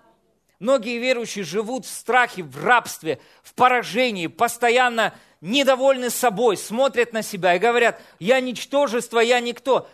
[0.61, 7.55] Многие верующие живут в страхе, в рабстве, в поражении, постоянно недовольны собой, смотрят на себя
[7.55, 9.89] и говорят, я ничтожество, я никто.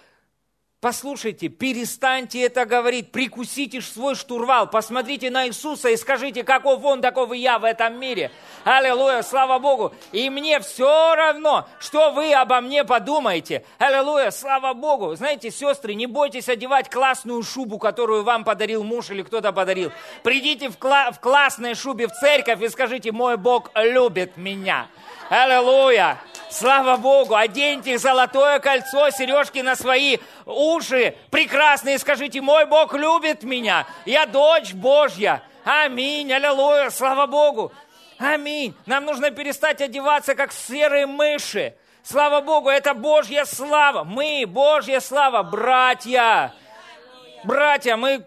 [0.84, 7.32] Послушайте, перестаньте это говорить, прикусите свой штурвал, посмотрите на Иисуса и скажите, каков Он, таков
[7.32, 8.30] и я в этом мире.
[8.64, 9.94] Аллилуйя, слава Богу.
[10.12, 13.64] И мне все равно, что вы обо мне подумаете.
[13.78, 15.14] Аллилуйя, слава Богу.
[15.14, 19.90] Знаете, сестры, не бойтесь одевать классную шубу, которую вам подарил муж или кто-то подарил.
[20.22, 24.88] Придите в, кла- в классной шубе в церковь и скажите, мой Бог любит меня.
[25.28, 26.18] Аллилуйя!
[26.50, 27.34] Слава Богу!
[27.34, 31.16] Оденьте золотое кольцо, сережки на свои уши.
[31.30, 33.86] Прекрасные, скажите, мой Бог любит меня.
[34.04, 35.42] Я дочь Божья.
[35.64, 36.32] Аминь.
[36.32, 36.90] Аллилуйя.
[36.90, 37.72] Слава Богу.
[38.18, 38.74] Аминь.
[38.86, 41.74] Нам нужно перестать одеваться, как серые мыши.
[42.02, 44.04] Слава Богу, это Божья слава.
[44.04, 46.52] Мы, Божья слава, братья.
[47.44, 48.26] Братья, мы...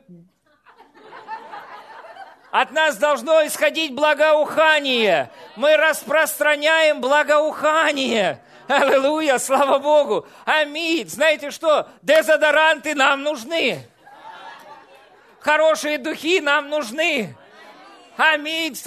[2.52, 5.30] От нас должно исходить благоухание.
[5.56, 8.42] Мы распространяем благоухание.
[8.68, 10.26] Аллилуйя, слава Богу.
[10.46, 11.08] Аминь.
[11.08, 11.90] Знаете что?
[12.02, 13.86] Дезодоранты нам нужны.
[15.40, 17.36] Хорошие духи нам нужны.
[18.18, 18.78] Аминь.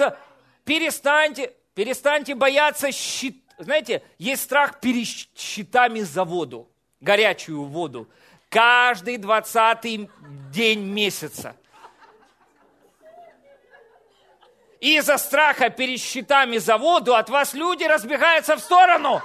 [0.64, 3.42] Перестаньте, перестаньте бояться щит.
[3.58, 5.06] Знаете, есть страх перед
[5.36, 6.70] щитами за воду,
[7.00, 8.08] горячую воду.
[8.48, 10.10] Каждый двадцатый
[10.50, 11.56] день месяца.
[14.80, 19.22] Из-за страха перед щитами за воду от вас люди разбегаются в сторону.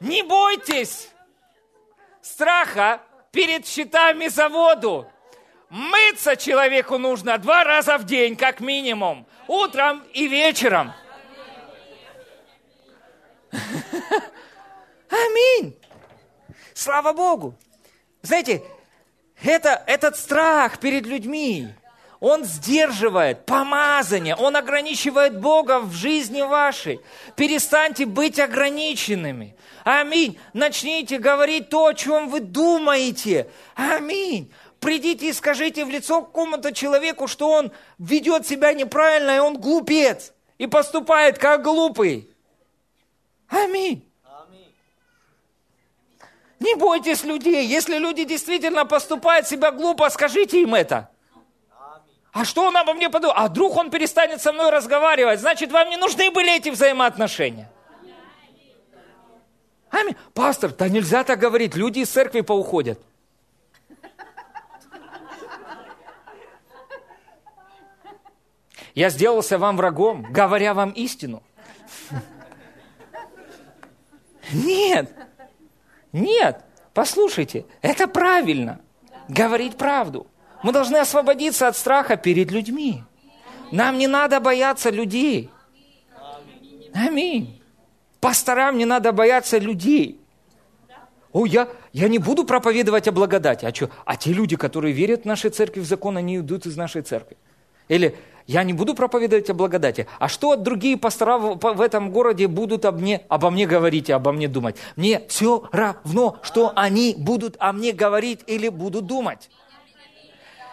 [0.00, 1.10] Не бойтесь
[2.22, 3.00] страха
[3.30, 5.06] перед щитами за воду.
[5.68, 9.26] Мыться человеку нужно два раза в день, как минимум.
[9.46, 10.92] Утром и вечером.
[15.08, 15.78] Аминь.
[16.74, 17.54] Слава Богу.
[18.22, 18.62] Знаете,
[19.42, 21.74] это, этот страх перед людьми,
[22.22, 27.00] он сдерживает помазание, Он ограничивает Бога в жизни вашей.
[27.34, 29.56] Перестаньте быть ограниченными.
[29.82, 30.38] Аминь.
[30.52, 33.50] Начните говорить то, о чем вы думаете.
[33.74, 34.52] Аминь.
[34.78, 40.32] Придите и скажите в лицо какому-то человеку, что он ведет себя неправильно, и он глупец,
[40.58, 42.30] и поступает как глупый.
[43.48, 44.08] Аминь.
[46.60, 47.66] Не бойтесь людей.
[47.66, 51.11] Если люди действительно поступают себя глупо, скажите им это.
[52.32, 53.34] А что он обо мне подумал?
[53.36, 55.40] А вдруг он перестанет со мной разговаривать?
[55.40, 57.70] Значит, вам не нужны были эти взаимоотношения.
[59.90, 60.16] Аминь.
[60.32, 61.76] Пастор, да нельзя так говорить.
[61.76, 62.98] Люди из церкви поуходят.
[68.94, 71.42] Я сделался вам врагом, говоря вам истину.
[74.52, 75.10] Нет,
[76.12, 78.80] нет, послушайте, это правильно,
[79.28, 80.26] говорить правду.
[80.62, 83.02] Мы должны освободиться от страха перед людьми.
[83.70, 85.50] Нам не надо бояться людей.
[86.94, 87.60] Аминь.
[88.20, 90.20] Пасторам не надо бояться людей.
[91.32, 93.64] О, я, я не буду проповедовать о благодати.
[93.64, 93.88] А что?
[94.04, 97.36] А те люди, которые верят в нашей церкви в закон, они идут из нашей церкви.
[97.88, 98.14] Или
[98.46, 100.06] я не буду проповедовать о благодати.
[100.18, 104.32] А что другие пастора в, этом городе будут об мне, обо мне говорить и обо
[104.32, 104.76] мне думать?
[104.96, 109.48] Мне все равно, что они будут о мне говорить или будут думать.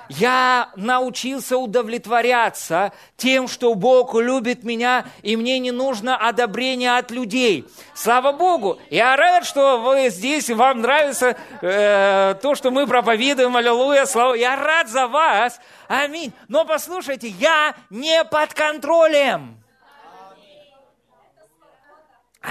[0.09, 7.67] Я научился удовлетворяться тем, что Бог любит меня, и мне не нужно одобрения от людей.
[7.93, 8.79] Слава Богу!
[8.89, 13.55] Я рад, что вы здесь, вам нравится э, то, что мы проповедуем.
[13.55, 14.33] Аллилуйя, слава!
[14.33, 15.59] Я рад за вас.
[15.87, 16.33] Аминь.
[16.47, 19.58] Но послушайте, я не под контролем.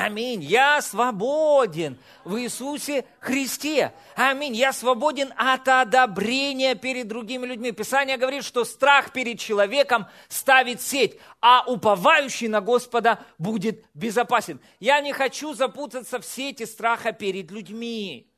[0.04, 0.42] Аминь.
[0.42, 3.92] Я свободен в Иисусе Христе.
[4.14, 4.54] Аминь.
[4.54, 7.72] Я свободен от одобрения перед другими людьми.
[7.72, 14.60] Писание говорит, что страх перед человеком ставит сеть, а уповающий на Господа будет безопасен.
[14.78, 18.30] Я не хочу запутаться в сети страха перед людьми.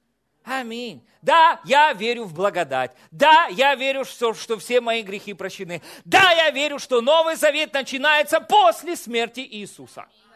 [0.45, 1.07] Аминь.
[1.21, 2.93] Да, я верю в благодать.
[3.11, 5.83] Да, я верю, что, что все мои грехи прощены.
[6.07, 10.03] Да, я верю, что Новый Завет начинается после смерти Иисуса.
[10.03, 10.30] Аминь.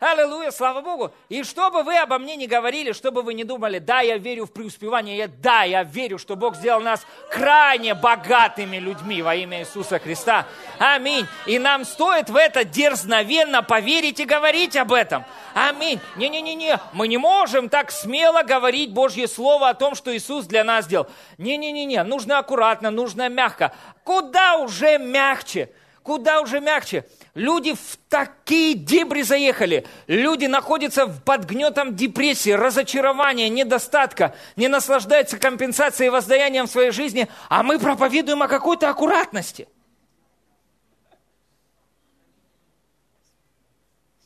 [0.00, 1.10] Аллилуйя, слава Богу.
[1.28, 4.16] И что бы вы обо мне не говорили, что бы вы не думали, да, я
[4.16, 9.34] верю в преуспевание, я, да, я верю, что Бог сделал нас крайне богатыми людьми во
[9.34, 10.46] имя Иисуса Христа.
[10.78, 11.26] Аминь.
[11.46, 15.24] И нам стоит в это дерзновенно поверить и говорить об этом.
[15.52, 15.98] Аминь.
[16.14, 20.84] Не-не-не-не, мы не можем так смело говорить Божье Слово о том, что Иисус для нас
[20.84, 21.08] сделал.
[21.38, 23.74] Не-не-не-не, нужно аккуратно, нужно мягко.
[24.04, 25.72] Куда уже мягче?
[26.04, 27.04] Куда уже мягче?
[27.38, 29.86] Люди в такие дебри заехали.
[30.08, 37.28] Люди находятся под гнетом депрессии, разочарования, недостатка, не наслаждаются компенсацией и воздаянием в своей жизни,
[37.48, 39.68] а мы проповедуем о какой-то аккуратности.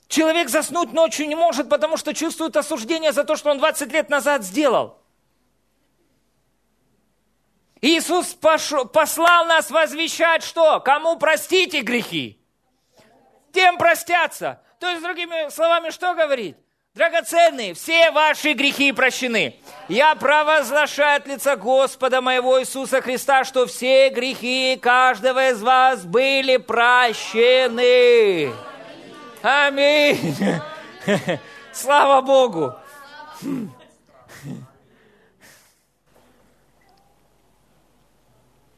[0.09, 4.09] Человек заснуть ночью не может, потому что чувствует осуждение за то, что он 20 лет
[4.09, 4.97] назад сделал.
[7.83, 10.81] Иисус послал нас возвещать что?
[10.81, 12.42] Кому простите грехи?
[13.53, 14.61] Тем простятся.
[14.79, 16.57] То есть, другими словами, что говорить?
[16.95, 19.57] Драгоценные, все ваши грехи прощены.
[19.89, 26.59] Я провозглашаю от лица Господа моего Иисуса Христа, что все грехи каждого из вас были
[26.59, 28.53] прощены.
[29.43, 30.37] Аминь.
[31.73, 32.75] Слава Богу.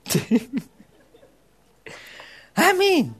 [2.55, 3.13] Аминь.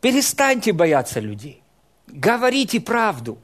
[0.00, 1.62] Перестаньте бояться людей.
[2.06, 3.38] Говорите правду.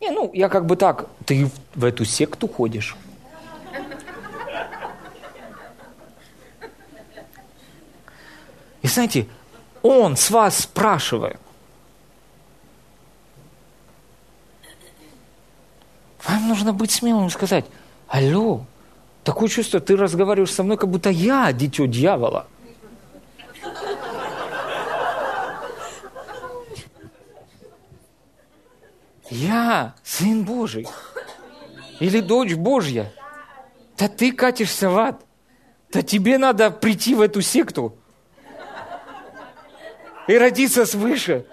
[0.00, 2.96] Не, ну, я как бы так, ты в эту секту ходишь.
[8.82, 9.26] И знаете,
[9.82, 11.40] он с вас спрашивает.
[16.24, 17.64] Вам нужно быть смелым и сказать,
[18.08, 18.66] алло,
[19.24, 22.46] такое чувство, ты разговариваешь со мной, как будто я дитё дьявола.
[29.30, 30.86] Я сын Божий.
[32.00, 33.12] Или дочь Божья.
[33.96, 35.24] Да ты катишься в ад.
[35.90, 37.96] Да тебе надо прийти в эту секту
[40.26, 41.46] и родиться свыше.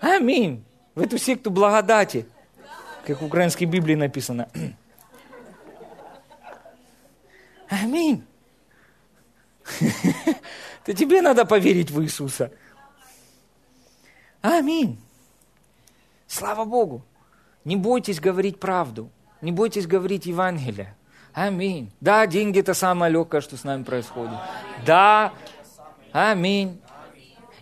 [0.00, 0.64] Аминь.
[0.94, 2.26] В эту секту благодати,
[3.04, 4.48] как в украинской Библии написано.
[7.68, 8.24] Аминь.
[10.86, 12.52] Да тебе надо поверить в Иисуса.
[14.42, 15.00] Аминь.
[16.26, 17.04] Слава Богу.
[17.64, 19.10] Не бойтесь говорить правду.
[19.40, 20.96] Не бойтесь говорить Евангелие.
[21.32, 21.92] Аминь.
[22.00, 24.38] Да, деньги это самое легкое, что с нами происходит.
[24.86, 25.32] Да.
[26.12, 26.80] Аминь.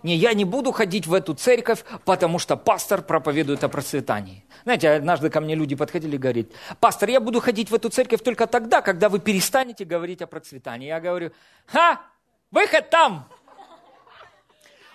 [0.02, 4.44] Не, я не буду ходить в эту церковь, потому что пастор проповедует о процветании.
[4.64, 6.46] Знаете, однажды ко мне люди подходили и говорят,
[6.80, 10.88] пастор, я буду ходить в эту церковь только тогда, когда вы перестанете говорить о процветании.
[10.88, 11.30] Я говорю,
[11.66, 12.00] ха,
[12.50, 13.28] выход там.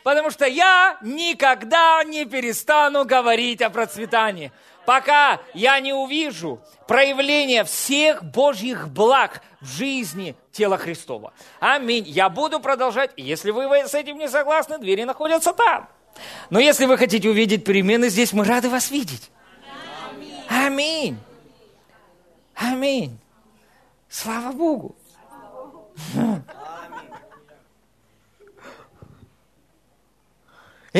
[0.07, 4.53] Потому что я никогда не перестану говорить о процветании
[4.85, 11.33] пока я не увижу проявление всех Божьих благ в жизни тела Христова.
[11.59, 12.05] Аминь.
[12.07, 13.11] Я буду продолжать.
[13.17, 15.89] Если вы с этим не согласны, двери находятся там.
[16.49, 19.29] Но если вы хотите увидеть перемены здесь, мы рады вас видеть.
[20.47, 21.17] Аминь.
[22.55, 23.19] Аминь.
[24.07, 24.95] Слава Богу.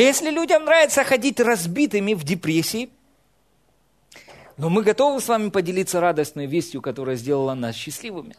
[0.02, 2.92] Если людям нравится ходить разбитыми в депрессии,
[4.56, 8.36] но мы готовы с вами поделиться радостной вестью, которая сделала нас счастливыми.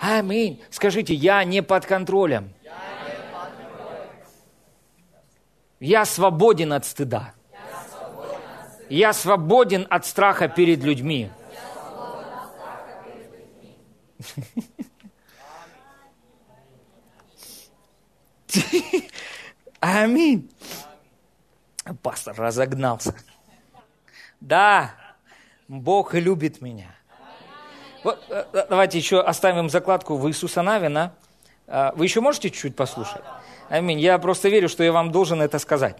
[0.00, 0.62] Аминь.
[0.70, 2.54] Скажите, я не под контролем.
[5.78, 7.34] Я свободен от стыда.
[8.88, 11.30] Я свободен от страха перед людьми.
[19.80, 20.48] Аминь.
[22.02, 23.14] Пастор разогнался.
[24.40, 24.94] Да,
[25.68, 26.94] Бог любит меня.
[28.02, 31.14] Вот, э, э, давайте еще оставим закладку в Иисуса Навина.
[31.66, 33.22] А, вы еще можете чуть-чуть послушать?
[33.68, 33.98] Аминь.
[34.00, 35.96] Я просто верю, что я вам должен это сказать.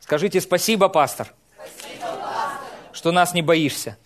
[0.00, 2.60] Скажите спасибо, пастор, спасибо, пастор.
[2.92, 3.96] что нас не боишься.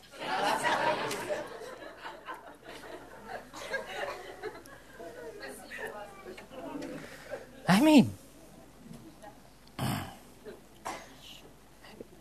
[7.67, 8.18] Аминь.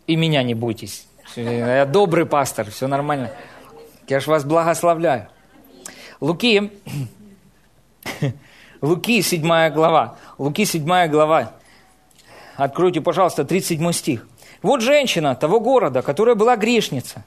[0.08, 1.06] И меня не бойтесь.
[1.36, 3.30] Я добрый пастор, все нормально.
[4.08, 5.28] Я ж вас благословляю.
[6.20, 6.72] Луки,
[8.80, 10.16] Луки, 7 глава.
[10.38, 11.52] Луки, 7 глава.
[12.56, 14.26] Откройте, пожалуйста, 37 стих.
[14.62, 17.24] Вот женщина того города, которая была грешница.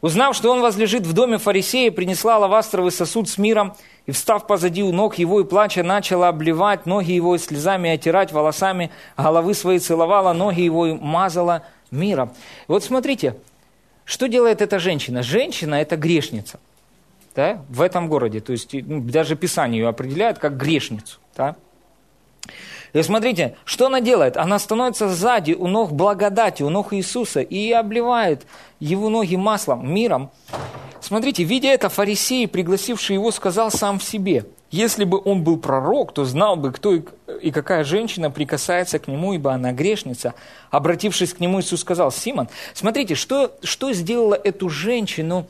[0.00, 4.82] Узнав, что он возлежит в доме фарисея, принесла лавастровый сосуд с миром и, встав позади
[4.82, 9.78] у ног его и плача, начала обливать ноги его слезами и отирать волосами, головы свои
[9.78, 11.62] целовала, ноги его и мазала
[11.94, 12.32] мира.
[12.68, 13.36] Вот смотрите,
[14.04, 15.22] что делает эта женщина?
[15.22, 16.60] Женщина– это грешница
[17.34, 18.40] да, в этом городе.
[18.40, 21.18] То есть ну, даже Писание ее определяет как грешницу.
[21.36, 21.56] Да?
[22.92, 24.36] И смотрите, что она делает?
[24.36, 28.46] Она становится сзади у ног благодати, у ног Иисуса и обливает
[28.78, 30.30] его ноги маслом, миром.
[31.00, 36.12] Смотрите, видя это, фарисей, пригласивший его, сказал сам в себе– если бы он был пророк,
[36.12, 40.34] то знал бы, кто и какая женщина прикасается к нему, ибо она грешница.
[40.72, 45.46] Обратившись к нему, Иисус сказал, Симон, смотрите, что, что сделала эту женщину,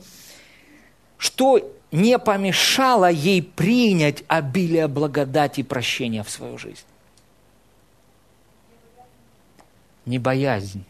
[1.17, 1.59] что
[1.91, 6.85] не помешало ей принять обилие благодати и прощения в свою жизнь?
[10.05, 10.85] Не боязнь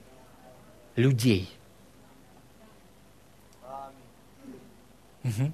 [0.98, 1.50] людей.
[5.24, 5.54] Угу.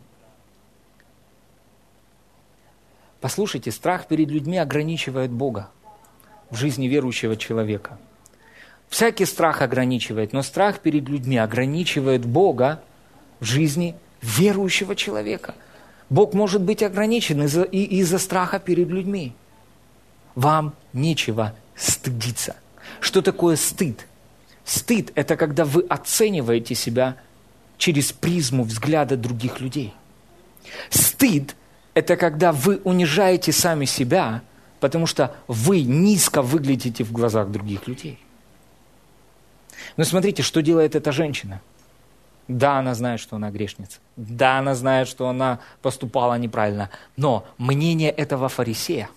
[3.22, 5.70] Послушайте, страх перед людьми ограничивает Бога
[6.50, 8.00] в жизни верующего человека.
[8.90, 12.84] Всякий страх ограничивает, но страх перед людьми ограничивает Бога
[13.40, 15.54] в жизни верующего человека.
[16.10, 19.34] Бог может быть ограничен из-за, из-за страха перед людьми.
[20.36, 22.56] Вам нечего стыдиться.
[23.00, 24.08] Что такое стыд?
[24.66, 27.18] Стыд– это когда вы оцениваете себя
[27.78, 29.94] через призму взгляда других людей.
[30.90, 31.56] Стыд
[31.94, 34.42] это когда вы унижаете сами себя,
[34.80, 38.20] потому что вы низко выглядите в глазах других людей.
[39.98, 41.62] Но смотрите, что делает эта женщина.
[42.48, 44.00] Да, она знает, что она грешница.
[44.16, 46.90] Да, она знает, что она поступала неправильно.
[47.18, 49.10] Но мнение этого фарисея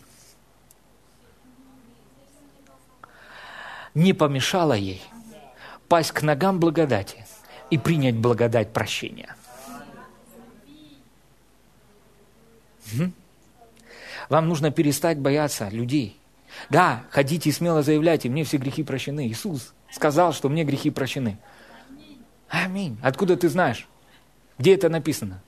[3.94, 5.02] не помешало ей
[5.88, 7.26] пасть к ногам благодати
[7.70, 9.36] и принять благодать прощения.
[14.28, 16.18] Вам нужно перестать бояться людей.
[16.70, 19.28] Да, ходите и смело заявляйте, мне все грехи прощены.
[19.28, 21.38] Иисус сказал, что мне грехи прощены.
[22.48, 22.98] Аминь.
[23.02, 23.88] Откуда ты знаешь?
[24.58, 25.42] Где это написано?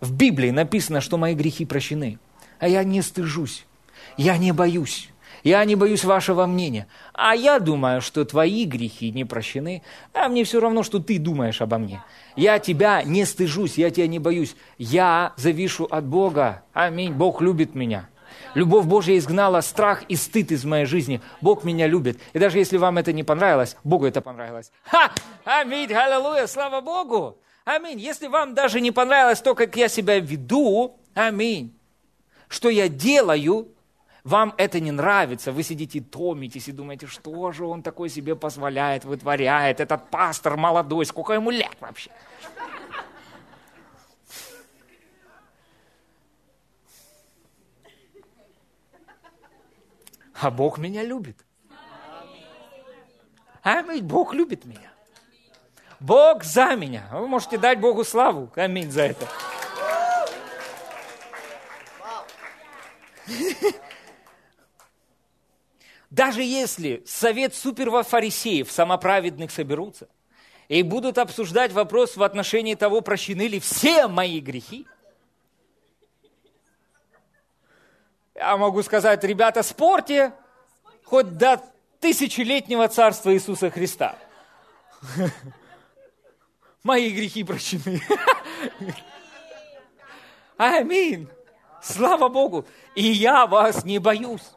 [0.00, 2.18] В Библии написано, что мои грехи прощены.
[2.58, 3.66] А я не стыжусь.
[4.16, 5.10] Я не боюсь.
[5.44, 6.86] Я не боюсь вашего мнения.
[7.12, 9.82] А я думаю, что твои грехи не прощены.
[10.12, 12.02] А мне все равно, что ты думаешь обо мне.
[12.36, 14.56] Я тебя не стыжусь, я тебя не боюсь.
[14.78, 16.62] Я завишу от Бога.
[16.72, 17.12] Аминь.
[17.12, 18.08] Бог любит меня.
[18.54, 21.20] Любовь Божья изгнала страх и стыд из моей жизни.
[21.40, 22.18] Бог меня любит.
[22.32, 24.72] И даже если вам это не понравилось, Богу это понравилось.
[24.84, 25.10] Ха!
[25.44, 27.38] Аминь, аллилуйя, слава Богу.
[27.64, 28.00] Аминь.
[28.00, 31.78] Если вам даже не понравилось то, как я себя веду, аминь,
[32.48, 33.68] что я делаю,
[34.28, 39.04] вам это не нравится, вы сидите томитесь и думаете, что же он такой себе позволяет,
[39.04, 42.10] вытворяет, этот пастор молодой, сколько ему лет вообще?
[50.40, 51.44] А Бог меня любит.
[53.62, 54.04] Аминь.
[54.04, 54.92] Бог любит меня.
[56.00, 57.08] Бог за меня.
[57.12, 58.52] Вы можете дать Богу славу.
[58.54, 59.26] Аминь за это.
[66.10, 70.08] Даже если совет суперфарисеев, самоправедных соберутся,
[70.68, 74.86] и будут обсуждать вопрос в отношении того, прощены ли все мои грехи,
[78.34, 80.32] я могу сказать, ребята, спорьте
[81.04, 81.62] хоть до
[82.00, 84.16] тысячелетнего царства Иисуса Христа.
[86.82, 88.00] Мои грехи прощены.
[90.56, 91.28] Аминь.
[91.82, 92.64] Слава Богу.
[92.94, 94.52] И я вас не боюсь.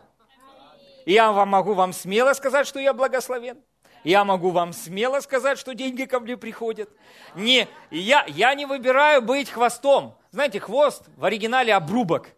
[1.05, 3.57] Я вам могу вам смело сказать, что я благословен.
[4.03, 6.89] Я могу вам смело сказать, что деньги ко мне приходят.
[7.35, 10.17] Не, я, я не выбираю быть хвостом.
[10.31, 12.29] Знаете, хвост в оригинале обрубок.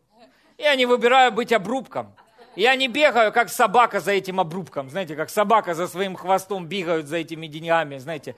[0.57, 2.15] Я не выбираю быть обрубком.
[2.55, 4.89] Я не бегаю, как собака за этим обрубком.
[4.89, 7.97] Знаете, как собака за своим хвостом бегают за этими деньгами.
[7.97, 8.35] Знаете,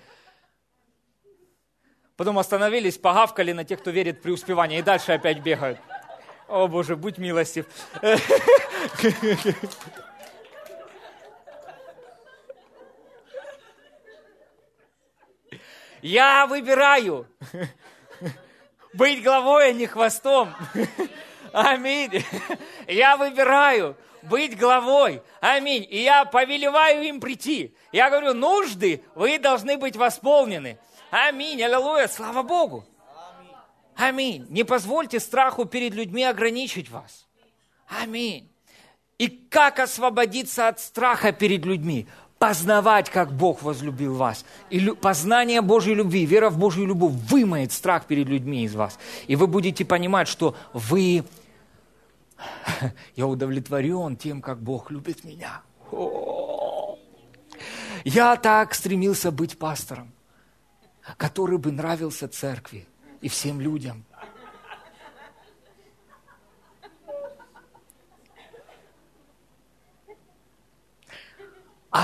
[2.17, 5.79] Потом остановились, погавкали на тех, кто верит в преуспевание, и дальше опять бегают.
[6.47, 7.65] О, Боже, будь милостив.
[16.01, 17.27] Я выбираю
[18.93, 20.53] быть главой, а не хвостом.
[21.51, 22.23] Аминь.
[22.87, 25.21] Я выбираю быть главой.
[25.39, 25.85] Аминь.
[25.89, 27.75] И я повелеваю им прийти.
[27.91, 30.77] Я говорю, нужды, вы должны быть восполнены.
[31.11, 31.61] Аминь.
[31.63, 32.07] Аллилуйя.
[32.07, 32.85] Слава Богу.
[33.95, 34.45] Аминь.
[34.49, 37.27] Не позвольте страху перед людьми ограничить вас.
[37.87, 38.51] Аминь.
[39.17, 42.07] И как освободиться от страха перед людьми?
[42.39, 44.45] Познавать, как Бог возлюбил вас.
[44.69, 48.99] И познание Божьей любви, вера в Божью любовь вымоет страх перед людьми из вас.
[49.27, 51.23] И вы будете понимать, что вы...
[53.15, 55.61] Я удовлетворен тем, как Бог любит меня.
[58.03, 60.11] Я так стремился быть пастором,
[61.17, 62.85] который бы нравился церкви
[63.21, 64.05] и всем людям.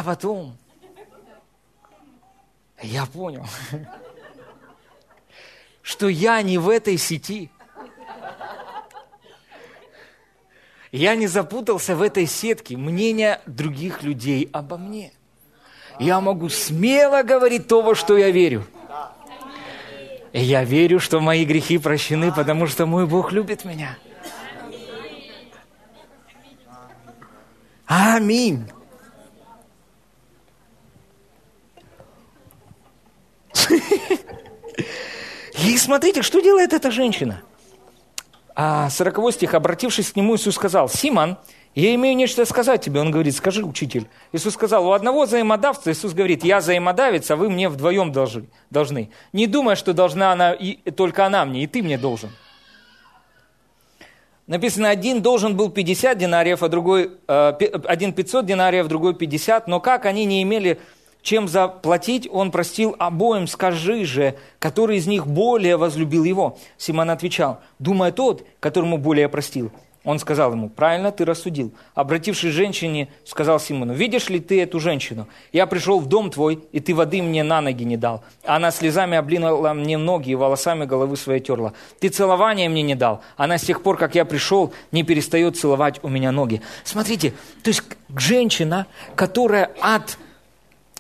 [0.02, 0.58] А потом
[2.82, 3.46] я понял,
[5.84, 7.52] что я не в этой сети.
[10.92, 15.14] Я не запутался в этой сетке мнения других людей обо мне.
[16.00, 18.66] Я могу смело говорить то, во что я верю.
[20.34, 24.00] Я верю, что мои грехи прощены, потому что мой Бог любит меня.
[27.86, 28.66] Аминь.
[35.66, 37.42] И смотрите, что делает эта женщина.
[38.56, 41.38] А 40 стих, обратившись к нему, Иисус сказал, «Симон,
[41.74, 43.00] я имею нечто сказать тебе».
[43.00, 44.08] Он говорит, «Скажи, учитель».
[44.34, 45.92] Иисус сказал, «У одного взаимодавца».
[45.92, 49.10] Иисус говорит, «Я взаимодавец, а вы мне вдвоем должны.
[49.34, 52.30] Не думай, что должна она, и, только она мне, и ты мне должен».
[54.48, 57.54] Написано, один должен был 50 динариев, а другой, э,
[57.86, 60.78] один 500 динариев, другой 50, но как они не имели
[61.22, 63.48] чем заплатить, он простил обоим.
[63.48, 66.58] Скажи же, который из них более возлюбил его?
[66.78, 69.72] Симон отвечал, думая тот, которому более простил.
[70.04, 71.74] Он сказал ему, правильно ты рассудил.
[71.94, 75.28] Обратившись к женщине, сказал Симону, видишь ли ты эту женщину?
[75.54, 78.24] Я пришел в дом твой, и ты воды мне на ноги не дал.
[78.44, 81.74] Она слезами облинула мне ноги и волосами головы своей терла.
[82.00, 83.22] Ты целования мне не дал.
[83.38, 86.64] Она с тех пор, как я пришел, не перестает целовать у меня ноги.
[86.84, 87.84] Смотрите, то есть
[88.18, 89.70] женщина, которая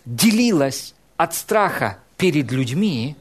[0.06, 3.16] отделилась от страха перед людьми,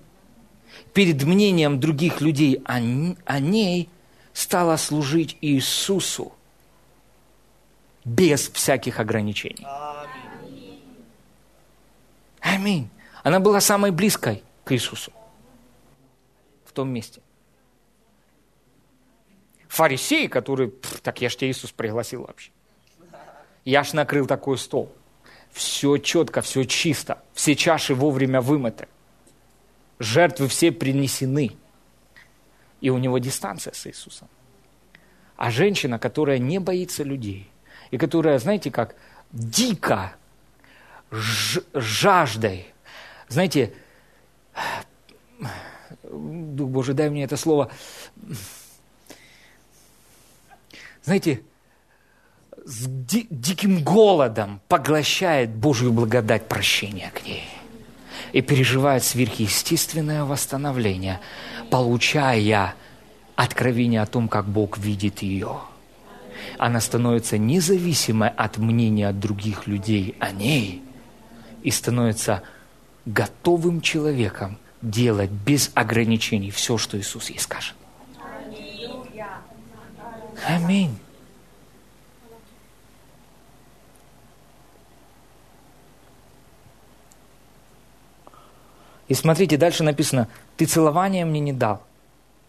[0.92, 2.76] перед мнением других людей о,
[3.24, 3.88] о ней–
[4.32, 6.32] стала служить Иисусу
[8.04, 9.66] без всяких ограничений.
[12.40, 12.88] Аминь.
[13.22, 15.12] Она была самой близкой к Иисусу
[16.64, 17.20] в том месте.
[19.68, 22.50] Фарисеи, которые, так я ж тебя Иисус пригласил вообще.
[23.64, 24.92] Я ж накрыл такой стол.
[25.52, 27.22] Все четко, все чисто.
[27.34, 28.88] Все чаши вовремя вымыты.
[29.98, 31.56] Жертвы все принесены
[32.80, 34.28] и у него дистанция с Иисусом.
[35.36, 37.50] А женщина, которая не боится людей,
[37.90, 38.94] и которая, знаете, как
[39.32, 40.14] дико
[41.72, 42.72] жаждой,
[43.28, 43.74] знаете,
[46.02, 47.70] Дух Божий, дай мне это слово,
[51.02, 51.42] знаете,
[52.70, 57.44] с ди- диким голодом поглощает Божью благодать прощения к ней
[58.32, 61.18] и переживает сверхъестественное восстановление,
[61.68, 62.74] получая
[63.34, 65.58] откровение о том, как Бог видит ее.
[66.58, 70.82] Она становится независимой от мнения других людей о ней
[71.64, 72.42] и становится
[73.04, 77.74] готовым человеком делать без ограничений все, что Иисус ей скажет.
[80.46, 80.96] Аминь.
[89.10, 91.82] И смотрите, дальше написано, ты целования мне не дал.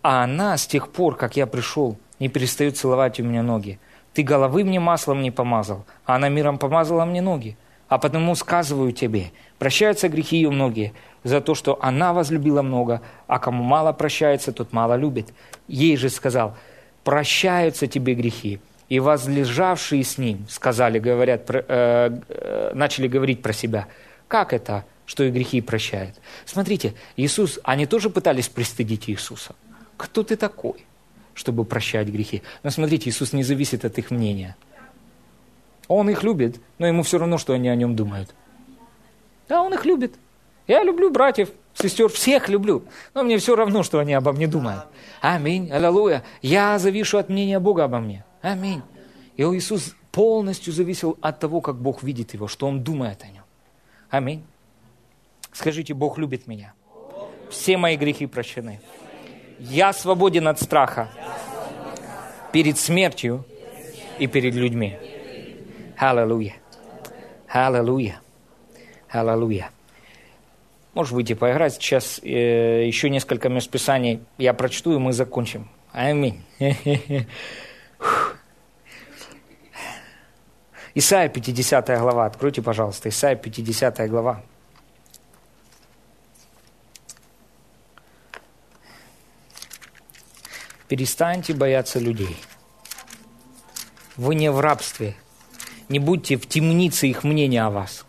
[0.04, 3.80] А она с тех пор, как я пришел, не перестает целовать у меня ноги.
[4.14, 7.58] Ты головы мне маслом не помазал, а она миром помазала мне ноги.
[7.88, 10.94] А потому сказываю тебе, прощаются грехи ее многие,
[11.24, 15.34] за то, что она возлюбила много, а кому мало прощается, тот мало любит.
[15.68, 16.56] Ей же сказал,
[17.04, 18.60] прощаются тебе грехи.
[18.88, 23.88] И возлежавшие с ним сказали, говорят, э, э, начали говорить про себя.
[24.28, 24.86] Как это?
[25.12, 26.16] Что и грехи прощает.
[26.46, 29.56] Смотрите, Иисус, они тоже пытались пристыдить Иисуса.
[29.98, 30.86] Кто ты такой,
[31.34, 32.44] чтобы прощать грехи?
[32.64, 34.56] Но смотрите, Иисус не зависит от их мнения.
[35.90, 38.34] Он их любит, но ему все равно, что они о нем думают.
[39.50, 40.16] Да, он их любит.
[40.66, 42.86] Я люблю братьев, сестер, всех люблю.
[43.14, 44.86] Но мне все равно, что они обо мне думают.
[45.20, 46.24] Аминь, аллилуйя.
[46.42, 48.24] Я завишу от мнения Бога обо мне.
[48.42, 48.82] Аминь.
[49.36, 53.44] И Иисус полностью зависел от того, как Бог видит его, что он думает о нем.
[54.10, 54.46] Аминь.
[55.53, 56.73] Скажите, Бог любит меня.
[57.49, 58.80] Все мои грехи прощены.
[59.60, 61.10] Я свободен от страха
[62.52, 63.45] перед смертью
[64.18, 64.98] и перед людьми.
[65.98, 66.56] Аллилуйя.
[67.48, 68.22] Аллилуйя.
[69.10, 69.69] Аллилуйя.
[70.94, 71.73] Можешь выйти поиграть.
[71.73, 75.69] Сейчас э, еще несколько мест Писаний я прочту, и мы закончим.
[75.91, 76.44] Аминь.
[80.95, 82.26] Исайя 50 глава.
[82.26, 83.10] Откройте, пожалуйста.
[83.10, 84.44] Исайя 50 глава.
[90.91, 92.35] Перестаньте бояться людей.
[94.18, 95.15] Вы не в рабстве.
[95.88, 98.05] Не будьте в темнице их мнения о вас.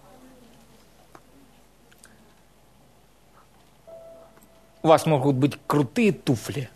[4.82, 6.70] У вас могут быть крутые туфли,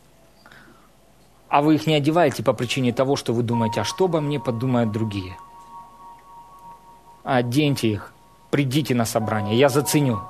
[1.49, 4.39] а вы их не одеваете по причине того, что вы думаете, а что обо мне
[4.39, 5.37] подумают другие.
[7.25, 8.15] Оденьте их,
[8.53, 10.23] придите на собрание, я заценю.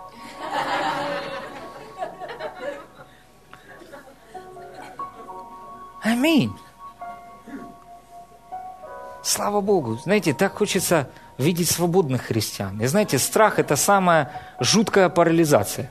[6.06, 6.52] Аминь.
[9.24, 9.96] Слава Богу.
[9.96, 12.80] Знаете, так хочется видеть свободных христиан.
[12.80, 14.30] И знаете, страх– это самая
[14.60, 15.90] жуткая парализация.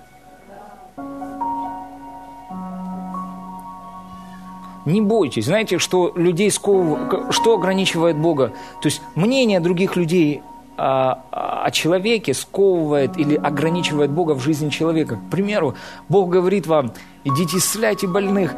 [4.85, 5.45] Не бойтесь.
[5.45, 8.53] Знаете, что людей сковывает, что ограничивает Бога?
[8.81, 10.43] То есть мнение других людей
[10.77, 11.19] о,
[11.65, 15.17] о человеке сковывает или ограничивает Бога в жизни человека.
[15.17, 15.75] К примеру,
[16.07, 16.93] Бог говорит вам,
[17.25, 18.55] идите исцеляйте больных,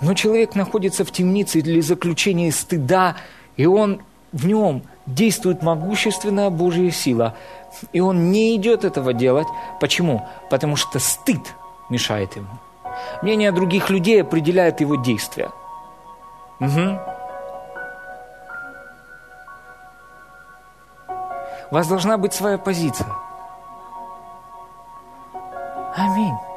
[0.00, 3.16] но человек находится в темнице или заключении стыда,
[3.56, 4.02] и он
[4.32, 7.34] в нем действует могущественная Божья сила.
[7.92, 9.48] И он не идет этого делать.
[9.80, 10.26] Почему?
[10.50, 11.40] Потому что стыд
[11.90, 12.48] мешает ему.
[13.22, 15.50] Мнение других людей определяет его действия.
[16.60, 16.98] Угу.
[21.70, 23.08] У вас должна быть своя позиция.
[25.94, 26.47] Аминь.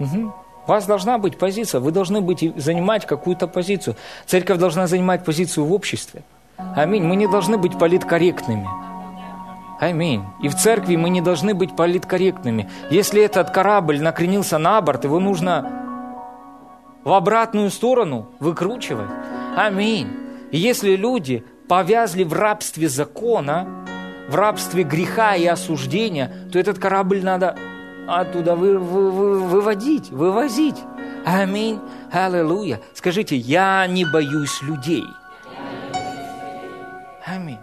[0.00, 0.32] Угу.
[0.66, 3.96] У вас должна быть позиция, вы должны быть, занимать какую-то позицию.
[4.26, 6.22] Церковь должна занимать позицию в обществе.
[6.76, 7.04] Аминь.
[7.04, 8.68] Мы не должны быть политкорректными.
[9.80, 10.24] Аминь.
[10.42, 12.68] И в церкви мы не должны быть политкорректными.
[12.90, 15.70] Если этот корабль накренился на борт, его нужно
[17.02, 19.10] в обратную сторону выкручивать.
[19.56, 20.08] Аминь.
[20.50, 23.66] И если люди повязли в рабстве закона,
[24.28, 27.56] в рабстве греха и осуждения, то этот корабль надо
[28.08, 30.82] оттуда вы, вы, вы, выводить, вывозить.
[31.24, 31.78] Аминь.
[32.10, 32.80] Аллилуйя.
[32.94, 35.04] Скажите, я не боюсь людей.
[37.26, 37.58] Аминь.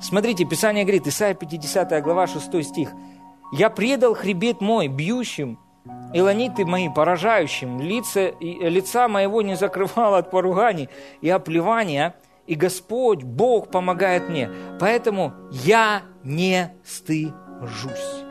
[0.00, 2.90] Смотрите, Писание говорит, Исайя 50 глава, 6 стих.
[3.52, 5.58] «Я предал хребет мой бьющим,
[6.12, 10.88] и ланиты мои поражающим, лица, лица моего не закрывал от поруганий
[11.20, 12.14] и оплевания,
[12.46, 14.50] и Господь, Бог помогает мне.
[14.78, 18.24] Поэтому я не стыжусь.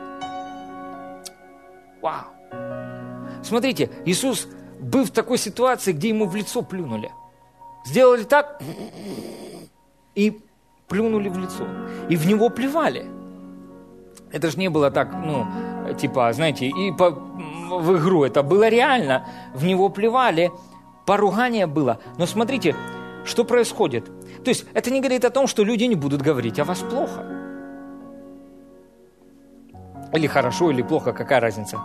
[2.00, 2.26] Вау!
[3.42, 4.48] Смотрите, Иисус
[4.80, 7.10] был в такой ситуации, где ему в лицо плюнули.
[7.86, 8.60] Сделали так
[10.14, 10.40] и
[10.88, 11.66] плюнули в лицо.
[12.08, 13.06] И в него плевали.
[14.30, 15.46] Это же не было так, ну,
[15.98, 18.24] типа, знаете, и по, в игру.
[18.24, 19.26] Это было реально.
[19.54, 20.50] В него плевали,
[21.06, 21.98] поругание было.
[22.18, 22.74] Но смотрите,
[23.24, 24.06] что происходит?
[24.44, 27.24] То есть это не говорит о том, что люди не будут говорить о вас плохо.
[30.12, 31.80] Или хорошо, или плохо, какая разница?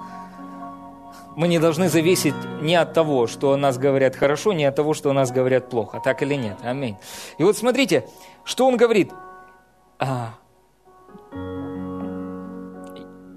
[1.36, 4.94] Мы не должны зависеть не от того, что о нас говорят хорошо, не от того,
[4.94, 6.02] что о нас говорят плохо.
[6.03, 6.57] Так или нет?
[6.64, 6.98] Аминь.
[7.38, 8.06] И вот смотрите,
[8.44, 9.11] что он говорит.
[9.99, 10.34] А,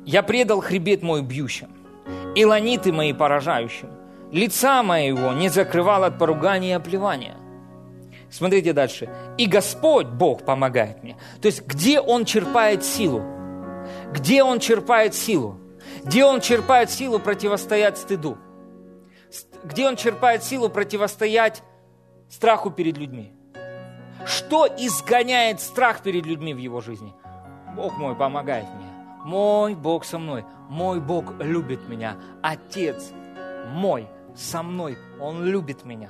[0.04, 1.70] «Я предал хребет мой бьющим,
[2.34, 3.88] и ланиты мои поражающим.
[4.32, 7.36] Лица моего не закрывал от поругания и оплевания.
[8.32, 9.10] Смотрите дальше.
[9.36, 11.18] «И Господь, Бог, помогает мне».
[11.42, 13.22] То есть, где Он черпает силу?
[14.10, 15.60] Где Он черпает силу?
[16.02, 18.38] Где Он черпает силу противостоять стыду?
[19.64, 21.62] Где Он черпает силу противостоять
[22.30, 23.34] страху перед людьми?
[24.24, 27.12] Что изгоняет страх перед людьми в его жизни?
[27.76, 28.88] Бог мой помогает мне.
[29.26, 30.46] Мой Бог со мной.
[30.70, 32.16] Мой Бог любит меня.
[32.40, 33.10] Отец
[33.74, 34.96] мой со мной.
[35.20, 36.08] Он любит меня.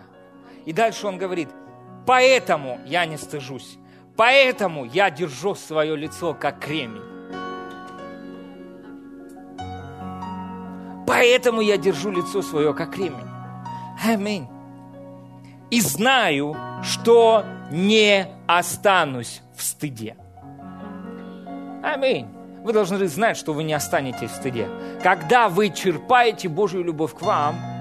[0.67, 1.49] И дальше он говорит–
[2.07, 3.79] Поэтому я не стыжусь.
[4.17, 7.03] Поэтому я держу свое лицо как кремень.
[11.07, 13.29] Поэтому я держу лицо свое как кремень.
[14.05, 14.49] Аминь.
[15.71, 20.17] И знаю, что не останусь в стыде.
[21.83, 22.29] Аминь.
[22.63, 24.69] Вы должны знать, что вы не останетесь в стыде.
[25.03, 27.57] Когда вы черпаете Божью любовь к вам–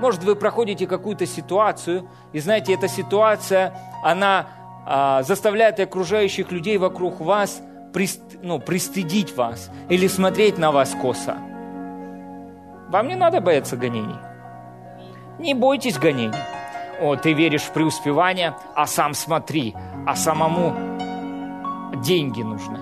[0.00, 4.46] может, вы проходите какую-то ситуацию, и знаете, эта ситуация, она
[4.84, 7.62] а, заставляет окружающих людей вокруг вас
[7.92, 11.36] прист, ну, пристыдить вас или смотреть на вас косо.
[12.88, 14.16] Вам не надо бояться гонений.
[15.38, 16.38] Не бойтесь гонений.
[17.00, 19.74] О, ты веришь в преуспевание, а сам смотри,
[20.06, 20.74] а самому
[22.02, 22.78] деньги нужны.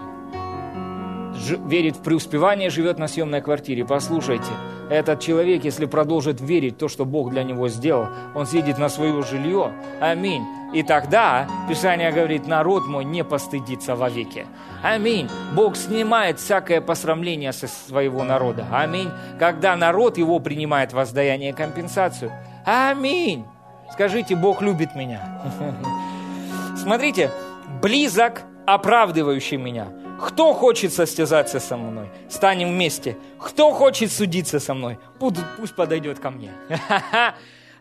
[1.34, 3.84] Ж, верит в преуспевание, живет на съемной квартире.
[3.84, 4.50] Послушайте,
[4.90, 9.22] этот человек, если продолжит верить то, что Бог для него сделал, он съедет на свое
[9.22, 9.72] жилье.
[10.00, 10.44] Аминь.
[10.72, 14.46] И тогда, Писание говорит, народ мой не постыдится вовеки.
[14.82, 15.28] Аминь.
[15.54, 18.66] Бог снимает всякое посрамление со своего народа.
[18.72, 19.10] Аминь.
[19.38, 22.32] Когда народ его принимает воздаяние и компенсацию.
[22.64, 23.44] Аминь.
[23.92, 25.42] Скажите, Бог любит меня.
[26.76, 27.30] Смотрите,
[27.80, 29.88] близок оправдывающий меня–
[30.20, 32.08] кто хочет состязаться со мной?
[32.28, 33.16] Станем вместе.
[33.38, 34.98] Кто хочет судиться со мной?
[35.18, 36.52] Пусть подойдет ко мне.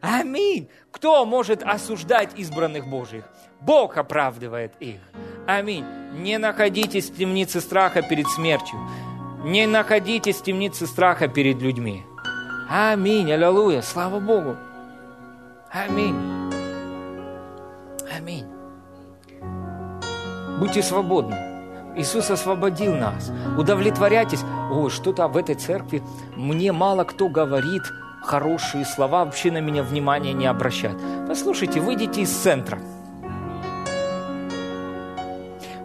[0.02, 0.70] Аминь.
[0.92, 3.24] Кто может осуждать избранных Божьих?
[3.62, 5.00] Бог оправдывает их.
[5.48, 5.86] Аминь.
[6.14, 8.80] Не находитесь в темнице страха перед смертью.
[9.44, 12.04] Не находитесь в темнице страха перед людьми.
[12.70, 13.32] Аминь.
[13.32, 13.82] Аллилуйя.
[13.82, 14.58] Слава Богу.
[15.72, 16.16] Аминь.
[18.16, 18.46] Аминь.
[20.60, 21.53] Будьте свободны.
[21.96, 23.32] Иисус освободил нас.
[23.58, 24.44] Удовлетворяйтесь.
[24.72, 26.02] Ой, что-то в этой церкви
[26.36, 27.84] мне мало кто говорит
[28.24, 30.98] хорошие слова, вообще на меня внимания не обращают.
[31.28, 32.80] Послушайте, выйдите из центра.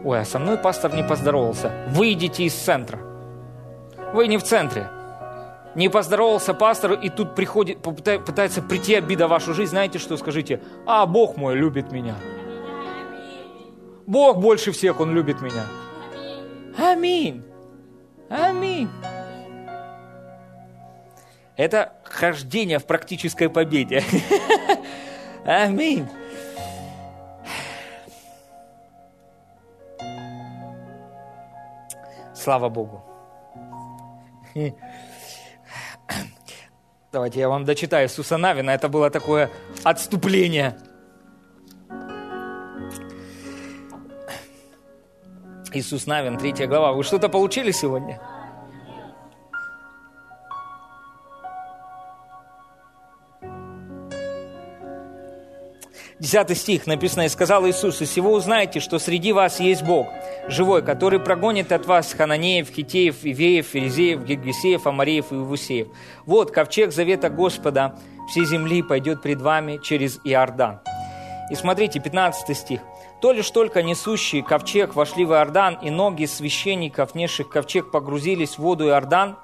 [0.04, 1.72] Ой, а со мной пастор не поздоровался.
[1.88, 3.00] Выйдите из центра.
[4.14, 4.88] Вы не в центре.
[5.74, 9.70] Не поздоровался пастор, и тут приходит, пытается прийти обида в вашу жизнь.
[9.70, 10.16] Знаете что?
[10.16, 12.14] Скажите, а Бог мой любит меня.
[14.06, 15.64] Бог больше всех, Он любит меня.
[16.78, 17.44] Аминь.
[18.30, 18.88] Аминь.
[21.56, 24.04] Это хождение в практической победе.
[25.44, 26.06] Аминь.
[32.32, 33.02] Слава Богу.
[37.10, 38.70] Давайте я вам дочитаю Иисуса Навина.
[38.70, 39.50] Это было такое
[39.82, 40.78] отступление.
[45.72, 46.92] Иисус Навин, третья глава.
[46.92, 48.20] Вы что-то получили сегодня?
[56.18, 60.08] Десятый стих написано, «И сказал Иисус, и всего узнаете, что среди вас есть Бог,
[60.48, 65.88] живой, который прогонит от вас хананеев, хитеев, ивеев, ферезеев, гергесеев, амареев и ивусеев.
[66.26, 67.94] Вот ковчег завета Господа
[68.28, 70.80] всей земли пойдет пред вами через Иордан».
[71.50, 72.80] И смотрите, 15 стих.
[73.20, 78.60] «То лишь только несущие ковчег вошли в Иордан, и ноги священников, несших ковчег, погрузились в
[78.60, 79.36] воду Иордан,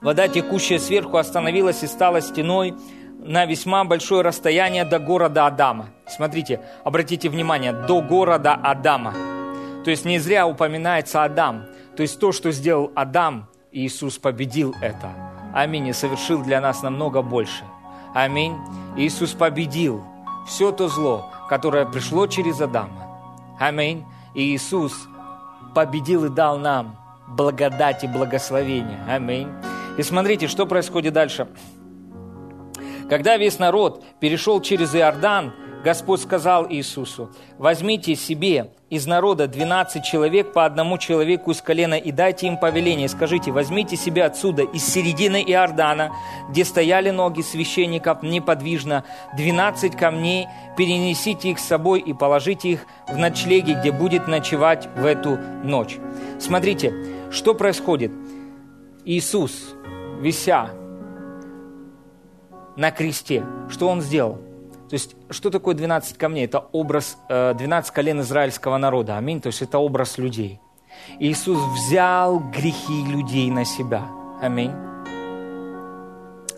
[0.00, 2.74] вода, текущая сверху, остановилась и стала стеной,
[3.18, 5.88] на весьма большое расстояние до города Адама.
[6.06, 9.14] Смотрите, обратите внимание, до города Адама.
[9.84, 11.64] То есть не зря упоминается Адам.
[11.96, 15.10] То есть то, что сделал Адам, Иисус победил это.
[15.54, 15.88] Аминь.
[15.88, 17.64] И совершил для нас намного больше.
[18.14, 18.56] Аминь.
[18.96, 20.04] Иисус победил
[20.46, 23.06] все то зло, которое пришло через Адама.
[23.58, 24.04] Аминь.
[24.34, 25.08] И Иисус
[25.74, 26.96] победил и дал нам
[27.28, 28.98] благодать и благословение.
[29.08, 29.48] Аминь.
[29.96, 31.48] И смотрите, что происходит дальше.
[33.08, 35.52] Когда весь народ перешел через Иордан,
[35.86, 42.10] Господь сказал Иисусу, возьмите себе из народа 12 человек по одному человеку из колена и
[42.10, 43.08] дайте им повеление.
[43.08, 46.10] Скажите, возьмите себе отсюда, из середины Иордана,
[46.50, 49.04] где стояли ноги священников неподвижно,
[49.36, 55.04] 12 камней, перенесите их с собой и положите их в ночлеги, где будет ночевать в
[55.04, 55.98] эту ночь.
[56.40, 56.92] Смотрите,
[57.30, 58.10] что происходит.
[59.04, 59.52] Иисус,
[60.20, 60.70] вися
[62.74, 64.45] на кресте, что Он сделал?
[64.88, 66.44] То есть, что такое 12 камней?
[66.44, 69.16] Это образ 12 э, колен израильского народа.
[69.16, 69.40] Аминь.
[69.40, 70.60] То есть, это образ людей.
[71.18, 74.06] Иисус взял грехи людей на себя.
[74.40, 74.72] Аминь.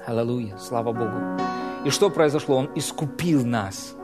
[0.06, 0.56] Аллилуйя.
[0.58, 1.38] Слава Богу.
[1.84, 2.56] И что произошло?
[2.56, 3.94] Он искупил нас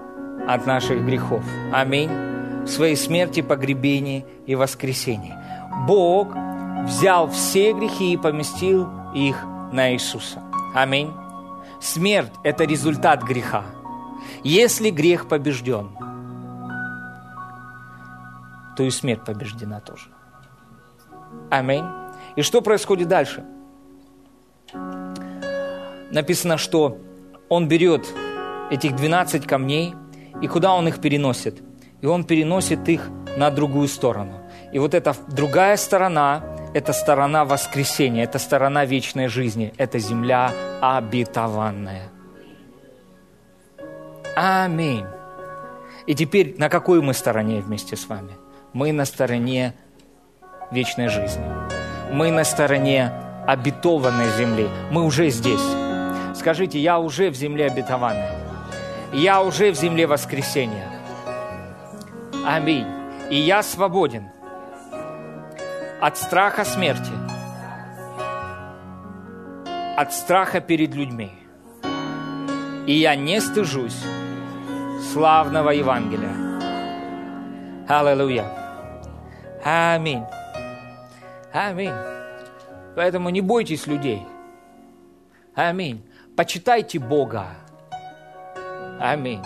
[0.48, 1.42] от наших грехов.
[1.72, 2.10] Аминь.
[2.64, 5.34] В своей смерти, погребении и воскресении.
[5.86, 6.28] Бог
[6.84, 10.42] взял все грехи и поместил их на Иисуса.
[10.74, 11.12] Аминь.
[11.80, 13.64] Смерть– это результат греха.
[14.44, 15.88] Если грех побежден,
[18.76, 20.10] то и смерть побеждена тоже.
[21.50, 21.84] Аминь.
[22.36, 23.42] И что происходит дальше?
[26.10, 26.98] Написано, что
[27.48, 28.06] он берет
[28.70, 29.94] этих 12 камней,
[30.42, 31.62] и куда он их переносит?
[32.02, 33.08] И он переносит их
[33.38, 34.42] на другую сторону.
[34.72, 36.42] И вот эта другая сторона–
[36.74, 40.52] это сторона воскресения, это сторона вечной жизни, это земля
[40.82, 42.13] обетованная.
[44.36, 45.06] Аминь.
[46.06, 48.32] И теперь на какой мы стороне вместе с вами?
[48.72, 49.74] Мы на стороне
[50.72, 51.44] вечной жизни.
[52.10, 53.12] Мы на стороне
[53.46, 54.68] обетованной земли.
[54.90, 55.64] Мы уже здесь.
[56.34, 58.28] Скажите, я уже в земле обетованной.
[59.12, 60.90] Я уже в земле воскресения.
[62.44, 62.86] Аминь.
[63.30, 64.24] И я свободен
[66.00, 67.12] от страха смерти,
[69.96, 71.30] от страха перед людьми.
[72.86, 74.02] И я не стыжусь
[75.14, 76.34] славного Евангелия.
[77.86, 78.46] Аллилуйя.
[79.64, 80.24] Аминь.
[81.52, 81.92] Аминь.
[82.96, 84.26] Поэтому не бойтесь людей.
[85.54, 86.02] Аминь.
[86.36, 87.46] Почитайте Бога.
[88.98, 89.40] Аминь.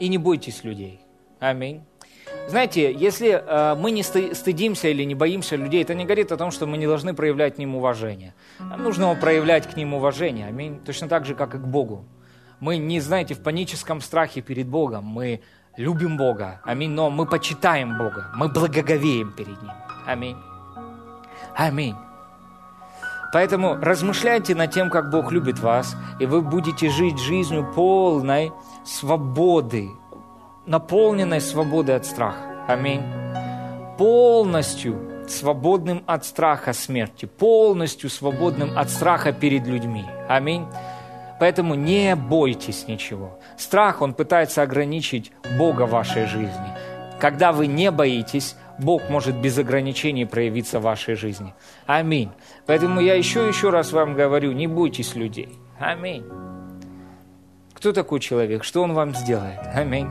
[0.00, 1.00] И не бойтесь людей.
[1.38, 1.84] Аминь.
[2.48, 6.50] Знаете, если э, мы не стыдимся или не боимся людей, это не говорит о том,
[6.50, 8.34] что мы не должны проявлять к ним уважение.
[8.58, 10.48] Нам нужно проявлять к ним уважение.
[10.48, 10.80] Аминь.
[10.84, 12.04] Точно так же, как и к Богу.
[12.62, 15.04] Мы не, знаете, в паническом страхе перед Богом.
[15.04, 15.40] Мы
[15.76, 16.60] любим Бога.
[16.62, 16.92] Аминь.
[16.92, 18.30] Но мы почитаем Бога.
[18.36, 19.72] Мы благоговеем перед Ним.
[20.06, 20.36] Аминь.
[21.56, 21.96] Аминь.
[23.32, 28.52] Поэтому размышляйте над тем, как Бог любит вас, и вы будете жить жизнью полной
[28.84, 29.90] свободы,
[30.64, 32.64] наполненной свободой от страха.
[32.68, 33.02] Аминь.
[33.98, 40.04] Полностью свободным от страха смерти, полностью свободным от страха перед людьми.
[40.28, 40.64] Аминь.
[41.42, 43.36] Поэтому не бойтесь ничего.
[43.56, 46.68] Страх, он пытается ограничить Бога в вашей жизни.
[47.18, 51.52] Когда вы не боитесь, Бог может без ограничений проявиться в вашей жизни.
[51.84, 52.30] Аминь.
[52.64, 55.48] Поэтому я еще еще раз вам говорю, не бойтесь людей.
[55.80, 56.24] Аминь.
[57.74, 58.62] Кто такой человек?
[58.62, 59.58] Что он вам сделает?
[59.74, 60.10] Аминь.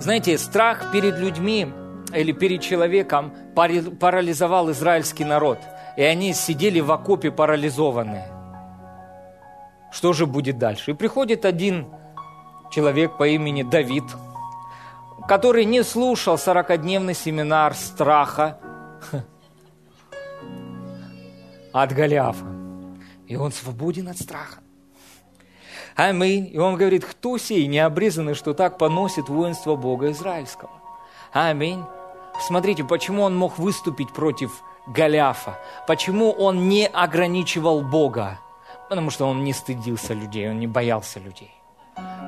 [0.00, 1.66] Знаете, страх перед людьми
[2.14, 5.58] или перед человеком парализовал израильский народ.
[5.98, 8.37] И они сидели в окопе парализованные.
[9.90, 10.92] Что же будет дальше?
[10.92, 11.86] И приходит один
[12.70, 14.04] человек по имени Давид,
[15.26, 18.60] который не слушал 40-дневный семинар страха
[21.72, 22.46] от Голиафа.
[23.26, 24.60] И он свободен от страха.
[25.96, 26.48] Аминь.
[26.52, 30.70] И он говорит, кто сей необрезанный, что так поносит воинство Бога Израильского?
[31.32, 31.82] Аминь.
[32.40, 35.58] Смотрите, почему он мог выступить против Голиафа?
[35.86, 38.38] Почему он не ограничивал Бога?
[38.88, 41.52] Потому что он не стыдился людей, он не боялся людей.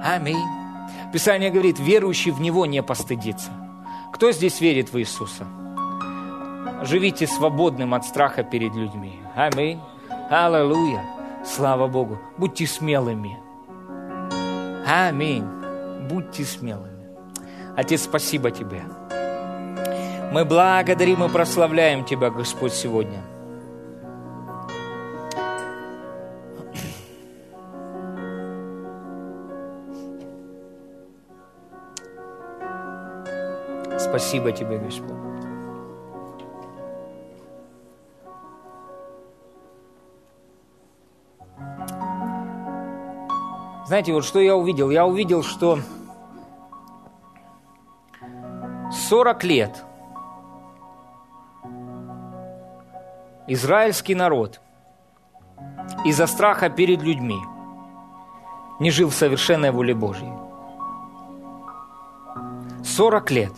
[0.04, 0.36] Аминь.
[1.12, 3.50] Писание говорит, верующий в Него не постыдится.
[4.12, 5.46] Кто здесь верит в Иисуса?
[6.82, 9.18] Живите свободным от страха перед людьми.
[9.34, 9.80] Аминь.
[10.30, 11.04] Аллилуйя.
[11.44, 12.18] Слава Богу.
[12.36, 13.38] Будьте смелыми.
[14.86, 15.44] Аминь.
[16.08, 17.06] Будьте смелыми.
[17.76, 18.82] Отец, спасибо Тебе.
[20.32, 23.22] Мы благодарим и прославляем Тебя, Господь, сегодня.
[34.10, 35.14] Спасибо Тебе, Господь.
[43.86, 44.90] Знаете, вот что я увидел?
[44.90, 45.78] Я увидел, что
[48.90, 49.84] 40 лет
[53.46, 54.60] израильский народ
[56.04, 57.38] из-за страха перед людьми
[58.80, 60.32] не жил в совершенной воле Божьей.
[62.82, 63.52] 40 лет.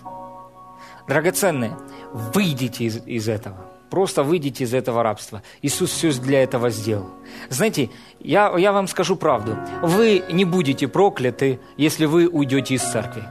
[1.08, 1.76] Драгоценные,
[2.12, 3.56] выйдите из, из этого.
[3.90, 5.42] Просто выйдите из этого рабства.
[5.60, 7.10] Иисус все для этого сделал.
[7.50, 9.58] Знаете, я, я вам скажу правду.
[9.82, 13.22] Вы не будете прокляты, если вы уйдете из церкви.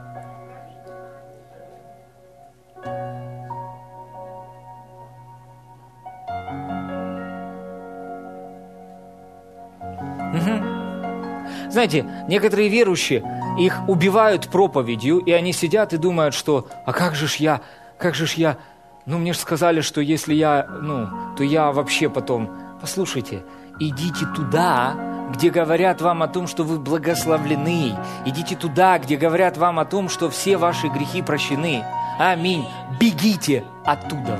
[11.71, 13.23] Знаете, некоторые верующие,
[13.57, 17.61] их убивают проповедью, и они сидят и думают, что «а как же ж я,
[17.97, 18.57] как же ж я,
[19.05, 21.07] ну мне же сказали, что если я, ну,
[21.37, 23.43] то я вообще потом...» Послушайте,
[23.79, 24.95] идите туда,
[25.33, 27.95] где говорят вам о том, что вы благословлены.
[28.25, 31.85] Идите туда, где говорят вам о том, что все ваши грехи прощены.
[32.19, 32.65] Аминь.
[32.99, 34.39] Бегите оттуда.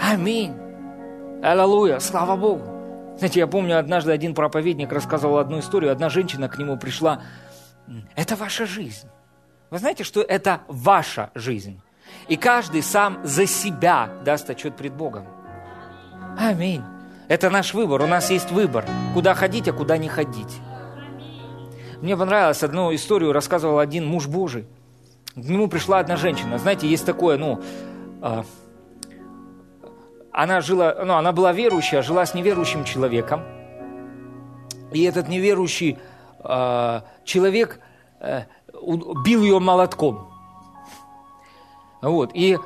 [0.00, 0.54] Аминь.
[1.42, 1.98] Аллилуйя.
[2.00, 2.73] Слава Богу.
[3.16, 5.92] Знаете, я помню, однажды один проповедник рассказывал одну историю.
[5.92, 7.22] Одна женщина к нему пришла.
[8.16, 9.08] Это ваша жизнь.
[9.70, 11.80] Вы знаете, что это ваша жизнь.
[12.28, 15.26] И каждый сам за себя даст отчет пред Богом.
[16.38, 16.82] Аминь.
[17.28, 18.02] Это наш выбор.
[18.02, 18.84] У нас есть выбор,
[19.14, 20.60] куда ходить, а куда не ходить.
[22.02, 24.66] Мне понравилось одну историю, рассказывал один муж Божий.
[25.34, 26.58] К нему пришла одна женщина.
[26.58, 27.62] Знаете, есть такое, ну,
[28.20, 28.44] а,
[30.34, 33.44] она жила, ну, она была верующая, жила с неверующим человеком.
[34.92, 35.96] И этот неверующий
[36.42, 37.80] э, человек
[38.18, 38.42] э,
[39.24, 40.28] бил ее молотком.
[42.02, 42.32] Вот.
[42.34, 42.58] И,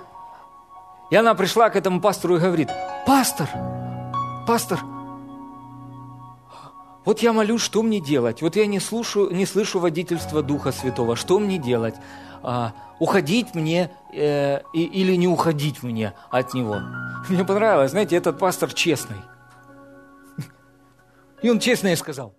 [1.11, 2.71] и она пришла к этому пастору и говорит,
[3.07, 3.49] пастор,
[4.47, 4.81] пастор,
[7.05, 8.41] вот я молюсь, что мне делать?
[8.41, 11.97] Вот я не, слушаю, не слышу водительства Духа Святого, что мне делать?
[12.43, 16.81] А, уходить мне э, или не уходить мне от Него?
[17.29, 19.19] Мне понравилось, знаете, этот пастор честный.
[21.43, 22.35] И он честно сказал,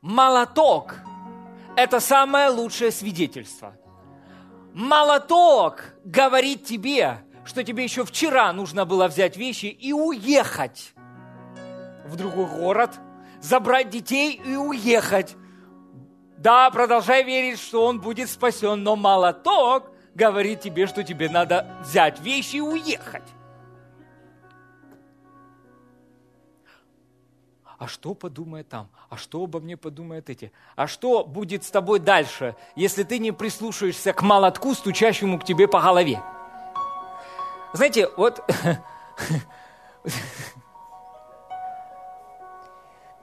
[0.00, 0.94] молоток–
[1.76, 3.74] это самое лучшее свидетельство.
[4.72, 10.94] Молоток говорит тебе, что тебе еще вчера нужно было взять вещи и уехать
[12.06, 12.90] в другой город,
[13.40, 15.36] забрать детей и уехать.
[16.44, 22.20] Да, продолжай верить, что он будет спасен, но молоток говорит тебе, что тебе надо взять
[22.20, 23.22] вещи и уехать.
[27.76, 31.98] а что подумает там, а что обо мне подумают эти, а что будет с тобой
[31.98, 36.22] дальше, если ты не прислушаешься к молотку, стучащему к тебе по голове.
[37.74, 38.42] Знаете, вот,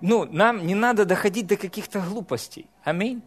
[0.01, 2.67] ну, нам не надо доходить до каких-то глупостей.
[2.83, 3.21] Аминь.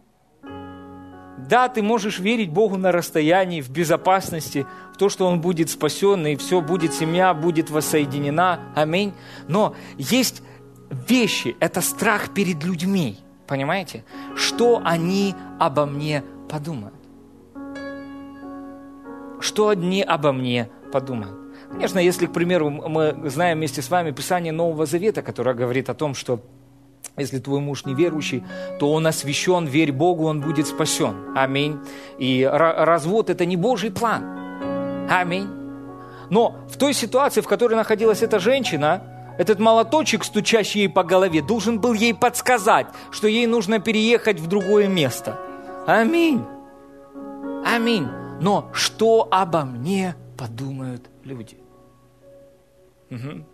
[1.37, 6.25] Да, ты можешь верить Богу на расстоянии, в безопасности, в то, что Он будет спасен,
[6.25, 8.59] и все будет, семья будет воссоединена.
[8.75, 9.13] Аминь.
[9.47, 10.41] Но есть
[10.89, 13.19] вещи– это страх перед людьми.
[13.47, 14.03] Понимаете?
[14.35, 16.95] Что они обо мне подумают?
[19.39, 21.37] Что они обо мне подумают?
[21.69, 25.93] Конечно, если, к примеру, мы знаем вместе с вами Писание Нового Завета, которое говорит о
[25.93, 26.41] том, что
[27.17, 28.43] если твой муж неверующий,
[28.79, 31.15] то он освящен, верь Богу, он будет спасен.
[31.35, 31.79] Аминь.
[32.17, 34.23] И развод– это не Божий план.
[35.09, 35.47] Аминь.
[36.29, 39.03] Но в той ситуации, в которой находилась эта женщина,
[39.37, 44.47] этот молоточек, стучащий ей по голове, должен был ей подсказать, что ей нужно переехать в
[44.47, 45.37] другое место.
[45.85, 46.43] Аминь.
[47.65, 48.07] Аминь.
[48.41, 51.57] Но что обо мне подумают люди?
[53.11, 53.45] Угу.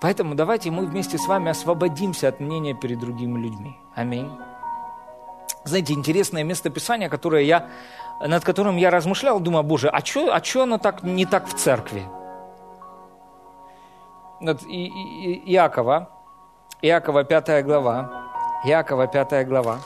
[0.00, 3.76] Поэтому давайте мы вместе с вами освободимся от мнения перед другими людьми.
[3.94, 4.30] Аминь.
[5.64, 7.68] Знаете, интересное местописание, которое я,
[8.26, 11.54] над которым я размышлял, думаю, боже, а что а чё оно так, не так в
[11.54, 12.02] церкви?
[14.40, 16.08] Вот, и, и, Иакова,
[16.80, 18.10] Иакова 5 глава,
[18.64, 19.80] Иакова 5 глава.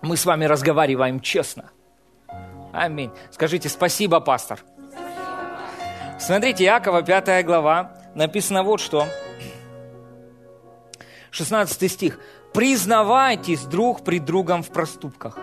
[0.00, 1.70] Мы с вами разговариваем честно.
[2.72, 3.12] Аминь.
[3.30, 4.58] Скажите спасибо, пастор.
[6.22, 9.06] Смотрите, Иакова, 5 глава, написано вот что.
[11.32, 12.20] 16 стих.
[12.54, 15.36] «Признавайтесь друг при другом в проступках».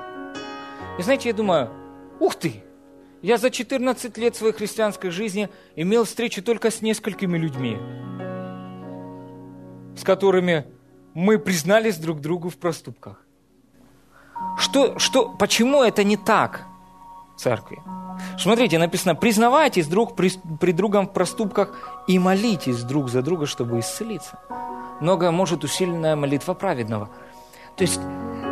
[0.98, 1.70] И знаете, я думаю,
[2.22, 2.64] ух ты,
[3.22, 7.78] я за 14 лет своей христианской жизни имел встречу только с несколькими людьми,
[9.98, 10.66] с которыми
[11.14, 13.26] мы признались друг другу в проступках.
[14.58, 16.62] Что, что, почему это не так
[17.36, 17.80] в церкви?
[18.38, 23.80] Смотрите, написано, признавайтесь друг при, при другом в проступках и молитесь друг за друга, чтобы
[23.80, 24.40] исцелиться.
[25.02, 27.10] Много может усиленная молитва праведного.
[27.76, 28.00] То есть,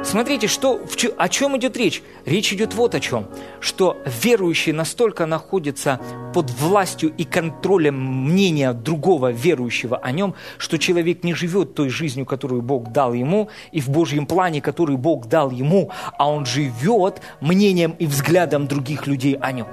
[0.08, 0.82] смотрите, что,
[1.18, 2.02] о чем идет речь?
[2.26, 3.28] Речь идет вот о чем,
[3.60, 6.00] что верующий настолько находится
[6.34, 12.26] под властью и контролем мнения другого верующего о нем, что человек не живет той жизнью,
[12.26, 17.22] которую Бог дал ему, и в Божьем плане, который Бог дал ему, а он живет
[17.42, 19.68] мнением и взглядом других людей о нем.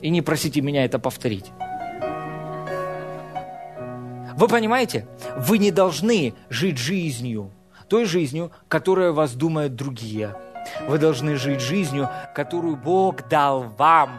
[0.00, 1.46] И не просите меня это повторить.
[4.36, 5.06] Вы понимаете?
[5.36, 7.52] Вы не должны жить жизнью,
[7.92, 10.34] той жизнью, которая вас думают другие.
[10.88, 14.12] Вы должны жить жизнью, которую Бог дал вам.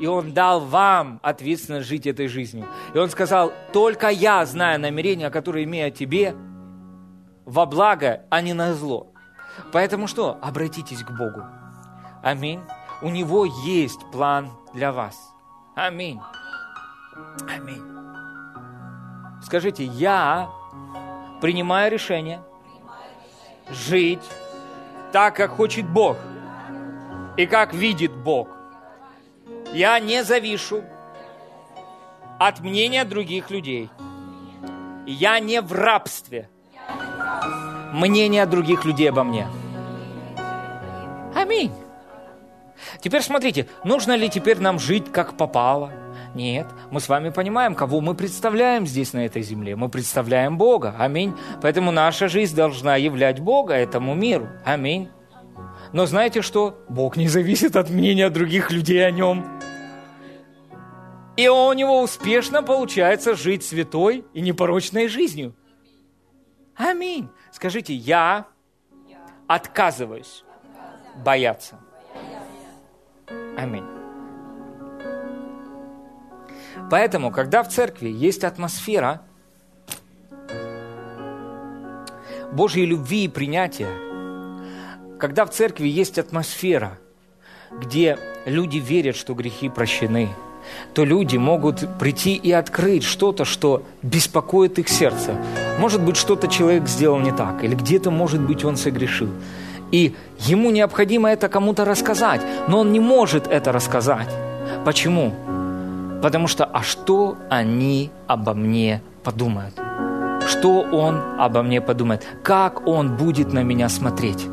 [0.00, 2.66] И Он дал вам ответственность жить этой жизнью.
[2.94, 6.34] И Он сказал, только я знаю намерения, которые имею о тебе,
[7.44, 9.12] во благо, а не на зло.
[9.70, 10.38] Поэтому что?
[10.40, 11.44] Обратитесь к Богу.
[12.22, 12.62] Аминь.
[13.02, 15.14] У Него есть план для вас.
[15.76, 16.20] Аминь.
[17.54, 17.84] Аминь.
[19.42, 20.48] Скажите, я
[21.42, 22.40] принимаю решение
[23.70, 24.22] жить
[25.12, 26.16] так, как хочет Бог
[27.36, 28.48] и как видит Бог.
[29.72, 30.82] Я не завишу
[32.38, 33.90] от мнения других людей.
[35.06, 36.48] Я не в рабстве
[37.92, 39.46] мнения других людей обо мне.
[41.34, 41.72] Аминь.
[43.00, 45.92] Теперь смотрите, нужно ли теперь нам жить как попало?
[46.34, 49.76] Нет, мы с вами понимаем, кого мы представляем здесь на этой земле.
[49.76, 50.94] Мы представляем Бога.
[50.98, 51.34] Аминь.
[51.62, 54.48] Поэтому наша жизнь должна являть Бога этому миру.
[54.64, 55.08] Аминь.
[55.92, 56.78] Но знаете что?
[56.88, 59.58] Бог не зависит от мнения других людей о нем.
[61.36, 65.54] И у него успешно получается жить святой и непорочной жизнью.
[66.76, 67.28] Аминь.
[67.52, 68.46] Скажите, я
[69.46, 70.44] отказываюсь
[71.24, 71.78] бояться.
[73.56, 73.97] Аминь.
[76.90, 79.22] Поэтому, когда в церкви есть атмосфера
[82.52, 83.90] Божьей любви и принятия,
[85.18, 86.98] когда в церкви есть атмосфера,
[87.70, 90.30] где люди верят, что грехи прощены,
[90.94, 95.34] то люди могут прийти и открыть что-то, что беспокоит их сердце.
[95.78, 99.30] Может быть, что-то человек сделал не так, или где-то, может быть, он согрешил.
[99.90, 104.28] И ему необходимо это кому-то рассказать, но он не может это рассказать.
[104.84, 105.34] Почему?
[106.22, 109.74] Потому что, а что они обо мне подумают?
[110.48, 112.26] Что он обо мне подумает?
[112.42, 114.46] Как он будет на меня смотреть?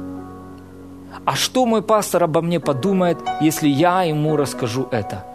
[1.25, 5.25] А что мой пастор обо мне подумает, если я ему расскажу это?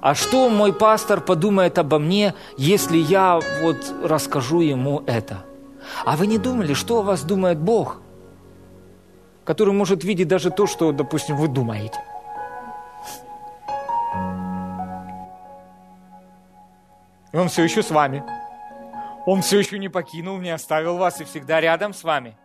[0.00, 5.38] А что мой пастор подумает обо мне, если я вот расскажу ему это?
[6.04, 7.98] А вы не думали, что о вас думает Бог,
[9.44, 11.98] который может видеть даже то, что, допустим, вы думаете?
[17.32, 18.24] И Он все еще с вами.
[19.26, 22.36] Он все еще не покинул, не оставил вас и всегда рядом с вами.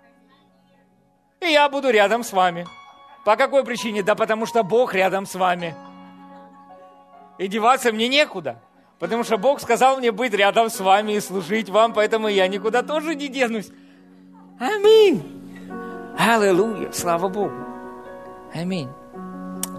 [1.40, 2.66] И я буду рядом с вами.
[3.24, 4.02] По какой причине?
[4.02, 5.76] Да потому что Бог рядом с вами.
[7.38, 8.60] И деваться мне некуда.
[9.00, 12.84] Потому что Бог сказал мне быть рядом с вами и служить вам, поэтому я никуда
[12.84, 13.72] тоже не денусь.
[14.60, 15.24] Аминь.
[16.18, 16.92] Аллилуйя.
[16.92, 17.54] Слава Богу.
[18.54, 18.90] Аминь.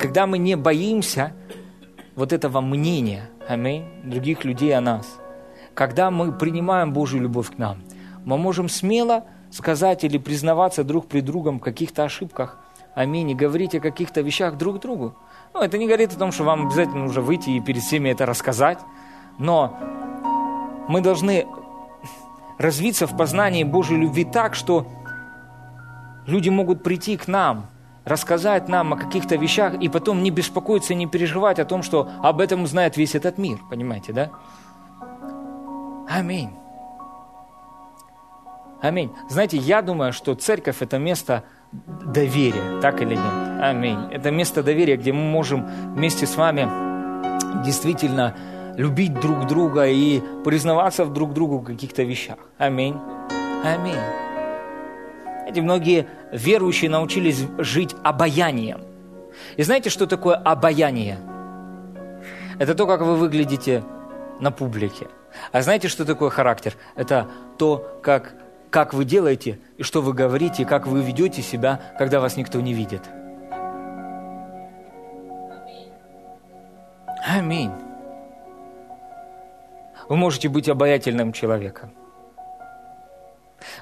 [0.01, 1.33] Когда мы не боимся
[2.17, 5.19] вот этого мнения, аминь, других людей о нас,
[5.75, 7.83] когда мы принимаем Божью любовь к нам,
[8.25, 12.59] мы можем смело сказать или признаваться друг при другом в каких-то ошибках,
[12.95, 15.15] аминь, и говорить о каких-то вещах друг другу.
[15.55, 18.27] Ну, это не говорит о том, что вам обязательно нужно выйти и перед всеми это
[18.27, 18.79] рассказать,
[19.39, 19.77] Но
[20.89, 21.47] мы должны
[22.59, 24.87] развиться в познании Божьей любви так, что
[26.27, 27.67] люди могут прийти к нам,
[28.05, 32.41] рассказать нам о каких-то вещах и потом не беспокоиться, не переживать о том, что об
[32.41, 33.59] этом знает весь этот мир.
[33.71, 34.31] Понимаете, да?
[36.09, 36.51] Аминь.
[38.81, 39.13] Аминь.
[39.29, 43.63] Знаете, я думаю, что церковь– это место доверия, так или нет?
[43.63, 44.09] Аминь.
[44.11, 46.69] Это место доверия, где мы можем вместе с вами
[47.65, 48.35] действительно
[48.77, 52.39] любить друг друга и признаваться в друг другу в каких-то вещах.
[52.59, 52.97] Аминь.
[53.65, 54.32] Аминь.
[55.53, 58.81] Эти многие верующие научились жить обаянием.
[59.59, 61.19] И знаете, что такое обаяние?
[62.59, 63.85] Это то, как вы выглядите
[64.41, 65.09] на публике.
[65.53, 66.75] А знаете, что такое характер?
[66.97, 68.33] Это то, как,
[68.71, 72.59] как вы делаете, и что вы говорите, и как вы ведете себя, когда вас никто
[72.63, 73.03] не видит.
[77.29, 77.73] Аминь.
[80.09, 81.93] Вы можете быть обаятельным человеком.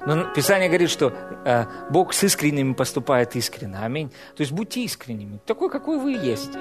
[0.05, 1.13] Но Писание говорит, что
[1.45, 3.77] э, Бог с искренними поступает искренне.
[3.77, 4.09] Аминь.
[4.35, 6.51] То есть будьте искренними, такой, какой вы есть.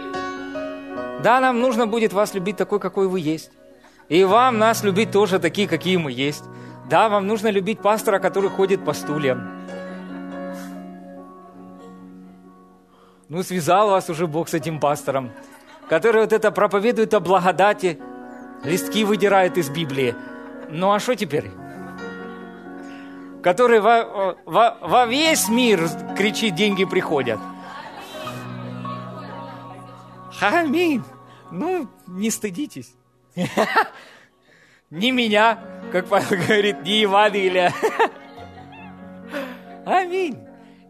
[1.22, 3.50] Да, нам нужно будет вас любить такой, какой вы есть.
[4.08, 6.44] И вам нас любить тоже такие, какие мы есть.
[6.88, 9.60] Да, вам нужно любить пастора, который ходит по стульям.
[13.28, 15.30] Ну, связал вас уже Бог с этим пастором,
[15.88, 18.00] который вот это проповедует о благодати,
[18.64, 20.16] листки выдирает из Библии.
[20.68, 21.50] Ну, а что теперь?
[23.42, 27.38] Который во, во, во весь мир кричит, деньги приходят.
[30.40, 31.02] Аминь.
[31.50, 32.94] Ну, не стыдитесь.
[34.90, 35.58] Не меня,
[35.92, 37.72] как Павел говорит, не Евангелия.
[39.86, 40.38] Аминь.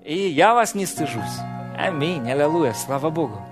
[0.05, 1.39] И я вас не стыжусь.
[1.77, 2.31] Аминь.
[2.31, 2.73] Аллилуйя.
[2.73, 3.50] Слава Богу.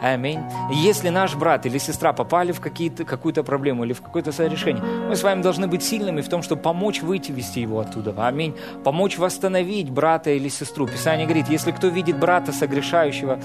[0.00, 0.40] Аминь.
[0.70, 5.22] если наш брат или сестра попали в какую-то проблему или в какое-то совершение, мы с
[5.22, 8.14] вами должны быть сильными в том, чтобы помочь выйти, его оттуда.
[8.18, 8.54] Аминь.
[8.84, 10.86] Помочь восстановить брата или сестру.
[10.86, 13.40] Писание говорит, если кто видит брата согрешающего,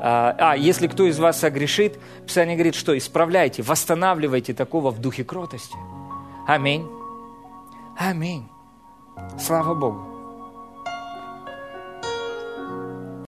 [0.00, 5.24] а, а если кто из вас согрешит, Писание говорит, что исправляйте, восстанавливайте такого в духе
[5.24, 5.76] кротости.
[6.46, 6.86] Аминь.
[7.96, 8.48] Аминь.
[9.38, 10.11] Слава Богу.